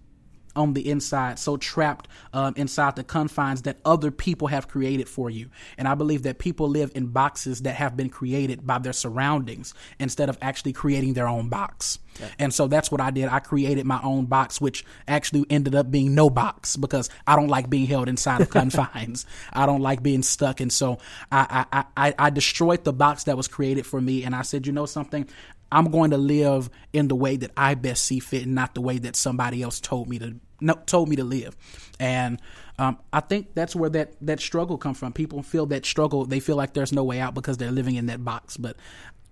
on 0.55 0.73
the 0.73 0.89
inside, 0.89 1.39
so 1.39 1.57
trapped 1.57 2.07
um, 2.33 2.53
inside 2.57 2.95
the 2.95 3.03
confines 3.03 3.63
that 3.63 3.77
other 3.85 4.11
people 4.11 4.47
have 4.47 4.67
created 4.67 5.07
for 5.07 5.29
you. 5.29 5.49
And 5.77 5.87
I 5.87 5.95
believe 5.95 6.23
that 6.23 6.39
people 6.39 6.67
live 6.67 6.91
in 6.95 7.07
boxes 7.07 7.61
that 7.61 7.75
have 7.75 7.95
been 7.95 8.09
created 8.09 8.65
by 8.65 8.79
their 8.79 8.93
surroundings 8.93 9.73
instead 9.99 10.29
of 10.29 10.37
actually 10.41 10.73
creating 10.73 11.13
their 11.13 11.27
own 11.27 11.49
box. 11.49 11.99
And 12.37 12.53
so 12.53 12.67
that's 12.67 12.91
what 12.91 13.01
I 13.01 13.11
did. 13.11 13.29
I 13.29 13.39
created 13.39 13.85
my 13.85 13.99
own 14.03 14.25
box, 14.25 14.59
which 14.59 14.85
actually 15.07 15.45
ended 15.49 15.75
up 15.75 15.89
being 15.89 16.15
no 16.15 16.29
box 16.29 16.75
because 16.75 17.09
I 17.25 17.35
don't 17.35 17.47
like 17.47 17.69
being 17.69 17.87
held 17.87 18.09
inside 18.09 18.41
of 18.41 18.49
confines. 18.59 19.25
I 19.53 19.65
don't 19.65 19.81
like 19.81 20.03
being 20.03 20.23
stuck. 20.23 20.59
And 20.59 20.71
so 20.71 20.97
I, 21.31 21.65
I, 21.71 21.83
I, 21.95 22.13
I 22.17 22.29
destroyed 22.29 22.83
the 22.83 22.93
box 22.93 23.25
that 23.25 23.37
was 23.37 23.47
created 23.47 23.85
for 23.85 24.01
me. 24.01 24.23
And 24.23 24.35
I 24.35 24.41
said, 24.41 24.67
you 24.67 24.73
know 24.73 24.85
something? 24.85 25.27
I'm 25.71 25.91
going 25.91 26.11
to 26.11 26.17
live 26.17 26.69
in 26.93 27.07
the 27.07 27.15
way 27.15 27.37
that 27.37 27.51
I 27.55 27.75
best 27.75 28.05
see 28.05 28.19
fit, 28.19 28.43
and 28.43 28.55
not 28.55 28.75
the 28.75 28.81
way 28.81 28.97
that 28.99 29.15
somebody 29.15 29.61
else 29.61 29.79
told 29.79 30.09
me 30.09 30.19
to 30.19 30.35
no, 30.61 30.73
told 30.85 31.09
me 31.09 31.15
to 31.15 31.23
live. 31.23 31.55
And 31.99 32.41
um, 32.77 32.97
I 33.13 33.19
think 33.21 33.53
that's 33.53 33.75
where 33.75 33.89
that 33.91 34.13
that 34.21 34.39
struggle 34.39 34.77
comes 34.77 34.97
from. 34.97 35.13
People 35.13 35.43
feel 35.43 35.65
that 35.67 35.85
struggle; 35.85 36.25
they 36.25 36.39
feel 36.39 36.55
like 36.55 36.73
there's 36.73 36.91
no 36.91 37.03
way 37.03 37.19
out 37.19 37.33
because 37.33 37.57
they're 37.57 37.71
living 37.71 37.95
in 37.95 38.07
that 38.07 38.23
box. 38.23 38.57
But 38.57 38.77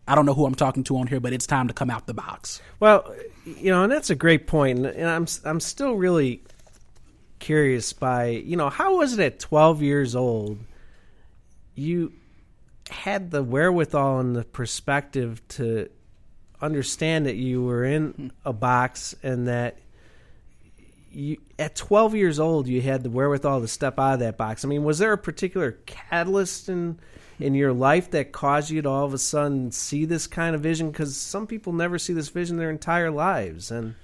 I 0.07 0.15
don't 0.15 0.25
know 0.25 0.33
who 0.33 0.45
I'm 0.45 0.55
talking 0.55 0.83
to 0.85 0.97
on 0.97 1.07
here, 1.07 1.19
but 1.19 1.33
it's 1.33 1.47
time 1.47 1.67
to 1.67 1.73
come 1.73 1.89
out 1.89 2.07
the 2.07 2.13
box. 2.13 2.61
Well, 2.79 3.13
you 3.45 3.71
know, 3.71 3.83
and 3.83 3.91
that's 3.91 4.09
a 4.09 4.15
great 4.15 4.47
point. 4.47 4.83
point, 4.83 4.95
and 4.95 5.09
I'm 5.09 5.27
I'm 5.43 5.59
still 5.59 5.93
really 5.93 6.43
curious 7.39 7.93
by 7.93 8.27
you 8.27 8.57
know 8.57 8.69
how 8.69 8.97
was 8.97 9.13
it 9.13 9.19
at 9.19 9.39
12 9.39 9.83
years 9.83 10.15
old 10.15 10.57
you 11.75 12.11
had 12.89 13.29
the 13.29 13.43
wherewithal 13.43 14.19
and 14.19 14.35
the 14.35 14.43
perspective 14.43 15.39
to 15.47 15.87
understand 16.61 17.25
that 17.25 17.35
you 17.35 17.63
were 17.63 17.83
in 17.85 18.31
a 18.45 18.53
box 18.53 19.15
and 19.21 19.47
that 19.47 19.77
you 21.11 21.37
at 21.57 21.75
12 21.75 22.15
years 22.15 22.39
old 22.39 22.67
you 22.67 22.81
had 22.81 23.03
the 23.03 23.09
wherewithal 23.09 23.61
to 23.61 23.67
step 23.67 23.97
out 23.99 24.15
of 24.15 24.19
that 24.19 24.37
box 24.37 24.65
i 24.65 24.67
mean 24.67 24.83
was 24.83 24.99
there 24.99 25.13
a 25.13 25.17
particular 25.17 25.77
catalyst 25.85 26.67
in 26.67 26.99
in 27.39 27.53
your 27.53 27.71
life 27.71 28.11
that 28.11 28.31
caused 28.31 28.71
you 28.71 28.81
to 28.81 28.89
all 28.89 29.05
of 29.05 29.13
a 29.13 29.17
sudden 29.17 29.71
see 29.71 30.05
this 30.05 30.25
kind 30.27 30.55
of 30.55 30.61
vision 30.61 30.89
because 30.91 31.15
some 31.15 31.45
people 31.45 31.71
never 31.71 31.99
see 31.99 32.13
this 32.13 32.29
vision 32.29 32.57
their 32.57 32.69
entire 32.69 33.11
lives 33.11 33.71
and 33.71 33.95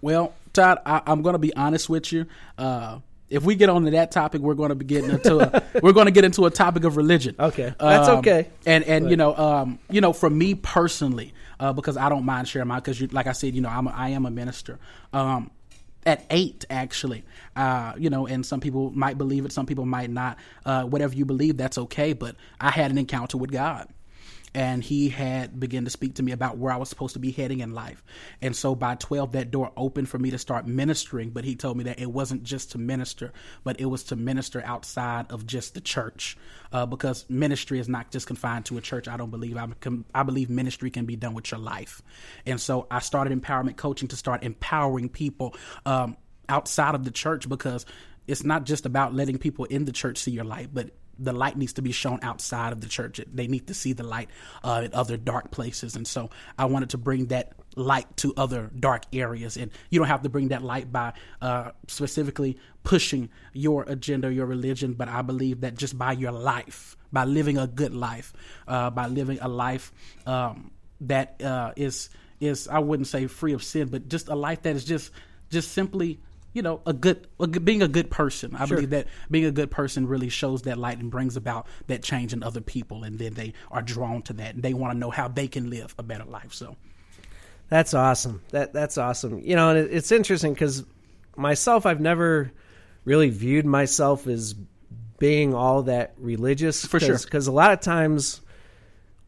Well, 0.00 0.34
Todd, 0.52 0.78
I, 0.86 1.02
I'm 1.06 1.22
going 1.22 1.34
to 1.34 1.38
be 1.38 1.54
honest 1.54 1.88
with 1.88 2.12
you. 2.12 2.26
Uh, 2.56 3.00
if 3.30 3.44
we 3.44 3.54
get 3.54 3.68
onto 3.68 3.90
that 3.90 4.10
topic, 4.10 4.40
we're 4.40 4.54
going 4.54 4.70
to 4.70 4.74
be 4.74 4.84
getting 4.84 5.10
into 5.10 5.38
a, 5.38 5.62
we're 5.82 5.92
going 5.92 6.06
to 6.06 6.12
get 6.12 6.24
into 6.24 6.46
a 6.46 6.50
topic 6.50 6.84
of 6.84 6.96
religion. 6.96 7.34
Okay, 7.38 7.74
that's 7.78 8.08
Um, 8.08 8.18
okay. 8.18 8.48
And 8.66 8.84
and 8.84 9.10
you 9.10 9.16
know, 9.16 9.36
um, 9.36 9.78
you 9.90 10.00
know, 10.00 10.12
for 10.12 10.30
me 10.30 10.54
personally, 10.54 11.34
uh, 11.60 11.72
because 11.72 11.96
I 11.96 12.08
don't 12.08 12.24
mind 12.24 12.48
sharing 12.48 12.68
my 12.68 12.76
because 12.80 13.00
like 13.12 13.26
I 13.26 13.32
said, 13.32 13.54
you 13.54 13.60
know, 13.60 13.68
I'm 13.68 13.86
a, 13.86 13.90
I 13.90 14.10
am 14.10 14.26
a 14.26 14.30
minister. 14.30 14.78
Um, 15.12 15.50
at 16.06 16.24
eight, 16.30 16.64
actually, 16.70 17.22
uh, 17.54 17.92
you 17.98 18.08
know, 18.08 18.26
and 18.26 18.46
some 18.46 18.60
people 18.60 18.90
might 18.92 19.18
believe 19.18 19.44
it, 19.44 19.52
some 19.52 19.66
people 19.66 19.84
might 19.84 20.08
not. 20.08 20.38
Uh, 20.64 20.84
whatever 20.84 21.14
you 21.14 21.26
believe, 21.26 21.58
that's 21.58 21.76
okay. 21.76 22.14
But 22.14 22.36
I 22.60 22.70
had 22.70 22.90
an 22.90 22.96
encounter 22.96 23.36
with 23.36 23.50
God 23.50 23.88
and 24.58 24.82
he 24.82 25.08
had 25.08 25.60
begun 25.60 25.84
to 25.84 25.90
speak 25.90 26.16
to 26.16 26.22
me 26.24 26.32
about 26.32 26.58
where 26.58 26.72
I 26.72 26.78
was 26.78 26.88
supposed 26.88 27.12
to 27.12 27.20
be 27.20 27.30
heading 27.30 27.60
in 27.60 27.74
life. 27.74 28.02
And 28.42 28.56
so 28.56 28.74
by 28.74 28.96
12 28.96 29.30
that 29.30 29.52
door 29.52 29.70
opened 29.76 30.08
for 30.08 30.18
me 30.18 30.32
to 30.32 30.38
start 30.38 30.66
ministering, 30.66 31.30
but 31.30 31.44
he 31.44 31.54
told 31.54 31.76
me 31.76 31.84
that 31.84 32.00
it 32.00 32.10
wasn't 32.10 32.42
just 32.42 32.72
to 32.72 32.78
minister, 32.78 33.32
but 33.62 33.80
it 33.80 33.84
was 33.84 34.02
to 34.04 34.16
minister 34.16 34.60
outside 34.64 35.30
of 35.30 35.46
just 35.46 35.74
the 35.74 35.80
church. 35.80 36.36
Uh, 36.72 36.86
because 36.86 37.24
ministry 37.30 37.78
is 37.78 37.88
not 37.88 38.10
just 38.10 38.26
confined 38.26 38.64
to 38.64 38.76
a 38.76 38.80
church. 38.80 39.06
I 39.06 39.16
don't 39.16 39.30
believe 39.30 39.56
I, 39.56 39.68
I 40.12 40.24
believe 40.24 40.50
ministry 40.50 40.90
can 40.90 41.06
be 41.06 41.14
done 41.14 41.34
with 41.34 41.52
your 41.52 41.60
life. 41.60 42.02
And 42.44 42.60
so 42.60 42.88
I 42.90 42.98
started 42.98 43.40
empowerment 43.40 43.76
coaching 43.76 44.08
to 44.08 44.16
start 44.16 44.42
empowering 44.42 45.08
people 45.08 45.54
um, 45.86 46.16
outside 46.48 46.96
of 46.96 47.04
the 47.04 47.12
church 47.12 47.48
because 47.48 47.86
it's 48.26 48.42
not 48.42 48.64
just 48.64 48.86
about 48.86 49.14
letting 49.14 49.38
people 49.38 49.66
in 49.66 49.84
the 49.84 49.92
church 49.92 50.18
see 50.18 50.32
your 50.32 50.44
light, 50.44 50.70
but 50.72 50.90
the 51.18 51.32
light 51.32 51.56
needs 51.56 51.74
to 51.74 51.82
be 51.82 51.92
shown 51.92 52.20
outside 52.22 52.72
of 52.72 52.80
the 52.80 52.88
church. 52.88 53.20
They 53.32 53.46
need 53.46 53.66
to 53.68 53.74
see 53.74 53.92
the 53.92 54.04
light 54.04 54.28
uh, 54.62 54.82
in 54.84 54.94
other 54.94 55.16
dark 55.16 55.50
places. 55.50 55.96
And 55.96 56.06
so 56.06 56.30
I 56.56 56.66
wanted 56.66 56.90
to 56.90 56.98
bring 56.98 57.26
that 57.26 57.52
light 57.74 58.16
to 58.18 58.34
other 58.36 58.70
dark 58.78 59.04
areas. 59.12 59.56
And 59.56 59.70
you 59.90 59.98
don't 59.98 60.08
have 60.08 60.22
to 60.22 60.28
bring 60.28 60.48
that 60.48 60.62
light 60.62 60.92
by 60.92 61.12
uh, 61.40 61.72
specifically 61.86 62.58
pushing 62.84 63.30
your 63.52 63.84
agenda, 63.84 64.32
your 64.32 64.46
religion, 64.46 64.94
but 64.94 65.08
I 65.08 65.22
believe 65.22 65.60
that 65.62 65.76
just 65.76 65.96
by 65.98 66.12
your 66.12 66.32
life, 66.32 66.96
by 67.12 67.24
living 67.24 67.58
a 67.58 67.66
good 67.66 67.94
life, 67.94 68.32
uh, 68.66 68.90
by 68.90 69.06
living 69.06 69.38
a 69.40 69.48
life 69.48 69.92
um, 70.26 70.72
that 71.02 71.42
uh, 71.42 71.72
is 71.76 72.10
is 72.40 72.68
I 72.68 72.78
wouldn't 72.78 73.08
say 73.08 73.26
free 73.26 73.52
of 73.52 73.64
sin, 73.64 73.88
but 73.88 74.08
just 74.08 74.28
a 74.28 74.34
life 74.34 74.62
that 74.62 74.76
is 74.76 74.84
just 74.84 75.10
just 75.50 75.72
simply 75.72 76.20
you 76.58 76.62
know 76.62 76.80
a 76.84 76.92
good, 76.92 77.26
a 77.38 77.46
good 77.46 77.64
being 77.64 77.82
a 77.82 77.88
good 77.88 78.10
person 78.10 78.54
i 78.56 78.66
believe 78.66 78.90
that 78.90 79.06
being 79.30 79.46
a 79.46 79.50
good 79.50 79.70
person 79.70 80.06
really 80.06 80.28
shows 80.28 80.62
that 80.62 80.76
light 80.76 80.98
and 80.98 81.10
brings 81.10 81.36
about 81.36 81.66
that 81.86 82.02
change 82.02 82.32
in 82.32 82.42
other 82.42 82.60
people 82.60 83.04
and 83.04 83.18
then 83.18 83.32
they 83.34 83.52
are 83.70 83.82
drawn 83.82 84.20
to 84.20 84.32
that 84.32 84.54
and 84.54 84.62
they 84.62 84.74
want 84.74 84.92
to 84.92 84.98
know 84.98 85.10
how 85.10 85.28
they 85.28 85.48
can 85.48 85.70
live 85.70 85.94
a 85.98 86.02
better 86.02 86.24
life 86.24 86.52
so 86.52 86.76
That's 87.68 87.92
awesome. 87.94 88.42
That 88.50 88.72
that's 88.72 88.96
awesome. 88.96 89.40
You 89.40 89.56
know, 89.56 89.70
and 89.70 89.78
it, 89.78 89.92
it's 89.92 90.10
interesting 90.10 90.54
because 90.54 90.84
myself, 91.36 91.86
I've 91.86 92.00
never 92.00 92.50
really 93.04 93.30
viewed 93.30 93.66
myself 93.66 94.26
as 94.26 94.54
being 95.18 95.54
all 95.54 95.82
that 95.84 96.14
religious. 96.18 96.84
For 96.84 97.00
sure. 97.00 97.18
Because 97.18 97.46
a 97.46 97.52
lot 97.52 97.72
of 97.72 97.80
times, 97.80 98.40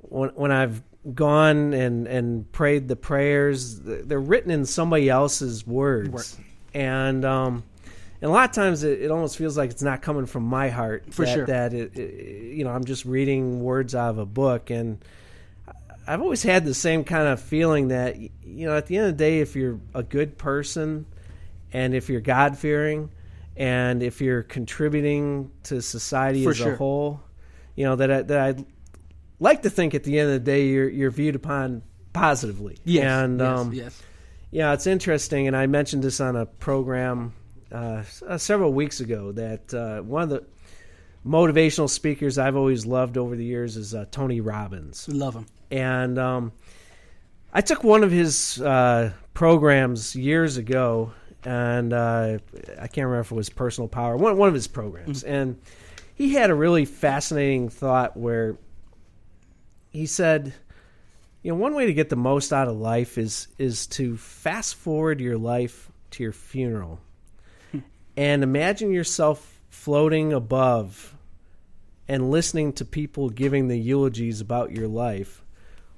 when 0.01 0.31
when 0.31 0.53
I've 0.53 0.83
gone 1.15 1.75
and 1.75 2.07
and 2.07 2.51
prayed 2.51 2.89
the 2.89 2.97
prayers, 2.97 3.81
they're 3.81 4.19
written 4.19 4.51
in 4.51 4.65
somebody 4.65 5.11
else's 5.11 5.67
words, 5.67 6.09
Word. 6.09 6.47
And 6.75 7.25
um, 7.25 7.63
and 8.21 8.31
a 8.31 8.33
lot 8.33 8.49
of 8.49 8.55
times 8.55 8.83
it, 8.83 9.03
it 9.03 9.11
almost 9.11 9.37
feels 9.37 9.57
like 9.57 9.71
it's 9.71 9.83
not 9.83 10.03
coming 10.03 10.27
from 10.27 10.45
my 10.45 10.69
heart. 10.69 11.13
For 11.13 11.25
that, 11.25 11.35
sure. 11.35 11.47
That 11.47 11.75
it, 11.75 11.97
it, 11.97 12.55
you 12.57 12.65
know, 12.65 12.71
I'm 12.71 12.85
just 12.85 13.05
reading 13.05 13.61
words 13.63 13.95
out 13.95 14.11
of 14.11 14.19
a 14.19 14.27
book 14.27 14.71
and. 14.71 14.99
I've 16.07 16.23
always 16.23 16.43
had 16.43 16.65
the 16.65 16.75
same 16.75 17.05
kind 17.05 17.29
of 17.29 17.41
feeling 17.41 17.89
that 17.89 18.19
you 18.19 18.31
know 18.67 18.77
at 18.77 18.87
the 18.87 18.97
end 18.97 19.07
of 19.07 19.17
the 19.17 19.25
day 19.25 19.41
if 19.41 19.55
you're 19.55 19.79
a 19.95 20.03
good 20.03 20.39
person 20.39 21.07
and 21.73 21.95
if 21.95 22.09
you're 22.09 22.23
God 22.23 22.59
fearing 22.59 23.11
and 23.57 24.03
if 24.03 24.21
you're 24.21 24.43
contributing 24.43 25.53
to 25.65 25.81
society 25.83 26.43
For 26.43 26.51
as 26.51 26.57
sure. 26.57 26.73
a 26.73 26.77
whole 26.77 27.21
you 27.77 27.85
know 27.85 27.95
that 27.97 28.11
I, 28.11 28.23
that 28.23 28.41
I'd 28.41 28.65
like 29.39 29.63
to 29.63 29.71
think 29.71 29.95
at 29.95 30.03
the 30.03 30.19
end 30.19 30.31
of 30.31 30.35
the 30.35 30.41
day 30.41 30.67
you're 30.67 30.89
you're 30.89 31.11
viewed 31.11 31.37
upon 31.37 31.83
positively 32.13 32.79
yes 32.85 33.05
and 33.05 33.39
yes, 33.39 33.59
um, 33.59 33.73
yes 33.73 34.03
yeah, 34.51 34.73
it's 34.73 34.87
interesting, 34.87 35.47
and 35.47 35.57
I 35.57 35.67
mentioned 35.67 36.03
this 36.03 36.21
on 36.21 36.37
a 36.37 36.47
program 36.47 37.33
uh, 37.73 38.03
uh, 38.27 38.39
several 38.39 38.73
weeks 38.73 39.01
ago. 39.01 39.33
That 39.33 39.75
uh, 39.75 40.03
one 40.03 40.25
of 40.25 40.31
the 40.31 40.45
motivational 41.27 41.89
speakers 41.89 42.39
I've 42.39 42.57
always 42.57 42.87
loved 42.87 43.17
over 43.19 43.37
the 43.37 43.45
years 43.45 43.77
is 43.77 43.95
uh, 43.95 44.07
Tony 44.11 44.41
Robbins, 44.41 45.09
love 45.09 45.35
them 45.35 45.47
and 45.71 46.19
um, 46.19 46.53
I 47.53 47.61
took 47.61 47.85
one 47.85 48.03
of 48.03 48.11
his 48.11 48.61
uh, 48.61 49.13
programs 49.35 50.17
years 50.17 50.57
ago, 50.57 51.13
and 51.45 51.93
uh, 51.93 52.39
I 52.79 52.87
can't 52.89 53.07
remember 53.07 53.21
if 53.21 53.33
it 53.33 53.35
was 53.35 53.49
Personal 53.49 53.89
Power, 53.89 54.17
one 54.17 54.37
one 54.37 54.49
of 54.49 54.55
his 54.55 54.67
programs, 54.67 55.23
and 55.23 55.61
he 56.15 56.35
had 56.35 56.51
a 56.51 56.55
really 56.55 56.85
fascinating 56.85 57.69
thought 57.69 58.17
where 58.17 58.57
he 59.91 60.07
said 60.07 60.53
you 61.43 61.51
know 61.51 61.59
one 61.59 61.75
way 61.75 61.87
to 61.87 61.95
get 61.95 62.09
the 62.09 62.17
most 62.17 62.53
out 62.53 62.69
of 62.69 62.77
life 62.77 63.17
is 63.17 63.49
is 63.59 63.87
to 63.89 64.17
fast 64.17 64.75
forward 64.75 65.21
your 65.21 65.39
life 65.39 65.91
to 66.13 66.23
your 66.23 66.33
funeral. 66.33 67.01
Hmm. 67.73 67.79
And 68.17 68.43
imagine 68.43 68.93
yourself 68.93 69.61
floating 69.69 70.33
above 70.33 71.15
and 72.09 72.31
listening 72.31 72.73
to 72.75 72.85
people 72.85 73.31
giving 73.31 73.69
the 73.69 73.79
eulogies 73.79 74.41
about 74.41 74.73
your 74.73 74.89
life. 74.89 75.45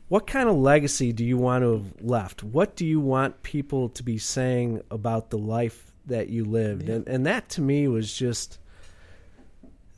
What 0.09 0.27
kind 0.27 0.49
of 0.49 0.57
legacy 0.57 1.13
do 1.13 1.25
you 1.25 1.39
want 1.39 1.63
to 1.63 1.73
have 1.73 2.03
left? 2.03 2.45
What 2.45 2.77
do 2.77 2.85
you 2.85 3.01
want 3.01 3.43
people 3.43 3.89
to 3.89 4.03
be 4.03 4.19
saying 4.19 4.83
about 4.91 5.31
the 5.31 5.39
life 5.39 5.91
that 6.07 6.29
you 6.29 6.45
lived? 6.45 6.89
And 6.89 7.09
and 7.09 7.27
that 7.27 7.49
to 7.51 7.61
me 7.61 7.89
was 7.89 8.15
just 8.15 8.59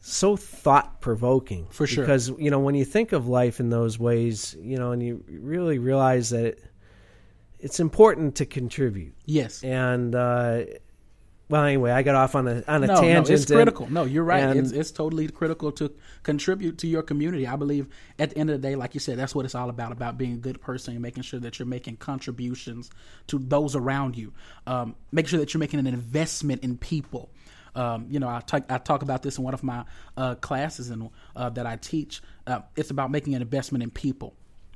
so 0.06 0.36
thought 0.36 1.00
provoking 1.00 1.66
For 1.70 1.86
sure. 1.86 2.04
because 2.04 2.28
you 2.38 2.50
know 2.50 2.58
when 2.60 2.74
you 2.74 2.84
think 2.84 3.12
of 3.12 3.26
life 3.26 3.58
in 3.58 3.70
those 3.70 3.98
ways 3.98 4.54
you 4.60 4.76
know 4.76 4.92
and 4.92 5.02
you 5.02 5.24
really 5.28 5.78
realize 5.78 6.28
that 6.30 6.44
it, 6.44 6.64
it's 7.58 7.80
important 7.80 8.34
to 8.36 8.44
contribute 8.44 9.14
yes 9.24 9.64
and 9.64 10.14
uh 10.14 10.64
well 11.48 11.64
anyway 11.64 11.90
i 11.90 12.02
got 12.02 12.14
off 12.16 12.34
on 12.34 12.46
a 12.48 12.62
on 12.68 12.84
a 12.84 12.86
no, 12.86 13.00
tangent 13.00 13.28
no, 13.28 13.34
it's 13.34 13.44
and- 13.50 13.56
critical. 13.56 13.90
No, 13.90 14.04
you're 14.04 14.24
right. 14.24 14.42
and- 14.42 14.60
It's, 14.60 14.72
it's 14.72 14.90
totally 14.90 15.26
critical 15.28 15.72
to 15.72 15.90
contribute 16.22 16.76
to 16.78 16.86
your 16.86 17.02
community. 17.02 17.46
I 17.46 17.56
believe 17.56 17.88
at 18.18 18.30
the 18.30 18.38
end 18.38 18.50
of 18.50 18.60
the 18.60 18.68
day, 18.68 18.76
like 18.76 18.92
you 18.94 19.00
said, 19.00 19.18
that's 19.18 19.34
what 19.34 19.44
it's 19.46 19.54
all 19.54 19.68
about, 19.70 19.92
about 19.92 20.16
being 20.18 20.32
a 20.34 20.36
good 20.38 20.60
person 20.60 20.94
and 20.94 21.02
making 21.02 21.22
sure 21.22 21.40
that 21.40 21.58
you're 21.58 21.66
making 21.66 21.96
contributions 21.96 22.90
to 23.28 23.38
those 23.38 23.74
around 23.76 24.16
you. 24.16 24.32
Um, 24.66 24.96
make 25.12 25.28
sure 25.28 25.38
that 25.38 25.52
you're 25.52 25.58
making 25.60 25.80
an 25.80 25.86
investment 25.86 26.62
in 26.64 26.76
people. 26.78 27.30
Um, 27.74 28.06
you 28.08 28.20
know, 28.20 28.28
I 28.28 28.40
talk, 28.40 28.64
I 28.68 28.78
talk 28.78 29.02
about 29.02 29.22
this 29.22 29.38
in 29.38 29.44
one 29.44 29.54
of 29.54 29.62
my 29.62 29.84
uh, 30.16 30.34
classes 30.36 30.90
and 30.90 31.10
uh, 31.34 31.50
that 31.50 31.66
I 31.66 31.76
teach. 31.76 32.22
Uh, 32.46 32.60
it's 32.76 32.90
about 32.90 33.10
making 33.10 33.34
an 33.34 33.42
investment 33.42 33.82
in 33.82 33.90
people. 33.90 34.34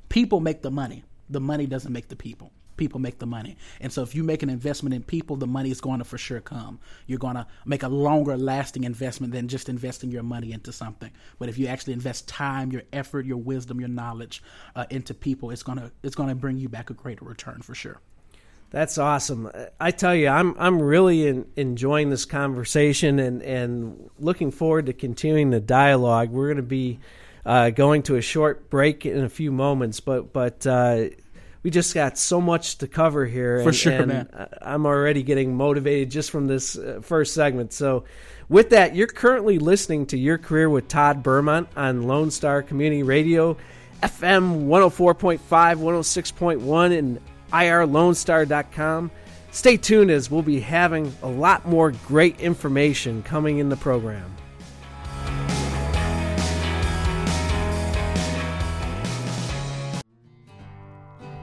People 0.09 0.39
make 0.39 0.61
the 0.61 0.71
money. 0.71 1.03
The 1.29 1.39
money 1.39 1.67
doesn't 1.67 1.93
make 1.93 2.09
the 2.09 2.15
people 2.15 2.51
people 2.79 2.99
make 2.99 3.19
the 3.19 3.27
money. 3.27 3.57
And 3.81 3.91
so 3.91 4.01
if 4.01 4.15
you 4.15 4.23
make 4.23 4.41
an 4.41 4.49
investment 4.49 4.95
in 4.95 5.03
people, 5.03 5.35
the 5.35 5.45
money 5.45 5.69
is 5.69 5.81
going 5.81 5.99
to 5.99 6.05
for 6.05 6.17
sure 6.17 6.39
come. 6.39 6.79
You're 7.05 7.19
going 7.19 7.35
to 7.35 7.45
make 7.65 7.83
a 7.83 7.89
longer 7.89 8.37
lasting 8.37 8.85
investment 8.85 9.33
than 9.33 9.49
just 9.49 9.69
investing 9.69 10.11
your 10.11 10.23
money 10.23 10.53
into 10.53 10.71
something. 10.71 11.11
But 11.37 11.49
if 11.49 11.57
you 11.57 11.67
actually 11.67 11.93
invest 11.93 12.27
time, 12.27 12.71
your 12.71 12.83
effort, 12.93 13.25
your 13.25 13.37
wisdom, 13.37 13.79
your 13.79 13.89
knowledge 13.89 14.41
uh, 14.75 14.85
into 14.89 15.13
people, 15.13 15.51
it's 15.51 15.61
going 15.61 15.77
to 15.77 15.91
it's 16.01 16.15
going 16.15 16.29
to 16.29 16.35
bring 16.35 16.57
you 16.57 16.69
back 16.69 16.89
a 16.89 16.93
greater 16.93 17.25
return 17.25 17.61
for 17.61 17.75
sure. 17.75 17.99
That's 18.71 18.99
awesome. 18.99 19.49
I 19.79 19.91
tell 19.91 20.13
you, 20.13 20.27
I'm 20.27 20.55
I'm 20.59 20.79
really 20.79 21.27
in, 21.27 21.47
enjoying 21.55 22.11
this 22.11 22.25
conversation 22.25 23.17
and 23.17 23.41
and 23.41 24.09
looking 24.19 24.51
forward 24.51 24.85
to 24.87 24.93
continuing 24.93 25.49
the 25.49 25.59
dialogue. 25.59 26.29
We're 26.29 26.47
going 26.47 26.57
to 26.57 26.63
be 26.63 26.99
uh, 27.45 27.71
going 27.71 28.03
to 28.03 28.15
a 28.15 28.21
short 28.21 28.69
break 28.69 29.05
in 29.07 29.23
a 29.23 29.29
few 29.29 29.51
moments, 29.51 29.99
but 30.01 30.33
but 30.33 30.67
uh, 30.67 31.05
we 31.63 31.71
just 31.71 31.93
got 31.95 32.17
so 32.17 32.39
much 32.39 32.77
to 32.77 32.87
cover 32.87 33.25
here. 33.25 33.61
For 33.61 33.69
and, 33.69 33.75
sure, 33.75 33.93
and 33.93 34.07
man. 34.07 34.49
I'm 34.61 34.85
already 34.85 35.23
getting 35.23 35.55
motivated 35.55 36.11
just 36.11 36.29
from 36.29 36.45
this 36.47 36.77
uh, 36.77 36.99
first 37.01 37.33
segment. 37.33 37.73
So, 37.73 38.05
with 38.49 38.69
that, 38.69 38.95
you're 38.95 39.07
currently 39.07 39.57
listening 39.57 40.05
to 40.07 40.17
Your 40.17 40.37
Career 40.37 40.69
with 40.69 40.87
Todd 40.87 41.23
Bermont 41.23 41.67
on 41.75 42.03
Lone 42.03 42.31
Star 42.31 42.61
Community 42.61 43.03
Radio, 43.03 43.57
FM 44.03 44.67
104.5, 44.67 45.39
106.1, 45.39 46.97
and 46.97 47.19
irlonestar.com. 47.51 49.11
Stay 49.51 49.77
tuned 49.77 50.11
as 50.11 50.29
we'll 50.29 50.41
be 50.41 50.59
having 50.59 51.13
a 51.23 51.27
lot 51.27 51.65
more 51.67 51.91
great 52.07 52.39
information 52.39 53.23
coming 53.23 53.57
in 53.57 53.69
the 53.69 53.77
program. 53.77 54.35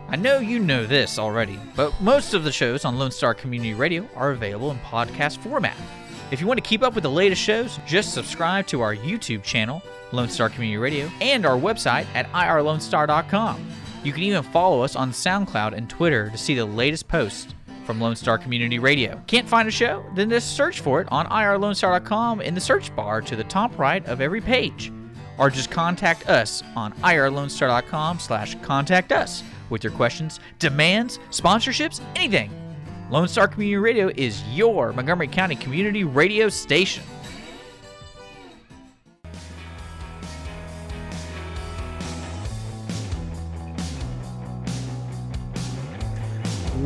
I 0.08 0.14
know 0.14 0.38
you 0.38 0.60
know 0.60 0.86
this 0.86 1.18
already, 1.18 1.58
but 1.74 2.00
most 2.00 2.32
of 2.32 2.44
the 2.44 2.52
shows 2.52 2.84
on 2.84 2.96
Lone 2.96 3.10
Star 3.10 3.34
Community 3.34 3.74
Radio 3.74 4.08
are 4.14 4.30
available 4.30 4.70
in 4.70 4.78
podcast 4.78 5.38
format. 5.38 5.76
If 6.30 6.40
you 6.40 6.46
want 6.46 6.62
to 6.62 6.68
keep 6.68 6.82
up 6.82 6.94
with 6.94 7.02
the 7.02 7.10
latest 7.10 7.42
shows, 7.42 7.78
just 7.86 8.14
subscribe 8.14 8.66
to 8.68 8.80
our 8.80 8.94
YouTube 8.94 9.42
channel, 9.42 9.82
Lone 10.12 10.28
Star 10.28 10.48
Community 10.48 10.78
Radio, 10.78 11.10
and 11.20 11.44
our 11.44 11.58
website 11.58 12.06
at 12.14 12.30
irlonestar.com. 12.32 13.66
You 14.06 14.12
can 14.12 14.22
even 14.22 14.44
follow 14.44 14.82
us 14.82 14.94
on 14.94 15.10
SoundCloud 15.10 15.72
and 15.72 15.90
Twitter 15.90 16.30
to 16.30 16.38
see 16.38 16.54
the 16.54 16.64
latest 16.64 17.08
posts 17.08 17.52
from 17.84 18.00
Lone 18.00 18.14
Star 18.14 18.38
Community 18.38 18.78
Radio. 18.78 19.20
Can't 19.26 19.48
find 19.48 19.66
a 19.66 19.70
show? 19.72 20.06
Then 20.14 20.30
just 20.30 20.56
search 20.56 20.78
for 20.78 21.00
it 21.00 21.08
on 21.10 21.26
irlonestar.com 21.26 22.40
in 22.40 22.54
the 22.54 22.60
search 22.60 22.94
bar 22.94 23.20
to 23.22 23.34
the 23.34 23.42
top 23.42 23.76
right 23.76 24.06
of 24.06 24.20
every 24.20 24.40
page. 24.40 24.92
Or 25.38 25.50
just 25.50 25.72
contact 25.72 26.28
us 26.28 26.62
on 26.76 26.92
irlonestar.com 26.92 28.20
slash 28.20 28.54
contact 28.62 29.10
us 29.10 29.42
with 29.70 29.82
your 29.82 29.92
questions, 29.92 30.38
demands, 30.60 31.18
sponsorships, 31.30 32.00
anything. 32.14 32.52
Lone 33.10 33.26
Star 33.26 33.48
Community 33.48 33.76
Radio 33.76 34.12
is 34.16 34.40
your 34.50 34.92
Montgomery 34.92 35.26
County 35.26 35.56
community 35.56 36.04
radio 36.04 36.48
station. 36.48 37.02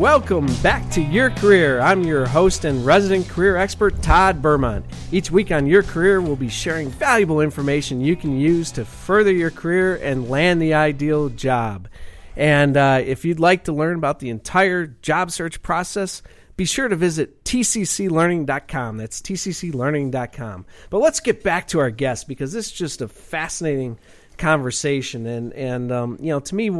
Welcome 0.00 0.46
back 0.62 0.88
to 0.92 1.02
Your 1.02 1.28
Career. 1.28 1.78
I'm 1.78 2.04
your 2.04 2.24
host 2.26 2.64
and 2.64 2.86
resident 2.86 3.28
career 3.28 3.58
expert, 3.58 4.00
Todd 4.00 4.40
Bermont. 4.40 4.86
Each 5.12 5.30
week 5.30 5.52
on 5.52 5.66
Your 5.66 5.82
Career, 5.82 6.22
we'll 6.22 6.36
be 6.36 6.48
sharing 6.48 6.88
valuable 6.88 7.42
information 7.42 8.00
you 8.00 8.16
can 8.16 8.40
use 8.40 8.72
to 8.72 8.86
further 8.86 9.30
your 9.30 9.50
career 9.50 9.96
and 9.96 10.30
land 10.30 10.62
the 10.62 10.72
ideal 10.72 11.28
job. 11.28 11.86
And 12.34 12.78
uh, 12.78 13.02
if 13.04 13.26
you'd 13.26 13.40
like 13.40 13.64
to 13.64 13.74
learn 13.74 13.96
about 13.96 14.20
the 14.20 14.30
entire 14.30 14.86
job 14.86 15.32
search 15.32 15.60
process, 15.60 16.22
be 16.56 16.64
sure 16.64 16.88
to 16.88 16.96
visit 16.96 17.44
tcclearning.com. 17.44 18.96
That's 18.96 19.20
tcclearning.com. 19.20 20.66
But 20.88 20.98
let's 20.98 21.20
get 21.20 21.44
back 21.44 21.68
to 21.68 21.78
our 21.78 21.90
guest 21.90 22.26
because 22.26 22.54
this 22.54 22.68
is 22.68 22.72
just 22.72 23.02
a 23.02 23.08
fascinating 23.08 23.98
conversation. 24.38 25.26
And, 25.26 25.52
and 25.52 25.92
um, 25.92 26.16
you 26.20 26.30
know, 26.30 26.40
to 26.40 26.54
me, 26.54 26.70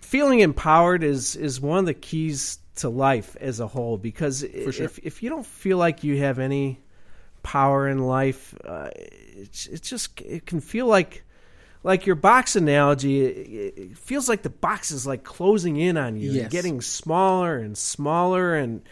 feeling 0.00 0.40
empowered 0.40 1.02
is 1.04 1.36
is 1.36 1.60
one 1.60 1.78
of 1.78 1.86
the 1.86 1.94
keys 1.94 2.58
to 2.76 2.88
life 2.88 3.36
as 3.40 3.60
a 3.60 3.66
whole 3.66 3.98
because 3.98 4.40
sure. 4.40 4.84
if 4.84 4.98
if 5.00 5.22
you 5.22 5.28
don't 5.28 5.46
feel 5.46 5.76
like 5.78 6.04
you 6.04 6.18
have 6.18 6.38
any 6.38 6.80
power 7.42 7.88
in 7.88 7.98
life 7.98 8.54
uh, 8.64 8.90
it's 8.94 9.66
it's 9.66 9.88
just 9.88 10.20
it 10.20 10.46
can 10.46 10.60
feel 10.60 10.86
like 10.86 11.24
like 11.82 12.06
your 12.06 12.16
box 12.16 12.56
analogy 12.56 13.22
it, 13.24 13.74
it 13.76 13.98
feels 13.98 14.28
like 14.28 14.42
the 14.42 14.50
box 14.50 14.90
is 14.90 15.06
like 15.06 15.24
closing 15.24 15.76
in 15.76 15.96
on 15.96 16.16
you 16.16 16.30
Yes. 16.30 16.50
getting 16.52 16.80
smaller 16.80 17.58
and 17.58 17.76
smaller 17.76 18.54
and 18.54 18.82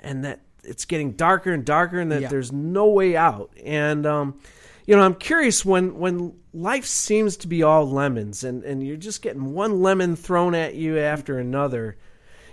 and 0.00 0.24
that 0.24 0.40
it's 0.64 0.84
getting 0.84 1.12
darker 1.12 1.52
and 1.52 1.64
darker 1.64 1.98
and 2.00 2.10
that 2.12 2.22
Yeah. 2.22 2.28
there's 2.28 2.52
no 2.52 2.88
way 2.88 3.16
out 3.16 3.50
and 3.64 4.06
um 4.06 4.40
you 4.88 4.96
know 4.96 5.02
i'm 5.02 5.14
curious 5.14 5.64
when 5.64 5.98
when 5.98 6.32
life 6.54 6.86
seems 6.86 7.36
to 7.36 7.46
be 7.46 7.62
all 7.62 7.88
lemons 7.88 8.42
and 8.42 8.64
and 8.64 8.84
you're 8.84 8.96
just 8.96 9.20
getting 9.22 9.52
one 9.52 9.82
lemon 9.82 10.16
thrown 10.16 10.54
at 10.54 10.74
you 10.74 10.98
after 10.98 11.38
another 11.38 11.96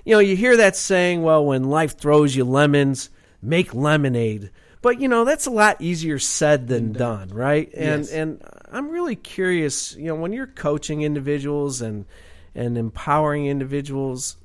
you 0.04 0.14
know 0.14 0.20
you 0.20 0.36
hear 0.36 0.58
that 0.58 0.76
saying 0.76 1.24
well 1.24 1.46
when 1.46 1.64
life 1.64 1.98
throws 1.98 2.36
you 2.36 2.44
lemons 2.44 3.10
make 3.42 3.74
lemonade. 3.74 4.52
But 4.82 5.00
you 5.00 5.08
know 5.08 5.24
that's 5.24 5.46
a 5.46 5.52
lot 5.52 5.82
easier 5.82 6.20
said 6.20 6.68
than 6.68 6.92
done 6.92 7.30
right? 7.30 7.72
And 7.74 8.02
Yes. 8.02 8.12
and 8.12 8.42
i'm 8.72 8.90
really 8.90 9.16
curious 9.16 9.96
you 9.96 10.06
know 10.06 10.16
when 10.16 10.34
you're 10.34 10.46
coaching 10.46 11.02
individuals 11.04 11.82
and 11.82 12.06
and 12.54 12.78
empowering 12.78 13.46
individuals 13.46 14.38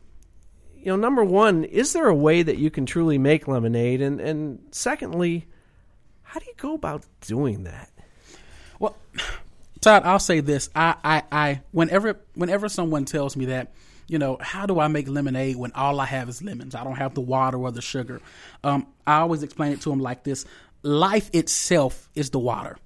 you 0.76 0.87
know 0.87 0.96
number 0.96 1.24
one 1.24 1.64
is 1.64 1.92
there 1.92 2.07
a 2.07 2.14
way 2.14 2.42
that 2.42 2.59
you 2.59 2.70
can 2.70 2.87
truly 2.87 3.18
make 3.18 3.48
lemonade? 3.48 4.00
And 4.00 4.20
and 4.20 4.61
secondly 4.70 5.46
how 6.30 6.38
do 6.38 6.46
you 6.46 6.54
go 6.56 6.74
about 6.74 7.04
doing 7.22 7.64
that 7.64 7.90
Well, 8.78 8.96
Todd, 9.80 10.02
I'll 10.04 10.18
say 10.18 10.40
this. 10.40 10.68
I, 10.74 10.94
I, 11.02 11.22
I, 11.32 11.60
whenever, 11.72 12.20
whenever 12.34 12.68
someone 12.68 13.06
tells 13.06 13.34
me 13.34 13.46
that, 13.46 13.72
you 14.08 14.18
know, 14.18 14.36
how 14.38 14.66
do 14.66 14.78
I 14.78 14.88
make 14.88 15.08
lemonade 15.08 15.56
when 15.56 15.72
all 15.72 16.00
I 16.00 16.04
have 16.04 16.28
is 16.28 16.42
lemons? 16.42 16.74
I 16.74 16.84
don't 16.84 16.96
have 16.96 17.14
the 17.14 17.22
water 17.22 17.56
or 17.56 17.72
the 17.72 17.80
sugar. 17.80 18.20
Um, 18.62 18.86
I 19.06 19.20
always 19.20 19.42
explain 19.42 19.72
it 19.72 19.80
to 19.82 19.88
them 19.88 20.00
like 20.00 20.22
this: 20.22 20.44
life 20.82 21.30
itself 21.32 22.10
is 22.14 22.28
the 22.28 22.38
water. 22.38 22.76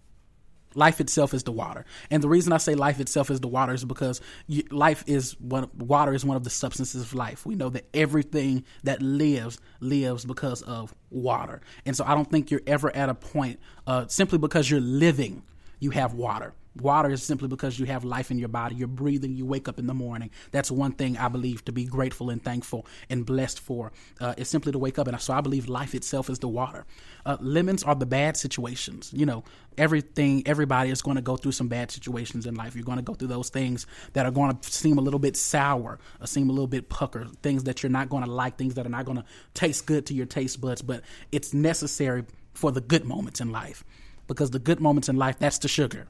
Life 0.75 1.01
itself 1.01 1.35
is 1.35 1.43
the 1.45 1.53
water, 1.53 1.85
and 2.11 2.23
the 2.23 2.29
reason 2.29 2.53
I 2.53 2.59
say 2.59 2.75
life 2.75 3.01
itself 3.01 3.31
is 3.31 3.41
the 3.41 3.49
water 3.49 3.73
is 3.73 3.85
because 3.85 4.21
you, 4.47 4.63
life 4.71 5.05
is 5.07 5.39
one. 5.41 5.69
Water 5.77 6.15
is 6.15 6.25
one 6.25 6.37
of 6.37 6.45
the 6.45 6.51
substances 6.51 7.03
of 7.03 7.15
life. 7.15 7.47
We 7.47 7.55
know 7.55 7.71
that 7.71 7.87
everything 7.95 8.65
that 8.83 9.03
lives 9.03 9.59
lives 9.81 10.25
because 10.25 10.63
of 10.63 10.95
water, 11.11 11.61
and 11.87 11.97
so 11.97 12.05
I 12.05 12.15
don't 12.15 12.31
think 12.31 12.51
you're 12.51 12.63
ever 12.67 12.95
at 12.95 13.09
a 13.09 13.15
point 13.15 13.61
uh, 13.87 14.07
simply 14.09 14.39
because 14.39 14.71
you're 14.71 14.81
living 14.81 15.43
you 15.81 15.91
have 15.91 16.15
water. 16.15 16.55
Water 16.81 17.11
is 17.11 17.23
simply 17.23 17.49
because 17.49 17.79
you 17.79 17.87
have 17.87 18.05
life 18.05 18.31
in 18.31 18.39
your 18.39 18.49
body. 18.49 18.75
You're 18.75 18.89
breathing. 18.89 19.37
You 19.37 19.47
wake 19.47 19.69
up 19.69 19.79
in 19.79 19.87
the 19.87 19.95
morning. 19.95 20.31
That's 20.51 20.71
one 20.71 20.93
thing 20.93 21.17
I 21.17 21.29
believe 21.29 21.65
to 21.67 21.73
be 21.73 21.85
grateful 21.85 22.31
and 22.31 22.43
thankful 22.43 22.87
and 23.09 23.25
blessed 23.25 23.61
for. 23.61 23.93
Uh, 24.21 24.35
is 24.37 24.49
simply 24.49 24.73
to 24.73 24.79
wake 24.79 24.99
up. 24.99 25.07
And 25.07 25.21
so 25.21 25.35
I 25.35 25.41
believe 25.41 25.69
life 25.69 25.95
itself 25.95 26.29
is 26.29 26.41
the 26.41 26.49
water. 26.49 26.85
Uh, 27.25 27.37
lemons 27.41 27.85
are 27.85 27.95
the 27.95 28.07
bad 28.07 28.37
situations. 28.37 29.13
You 29.15 29.25
know, 29.25 29.45
everything, 29.79 30.43
everybody 30.47 30.91
is 30.91 31.01
going 31.01 31.17
to 31.17 31.23
go 31.23 31.37
through 31.37 31.53
some 31.53 31.69
bad 31.69 31.91
situations 31.91 32.45
in 32.47 32.55
life. 32.55 32.75
You're 32.75 32.85
going 32.85 32.99
to 32.99 33.03
go 33.03 33.15
through 33.15 33.29
those 33.29 33.51
things 33.51 33.87
that 34.15 34.27
are 34.27 34.33
going 34.33 34.57
to 34.57 34.71
seem 34.71 34.99
a 34.99 35.03
little 35.03 35.21
bit 35.21 35.37
sour, 35.37 35.99
or 36.21 36.27
seem 36.27 36.51
a 36.51 36.53
little 36.53 36.67
bit 36.67 36.89
pucker, 36.89 37.27
things 37.43 37.65
that 37.65 37.83
you're 37.83 37.91
not 37.91 38.09
going 38.09 38.25
to 38.25 38.31
like, 38.31 38.57
things 38.57 38.75
that 38.75 38.85
are 38.87 38.91
not 38.91 39.05
going 39.05 39.19
to 39.19 39.25
taste 39.55 39.87
good 39.87 40.07
to 40.07 40.15
your 40.15 40.27
taste 40.27 40.61
buds. 40.61 40.83
But 40.83 41.03
it's 41.31 41.55
necessary 41.55 42.25
for 42.53 42.73
the 42.73 42.81
good 42.81 43.05
moments 43.05 43.41
in 43.41 43.51
life 43.51 43.85
because 44.27 44.51
the 44.51 44.59
good 44.59 44.81
moments 44.81 45.09
in 45.09 45.17
life 45.17 45.39
that's 45.39 45.59
the 45.59 45.69
sugar 45.69 46.07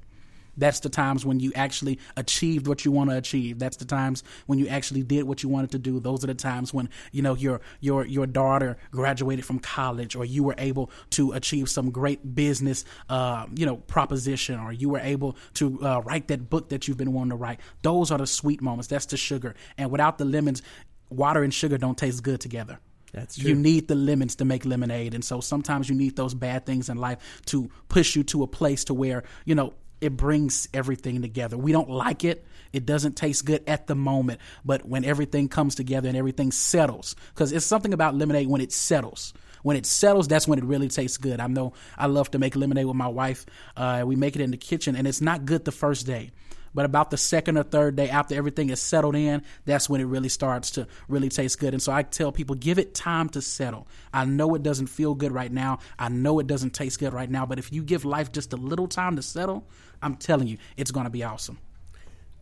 that's 0.57 0.81
the 0.81 0.89
times 0.89 1.25
when 1.25 1.41
you 1.41 1.53
actually 1.55 1.99
achieved 2.17 2.67
what 2.67 2.85
you 2.85 2.91
want 2.91 3.11
to 3.11 3.17
achieve. 3.17 3.59
That's 3.59 3.77
the 3.77 3.85
times 3.85 4.23
when 4.47 4.59
you 4.59 4.69
actually 4.69 5.03
did 5.03 5.25
what 5.25 5.43
you 5.43 5.49
wanted 5.49 5.73
to 5.73 5.79
do. 5.79 6.01
Those 6.01 6.25
are 6.25 6.29
the 6.29 6.35
times 6.35 6.73
when 6.73 6.89
you 7.13 7.23
know 7.23 7.35
your 7.35 7.61
your 7.81 8.05
your 8.05 8.27
daughter 8.27 8.77
graduated 8.91 9.45
from 9.45 9.59
college 9.59 10.17
or 10.17 10.25
you 10.25 10.43
were 10.43 10.55
able 10.59 10.91
to 11.11 11.33
achieve 11.33 11.69
some 11.69 11.91
great 11.91 12.35
business 12.35 12.85
uh, 13.09 13.47
you 13.55 13.67
know 13.67 13.77
proposition 13.77 14.59
or 14.59 14.73
you 14.73 14.89
were 14.89 15.01
able 15.01 15.37
to 15.55 15.85
uh, 15.85 16.01
write 16.05 16.29
that 16.29 16.51
book 16.51 16.69
that 16.71 16.89
you've 16.89 16.97
been 16.97 17.13
wanting 17.13 17.31
to 17.31 17.37
write. 17.37 17.61
Those 17.83 18.11
are 18.11 18.19
the 18.19 18.27
sweet 18.27 18.63
moments. 18.63 18.89
That's 18.89 19.07
the 19.07 19.17
sugar. 19.17 19.55
And 19.79 19.91
without 19.91 20.19
the 20.19 20.25
lemons 20.25 20.63
water 21.11 21.43
and 21.43 21.53
sugar 21.53 21.79
don't 21.79 21.97
taste 21.97 22.23
good 22.23 22.41
together. 22.41 22.79
That's 23.13 23.37
true. 23.37 23.51
you 23.51 23.55
need 23.55 23.87
the 23.87 23.95
lemons 23.95 24.35
to 24.37 24.45
make 24.45 24.65
lemonade, 24.65 25.15
and 25.15 25.25
so 25.25 25.41
sometimes 25.41 25.89
you 25.89 25.95
need 25.95 26.17
those 26.17 26.35
bad 26.35 26.67
things 26.67 26.89
in 26.89 26.97
life 26.97 27.43
to 27.47 27.71
push 27.89 28.17
you 28.17 28.25
to 28.25 28.43
a 28.43 28.47
place 28.49 28.85
to 28.85 28.95
where 28.95 29.23
you 29.45 29.55
know 29.55 29.73
it 30.01 30.17
brings 30.17 30.69
everything 30.75 31.23
together. 31.23 31.57
We 31.57 31.73
don't 31.73 31.91
like 31.91 32.25
it; 32.25 32.47
it 32.73 32.87
doesn't 32.87 33.17
taste 33.17 33.45
good 33.45 33.63
at 33.67 33.87
the 33.87 33.95
moment, 33.95 34.41
but 34.65 34.87
when 34.87 35.05
everything 35.05 35.49
comes 35.49 35.75
together 35.75 36.09
and 36.09 36.17
everything 36.17 36.53
settles, 36.53 37.17
because 37.35 37.53
it's 37.53 37.67
something 37.67 37.93
about 37.93 38.15
lemonade 38.15 38.49
when 38.49 38.61
it 38.61 38.73
settles. 38.73 39.33
When 39.63 39.79
it 39.79 39.87
settles, 39.87 40.29
that's 40.29 40.47
when 40.47 40.59
it 40.59 40.65
really 40.67 40.89
tastes 40.89 41.17
good. 41.17 41.41
I 41.41 41.47
know 41.47 41.73
I 41.97 42.07
love 42.07 42.31
to 42.33 42.39
make 42.39 42.55
lemonade 42.55 42.85
with 42.85 42.97
my 42.97 43.09
wife. 43.09 43.47
Uh, 43.75 44.03
we 44.05 44.15
make 44.15 44.37
it 44.37 44.43
in 44.43 44.51
the 44.51 44.59
kitchen, 44.59 44.95
and 44.95 45.09
it's 45.09 45.23
not 45.23 45.47
good 45.47 45.65
the 45.65 45.73
first 45.73 46.07
day. 46.07 46.33
But 46.75 46.85
about 46.85 47.11
the 47.11 47.17
second 47.17 47.57
or 47.57 47.63
third 47.63 47.97
day 47.97 48.11
after 48.11 48.35
everything 48.35 48.71
is 48.71 48.83
settled 48.83 49.15
in, 49.15 49.43
that's 49.65 49.89
when 49.89 50.01
it 50.01 50.05
really 50.05 50.29
starts 50.29 50.73
to 50.73 50.89
really 51.09 51.29
taste 51.29 51.61
good. 51.61 51.73
And 51.73 51.83
so 51.83 51.93
I 51.93 52.03
tell 52.03 52.33
people, 52.33 52.57
give 52.57 52.79
it 52.79 52.95
time 52.95 53.29
to 53.31 53.41
settle. 53.41 53.87
I 54.13 54.25
know 54.25 54.55
it 54.55 54.63
doesn't 54.63 54.89
feel 54.89 55.15
good 55.15 55.33
right 55.33 55.53
now. 55.53 55.79
I 55.99 56.09
know 56.09 56.41
it 56.41 56.47
doesn't 56.47 56.71
taste 56.71 56.99
good 56.99 57.13
right 57.13 57.31
now. 57.31 57.47
But 57.47 57.59
if 57.59 57.73
you 57.73 57.83
give 57.83 58.05
life 58.05 58.33
just 58.33 58.53
a 58.53 58.57
little 58.57 58.89
time 58.89 59.17
to 59.17 59.23
settle, 59.23 59.67
I'm 60.03 60.17
telling 60.17 60.49
you, 60.49 60.59
it's 60.77 60.91
going 60.91 61.05
to 61.05 61.11
be 61.11 61.23
awesome. 61.23 61.59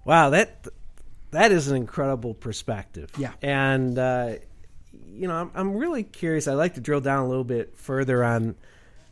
Wow, 0.04 0.30
that 0.30 0.66
that 1.30 1.52
is 1.52 1.68
an 1.68 1.76
incredible 1.76 2.34
perspective. 2.34 3.10
Yeah. 3.16 3.32
and 3.40 3.98
uh, 3.98 4.34
you 5.12 5.28
know, 5.28 5.34
I'm 5.34 5.50
I'm 5.54 5.74
really 5.74 6.02
curious. 6.02 6.48
I'd 6.48 6.54
like 6.54 6.74
to 6.74 6.80
drill 6.80 7.00
down 7.00 7.24
a 7.24 7.28
little 7.28 7.44
bit 7.44 7.76
further 7.76 8.24
on 8.24 8.56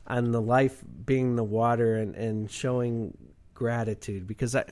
on 0.06 0.33
the 0.33 0.40
life 0.40 0.83
being 1.04 1.37
the 1.37 1.44
water 1.44 1.96
and 1.96 2.14
and 2.16 2.50
showing 2.50 3.16
gratitude 3.54 4.26
because 4.26 4.56
I. 4.56 4.64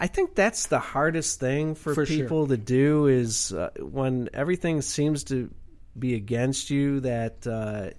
I 0.00 0.06
think 0.06 0.34
that's 0.34 0.66
the 0.66 0.78
hardest 0.78 1.38
thing 1.38 1.74
for, 1.74 1.94
For 1.94 2.06
sure. 2.06 2.16
people 2.16 2.46
to 2.48 2.56
do 2.56 3.06
is 3.06 3.52
uh, 3.52 3.68
when 3.78 4.30
everything 4.32 4.80
seems 4.80 5.24
to 5.24 5.50
be 5.98 6.14
against 6.14 6.70
you 6.70 7.00
that 7.00 7.46
uh, 7.46 7.90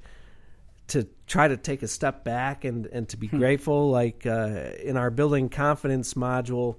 to 0.88 1.08
try 1.28 1.48
to 1.48 1.58
take 1.58 1.84
a 1.84 1.88
step 1.88 2.24
back 2.24 2.66
and, 2.66 2.88
and 2.88 3.08
to 3.10 3.18
be 3.18 3.28
grateful. 3.28 3.92
Like 3.92 4.26
uh, 4.26 4.72
in 4.84 4.98
our 4.98 5.12
building 5.12 5.50
confidence 5.50 6.16
module 6.16 6.78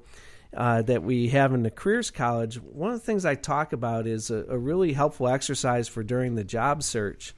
uh, 0.54 0.82
that 0.82 1.04
we 1.04 1.28
have 1.28 1.54
in 1.54 1.62
the 1.62 1.70
Careers 1.70 2.10
College, 2.10 2.56
one 2.60 2.92
of 2.92 2.98
the 2.98 3.06
things 3.06 3.24
I 3.24 3.36
talk 3.36 3.72
about 3.72 4.08
is 4.08 4.30
a, 4.30 4.44
a 4.48 4.58
really 4.58 4.92
helpful 4.92 5.28
exercise 5.28 5.86
for 5.86 6.02
during 6.02 6.34
the 6.34 6.44
job 6.44 6.82
search 6.82 7.34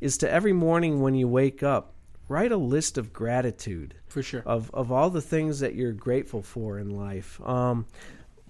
is 0.00 0.18
to 0.18 0.30
every 0.30 0.52
morning 0.54 1.02
when 1.02 1.14
you 1.14 1.28
wake 1.28 1.62
up, 1.62 1.94
write 2.28 2.52
a 2.52 2.56
list 2.56 2.98
of 2.98 3.12
gratitude 3.12 3.94
For 4.08 4.22
sure. 4.22 4.42
of 4.46 4.70
of 4.74 4.92
all 4.92 5.10
the 5.10 5.22
things 5.22 5.60
that 5.60 5.74
you're 5.74 5.92
grateful 5.92 6.42
for 6.42 6.78
in 6.78 6.90
life. 6.90 7.40
Um, 7.44 7.86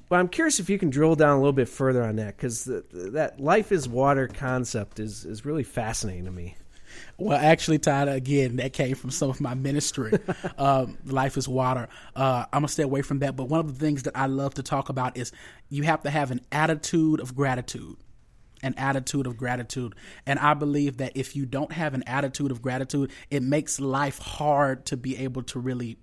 but 0.09 0.21
I'm 0.21 0.29
curious 0.29 0.59
if 0.59 0.71
you 0.71 0.79
can 0.79 0.91
drill 0.91 1.15
down 1.17 1.31
a 1.31 1.37
little 1.39 1.53
bit 1.53 1.69
further 1.69 2.03
on 2.03 2.17
that 2.17 2.37
because 2.37 2.65
that 2.65 3.41
life 3.41 3.73
is 3.73 3.89
water 3.89 4.27
concept 4.29 5.01
is 5.01 5.25
is 5.25 5.45
really 5.45 5.65
fascinating 5.65 6.25
to 6.25 6.31
me. 6.31 6.57
Well, 7.19 7.39
actually, 7.39 7.79
Todd, 7.79 8.09
again, 8.09 8.57
that 8.57 8.73
came 8.73 8.95
from 8.95 9.11
some 9.11 9.29
of 9.29 9.41
my 9.41 9.55
ministry. 9.55 10.19
um, 10.59 10.99
Life 11.05 11.37
is 11.37 11.47
water. 11.47 11.89
Uh, 12.17 12.47
I'm 12.53 12.61
gonna 12.61 12.69
stay 12.69 12.83
away 12.83 13.03
from 13.03 13.19
that. 13.21 13.37
But 13.37 13.49
one 13.49 13.61
of 13.61 13.67
the 13.73 13.79
things 13.85 14.05
that 14.05 14.17
I 14.17 14.27
love 14.27 14.55
to 14.55 14.63
talk 14.63 14.89
about 14.89 15.17
is 15.17 15.31
you 15.69 15.83
have 15.83 16.03
to 16.05 16.11
have 16.11 16.31
an 16.31 16.41
attitude 16.51 17.21
of 17.21 17.37
gratitude. 17.37 17.97
An 18.63 18.75
attitude 18.77 19.27
of 19.27 19.37
gratitude. 19.37 19.95
And 20.27 20.39
I 20.39 20.55
believe 20.55 20.99
that 20.99 21.13
if 21.17 21.37
you 21.37 21.47
don't 21.47 21.73
have 21.73 21.95
an 21.95 22.03
attitude 22.05 22.51
of 22.51 22.63
gratitude, 22.63 23.11
it 23.31 23.43
makes 23.43 23.81
life 23.81 24.19
hard 24.19 24.87
to 24.87 24.97
be 24.97 25.17
able 25.17 25.43
to 25.45 25.59
really 25.59 25.99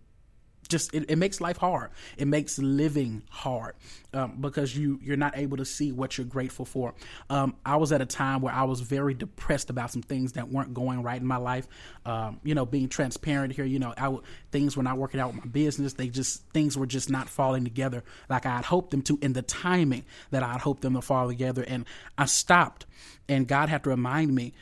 just 0.67 0.93
it, 0.93 1.09
it 1.09 1.17
makes 1.17 1.41
life 1.41 1.57
hard. 1.57 1.91
It 2.17 2.27
makes 2.27 2.57
living 2.57 3.23
hard 3.29 3.75
um, 4.13 4.37
because 4.41 4.75
you 4.75 4.99
you're 5.01 5.17
not 5.17 5.37
able 5.37 5.57
to 5.57 5.65
see 5.65 5.91
what 5.91 6.17
you're 6.17 6.25
grateful 6.25 6.65
for. 6.65 6.93
Um, 7.29 7.55
i 7.65 7.75
was 7.75 7.91
at 7.91 8.01
a 8.01 8.05
time 8.05 8.41
where 8.41 8.53
i 8.53 8.63
was 8.63 8.81
very 8.81 9.13
depressed 9.13 9.69
about 9.69 9.91
some 9.91 10.01
things 10.01 10.33
that 10.33 10.49
weren't 10.49 10.73
going 10.73 11.03
right 11.03 11.19
in 11.19 11.27
my 11.27 11.37
life. 11.37 11.67
Um, 12.05 12.39
you 12.43 12.55
know 12.55 12.65
being 12.65 12.89
transparent 12.89 13.53
here 13.53 13.65
you 13.65 13.79
know 13.79 14.21
things 14.51 14.77
were 14.77 14.83
not 14.83 14.97
working 14.97 15.19
out 15.19 15.33
with 15.33 15.43
my 15.43 15.49
business. 15.49 15.93
They 15.93 16.07
just 16.07 16.43
things 16.49 16.77
were 16.77 16.85
just 16.85 17.09
not 17.09 17.29
falling 17.29 17.63
together 17.63 18.03
like 18.29 18.45
i 18.45 18.55
had 18.55 18.65
hoped 18.65 18.91
them 18.91 19.01
to 19.03 19.19
in 19.21 19.33
the 19.33 19.41
timing 19.41 20.05
that 20.31 20.43
i 20.43 20.51
had 20.53 20.61
hoped 20.61 20.81
them 20.81 20.93
to 20.93 21.01
fall 21.01 21.27
together. 21.27 21.63
And 21.67 21.85
i 22.17 22.25
stopped 22.25 22.85
and 23.27 23.47
god 23.47 23.69
had 23.69 23.83
to 23.83 23.89
remind 23.89 24.33
me 24.33 24.53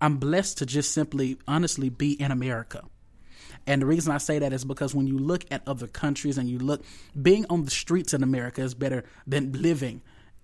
i'm 0.00 0.16
blessed 0.16 0.58
to 0.58 0.66
just 0.66 0.92
simply 0.92 1.38
honestly 1.46 1.88
be 1.88 2.12
in 2.20 2.30
america 2.30 2.82
and 3.66 3.82
the 3.82 3.86
reason 3.86 4.12
I 4.12 4.18
say 4.18 4.38
that 4.38 4.52
is 4.52 4.64
because 4.64 4.94
when 4.94 5.06
you 5.06 5.18
look 5.18 5.44
at 5.50 5.62
other 5.66 5.86
countries 5.86 6.38
and 6.38 6.48
you 6.48 6.58
look, 6.58 6.84
being 7.20 7.46
on 7.50 7.64
the 7.64 7.70
streets 7.70 8.14
in 8.14 8.22
America 8.22 8.62
is 8.62 8.74
better 8.74 9.04
than 9.26 9.52
living 9.52 10.02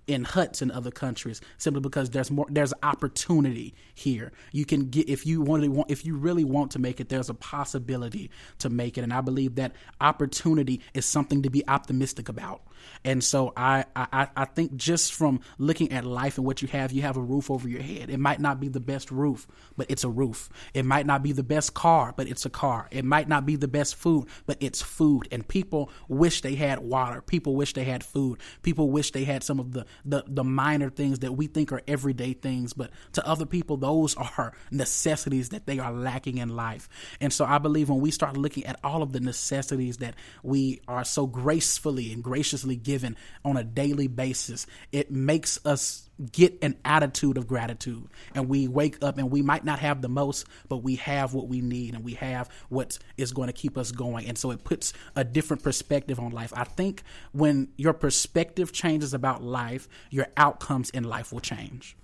in 0.08 0.24
huts 0.24 0.60
in 0.62 0.70
other 0.70 0.90
countries 0.90 1.40
simply 1.58 1.80
because 1.80 2.10
there's 2.10 2.30
more 2.30 2.46
there's 2.50 2.74
opportunity 2.82 3.74
here. 3.94 4.32
You 4.50 4.64
can 4.64 4.90
get 4.90 5.08
if 5.08 5.24
you 5.24 5.40
want 5.40 5.62
to 5.62 5.84
if 5.88 6.04
you 6.04 6.16
really 6.16 6.44
want 6.44 6.72
to 6.72 6.80
make 6.80 7.00
it 7.00 7.08
there's 7.08 7.30
a 7.30 7.34
possibility 7.34 8.30
to 8.58 8.68
make 8.68 8.98
it. 8.98 9.02
And 9.02 9.12
i 9.12 9.20
believe 9.20 9.54
that 9.56 9.72
opportunity 10.00 10.80
is 10.94 11.06
something 11.06 11.42
to 11.42 11.50
be 11.50 11.66
optimistic 11.68 12.28
about 12.28 12.62
and 13.04 13.22
so 13.22 13.52
I, 13.56 13.84
I 13.96 14.28
i 14.36 14.44
think 14.44 14.76
just 14.76 15.14
from 15.14 15.40
looking 15.58 15.92
at 15.92 16.04
life 16.04 16.38
and 16.38 16.46
what 16.46 16.62
you 16.62 16.68
have 16.68 16.92
you 16.92 17.02
have 17.02 17.16
a 17.16 17.20
roof 17.20 17.50
over 17.50 17.68
your 17.68 17.82
head. 17.82 18.10
It 18.10 18.18
might 18.18 18.40
not 18.40 18.60
be 18.60 18.68
the 18.68 18.80
best 18.80 19.10
roof 19.10 19.46
but 19.76 19.90
it's 19.90 20.04
a 20.04 20.08
roof. 20.08 20.50
It 20.74 20.84
might 20.84 21.06
not 21.06 21.22
be 21.22 21.32
the 21.32 21.42
best 21.42 21.74
car 21.74 22.12
but 22.16 22.28
it's 22.28 22.44
a 22.46 22.50
car. 22.50 22.88
It 22.90 23.04
might 23.04 23.28
not 23.28 23.46
be 23.46 23.56
the 23.56 23.68
best 23.68 23.96
food 23.96 24.28
but 24.46 24.56
it's 24.60 24.82
food. 24.82 25.28
And 25.32 25.46
people 25.46 25.90
wish 26.08 26.42
they 26.42 26.54
had 26.54 26.78
water. 26.80 27.22
People 27.22 27.56
wish 27.56 27.72
they 27.72 27.84
had 27.84 28.04
food. 28.04 28.38
People 28.62 28.90
wish 28.90 29.10
they 29.12 29.24
had 29.24 29.42
some 29.42 29.58
of 29.58 29.72
the 29.72 29.86
the 30.04 30.24
the 30.26 30.44
minor 30.44 30.90
things 30.90 31.20
that 31.20 31.32
we 31.32 31.46
think 31.46 31.72
are 31.72 31.82
everyday 31.88 32.32
things, 32.32 32.72
but 32.72 32.90
to 33.12 33.26
other 33.26 33.46
people 33.46 33.76
those 33.76 34.14
are 34.16 34.52
necessities 34.70 35.50
that 35.50 35.66
they 35.66 35.78
are 35.78 35.92
lacking 35.92 36.38
in 36.38 36.50
life. 36.50 36.88
And 37.20 37.32
so 37.32 37.44
I 37.44 37.58
believe 37.58 37.88
when 37.88 38.00
we 38.00 38.10
start 38.10 38.36
looking 38.36 38.64
at 38.66 38.78
all 38.84 39.02
of 39.02 39.12
the 39.12 39.20
necessities 39.20 39.98
that 39.98 40.14
we 40.42 40.80
are 40.88 41.04
so 41.04 41.26
gracefully 41.26 42.12
and 42.12 42.22
graciously 42.22 42.71
given 42.76 43.16
on 43.44 43.56
a 43.56 43.64
daily 43.64 44.06
basis, 44.08 44.66
it 44.90 45.10
makes 45.10 45.58
us 45.64 46.08
get 46.30 46.56
an 46.62 46.76
attitude 46.84 47.36
of 47.36 47.46
gratitude. 47.46 48.08
And 48.34 48.48
we 48.48 48.68
wake 48.68 49.02
up 49.02 49.18
and 49.18 49.30
we 49.30 49.42
might 49.42 49.64
not 49.64 49.80
have 49.80 50.02
the 50.02 50.08
most 50.08 50.46
but 50.68 50.78
we 50.78 50.96
have 50.96 51.34
what 51.34 51.48
we 51.48 51.60
need 51.60 51.94
and 51.94 52.04
we 52.04 52.14
have 52.14 52.48
what 52.68 52.98
is 53.16 53.32
going 53.32 53.48
to 53.48 53.52
keep 53.52 53.76
us 53.76 53.90
going. 53.90 54.28
And 54.28 54.38
so 54.38 54.50
it 54.50 54.62
puts 54.64 54.92
a 55.16 55.24
different 55.24 55.62
perspective 55.62 56.20
on 56.20 56.30
life. 56.30 56.52
I 56.54 56.64
think 56.64 57.02
when 57.32 57.68
your 57.76 57.92
perspective 57.92 58.72
changes 58.72 59.14
about 59.14 59.42
life 59.42 59.88
your 60.10 60.26
outcomes 60.36 60.90
in 60.90 61.04
life 61.04 61.32
will 61.32 61.40
change. 61.40 61.96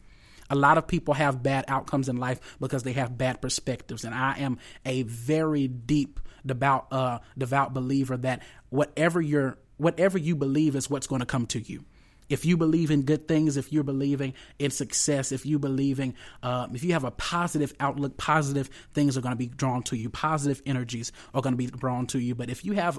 A 0.51 0.57
lot 0.57 0.79
of 0.79 0.87
people 0.87 1.15
have 1.15 1.43
bad 1.43 1.67
outcomes 1.69 2.09
in 2.09 2.17
life 2.17 2.57
because 2.59 2.83
they 2.83 2.95
have 2.95 3.19
bad 3.19 3.41
perspectives. 3.41 4.05
And 4.05 4.15
i 4.15 4.39
am 4.39 4.59
a 4.85 5.03
very 5.03 5.69
deep 5.69 6.21
devout 6.47 6.87
uh, 6.93 7.19
devout 7.37 7.75
believer 7.75 8.17
that 8.17 8.43
whatever 8.71 9.21
your 9.21 9.59
whatever 9.79 10.19
you 10.19 10.37
believe 10.37 10.77
is 10.77 10.91
what's 10.91 11.07
going 11.07 11.21
to 11.21 11.27
come 11.27 11.47
to 11.47 11.61
you 11.61 11.85
if 12.29 12.45
you 12.45 12.57
believe 12.57 12.91
in 12.91 13.03
good 13.03 13.27
things, 13.27 13.57
if 13.57 13.73
you're 13.73 13.85
believing 13.85 14.35
in 14.59 14.71
success, 14.71 15.33
if 15.33 15.47
you 15.47 15.59
believing, 15.59 16.15
um, 16.43 16.75
if 16.75 16.85
you 16.85 16.93
have 16.93 17.05
a 17.05 17.11
positive 17.11 17.73
outlook, 17.81 18.17
positive 18.17 18.69
things 18.93 19.17
are 19.17 19.21
going 19.21 19.33
to 19.33 19.37
be 19.37 19.47
drawn 19.47 19.83
to 19.85 19.97
you. 19.97 20.11
Positive 20.11 20.63
energies 20.67 21.13
are 21.35 21.43
going 21.43 21.55
to 21.55 21.57
be 21.57 21.67
drawn 21.67 22.07
to 22.09 22.19
you. 22.19 22.35
But 22.35 22.51
if 22.51 22.65
you 22.65 22.73
have 22.75 22.99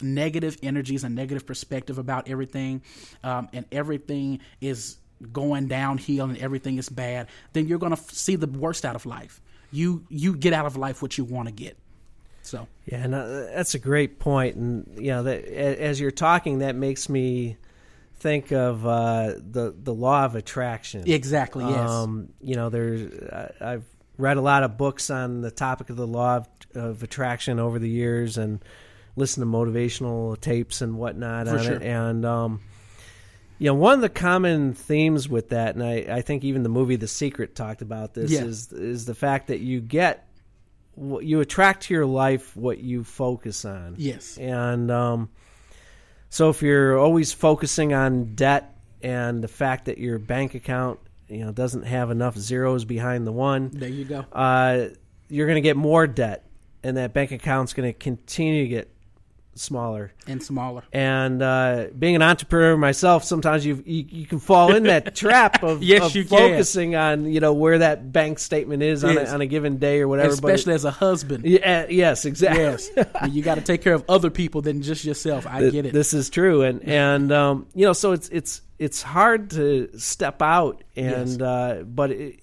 negative 0.00 0.56
energies 0.62 1.04
and 1.04 1.14
negative 1.14 1.46
perspective 1.46 1.98
about 1.98 2.28
everything, 2.28 2.82
um, 3.22 3.48
and 3.52 3.66
everything 3.70 4.40
is 4.60 4.96
going 5.32 5.68
downhill 5.68 6.24
and 6.24 6.38
everything 6.38 6.78
is 6.78 6.88
bad, 6.88 7.28
then 7.52 7.66
you're 7.66 7.78
going 7.78 7.94
to 7.94 8.00
f- 8.00 8.10
see 8.10 8.36
the 8.36 8.46
worst 8.46 8.86
out 8.86 8.96
of 8.96 9.04
life. 9.04 9.42
You 9.70 10.04
you 10.08 10.34
get 10.34 10.52
out 10.52 10.66
of 10.66 10.76
life 10.76 11.02
what 11.02 11.18
you 11.18 11.24
want 11.24 11.48
to 11.48 11.52
get. 11.52 11.76
So 12.42 12.66
yeah, 12.86 12.98
and 12.98 13.14
uh, 13.14 13.26
that's 13.54 13.74
a 13.74 13.78
great 13.78 14.18
point. 14.18 14.56
And 14.56 14.86
you 14.96 15.10
know, 15.12 15.22
that, 15.24 15.44
as 15.44 16.00
you're 16.00 16.10
talking, 16.10 16.60
that 16.60 16.74
makes 16.74 17.08
me 17.08 17.56
think 18.16 18.52
of 18.52 18.86
uh, 18.86 19.34
the 19.38 19.74
the 19.76 19.94
law 19.94 20.24
of 20.24 20.34
attraction. 20.34 21.04
Exactly. 21.10 21.64
Yes. 21.64 21.90
Um, 21.90 22.30
you 22.40 22.56
know, 22.56 22.68
there's 22.70 23.12
I've 23.60 23.84
read 24.18 24.36
a 24.36 24.40
lot 24.42 24.62
of 24.62 24.76
books 24.76 25.10
on 25.10 25.40
the 25.40 25.50
topic 25.50 25.90
of 25.90 25.96
the 25.96 26.06
law 26.06 26.38
of, 26.38 26.48
of 26.74 27.02
attraction 27.02 27.58
over 27.58 27.78
the 27.78 27.88
years, 27.88 28.38
and 28.38 28.60
listened 29.16 29.44
to 29.44 29.50
motivational 29.58 30.40
tapes 30.40 30.82
and 30.82 30.96
whatnot 30.98 31.46
For 31.46 31.58
on 31.58 31.64
sure. 31.64 31.74
it. 31.74 31.82
And 31.82 32.24
um, 32.24 32.60
you 33.58 33.66
know, 33.66 33.74
one 33.74 33.94
of 33.94 34.00
the 34.00 34.08
common 34.08 34.72
themes 34.72 35.28
with 35.28 35.50
that, 35.50 35.74
and 35.74 35.84
I, 35.84 36.06
I 36.16 36.20
think 36.22 36.44
even 36.44 36.62
the 36.62 36.68
movie 36.70 36.96
The 36.96 37.08
Secret 37.08 37.54
talked 37.54 37.82
about 37.82 38.14
this, 38.14 38.30
Yeah. 38.30 38.44
is 38.44 38.72
is 38.72 39.04
the 39.04 39.14
fact 39.14 39.48
that 39.48 39.60
you 39.60 39.80
get 39.80 40.26
you 40.96 41.40
attract 41.40 41.84
to 41.84 41.94
your 41.94 42.06
life 42.06 42.56
what 42.56 42.78
you 42.78 43.04
focus 43.04 43.64
on. 43.64 43.94
Yes. 43.98 44.36
And 44.38 44.90
um, 44.90 45.30
so 46.28 46.50
if 46.50 46.62
you're 46.62 46.98
always 46.98 47.32
focusing 47.32 47.92
on 47.94 48.34
debt 48.34 48.76
and 49.02 49.42
the 49.42 49.48
fact 49.48 49.86
that 49.86 49.98
your 49.98 50.18
bank 50.18 50.54
account, 50.54 51.00
you 51.28 51.44
know, 51.44 51.52
doesn't 51.52 51.84
have 51.84 52.10
enough 52.10 52.36
zeros 52.36 52.84
behind 52.84 53.26
the 53.26 53.32
one, 53.32 53.70
There 53.72 53.88
you 53.88 54.04
go. 54.04 54.24
uh, 54.32 54.88
you're 55.28 55.46
going 55.46 55.56
to 55.56 55.60
get 55.66 55.76
more 55.76 56.06
debt, 56.06 56.44
and 56.82 56.96
that 56.96 57.12
bank 57.14 57.30
account's 57.30 57.72
going 57.72 57.88
to 57.90 57.98
continue 57.98 58.62
to 58.64 58.68
get 58.68 58.90
smaller. 59.60 60.12
And 60.26 60.42
smaller. 60.42 60.82
And 60.92 61.42
uh, 61.42 61.86
being 61.98 62.16
an 62.16 62.22
entrepreneur 62.22 62.76
myself, 62.76 63.24
sometimes 63.24 63.64
you 63.66 63.82
you, 63.86 64.26
can 64.26 64.38
fall 64.38 64.74
in 64.74 64.84
that 64.84 65.14
trap 65.22 65.62
of, 65.62 65.82
Yes, 65.82 66.02
of 66.04 66.16
you 66.16 66.24
can. 66.24 66.38
focusing 66.38 66.96
on 66.96 67.26
you 67.26 67.40
know 67.40 67.52
where 67.52 67.78
that 67.78 68.12
bank 68.12 68.38
statement 68.38 68.82
is 68.82 69.04
on, 69.04 69.16
a, 69.18 69.24
on 69.26 69.40
a 69.40 69.46
given 69.46 69.78
day 69.78 70.00
or 70.00 70.08
whatever. 70.08 70.28
but 70.36 70.52
Especially 70.54 70.74
as 70.74 70.84
a 70.84 70.90
husband. 70.90 71.44
yeah, 71.44 71.86
yes, 71.88 72.24
exactly. 72.24 72.62
Yes. 72.62 72.90
You 73.30 73.42
got 73.42 73.56
to 73.56 73.60
take 73.62 73.82
care 73.82 73.94
of 73.94 74.04
other 74.08 74.30
people 74.30 74.62
than 74.62 74.82
just 74.82 75.04
yourself. 75.04 75.46
I 75.46 75.60
Th- 75.60 75.72
get 75.72 75.86
it. 75.86 75.92
This 75.92 76.14
is 76.14 76.30
true, 76.30 76.62
and 76.62 76.82
and 76.88 77.30
um, 77.32 77.66
you 77.74 77.86
know, 77.86 77.92
so 77.92 78.12
it's 78.12 78.28
it's 78.30 78.62
it's 78.78 79.02
hard 79.02 79.50
to 79.50 79.90
step 79.98 80.40
out, 80.42 80.82
and 80.96 81.28
Yes. 81.28 81.40
uh, 81.40 81.82
but 81.86 82.10
it, 82.12 82.40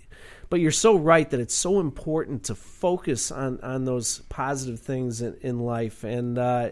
but 0.50 0.60
you're 0.62 0.72
so 0.72 0.96
right 0.96 1.30
that 1.32 1.40
it's 1.42 1.54
so 1.56 1.80
important 1.82 2.44
to 2.46 2.56
focus 2.56 3.32
on 3.32 3.60
on 3.62 3.84
those 3.86 4.20
positive 4.30 4.80
things 4.80 5.22
in, 5.22 5.36
in 5.42 5.60
life, 5.60 6.04
and 6.04 6.38
uh, 6.38 6.70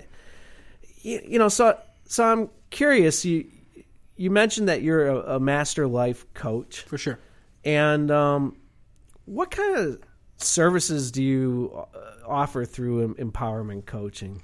you, 1.06 1.22
you 1.28 1.40
know, 1.40 1.48
so 1.50 1.78
so 2.06 2.26
I'm 2.26 2.50
curious. 2.72 3.24
You 3.24 3.46
you 4.18 4.32
mentioned 4.32 4.68
that 4.70 4.82
you're 4.82 5.08
a, 5.08 5.36
a 5.36 5.40
master 5.40 5.88
life 5.88 6.26
coach, 6.34 6.82
For 6.82 6.98
sure. 6.98 7.20
and 7.64 8.10
um, 8.10 8.56
what 9.26 9.52
kind 9.52 9.78
of 9.78 10.00
services 10.38 11.12
do 11.12 11.22
you 11.24 11.72
uh, 11.94 12.00
offer 12.28 12.66
through 12.66 13.14
empowerment 13.16 13.86
coaching? 13.86 14.42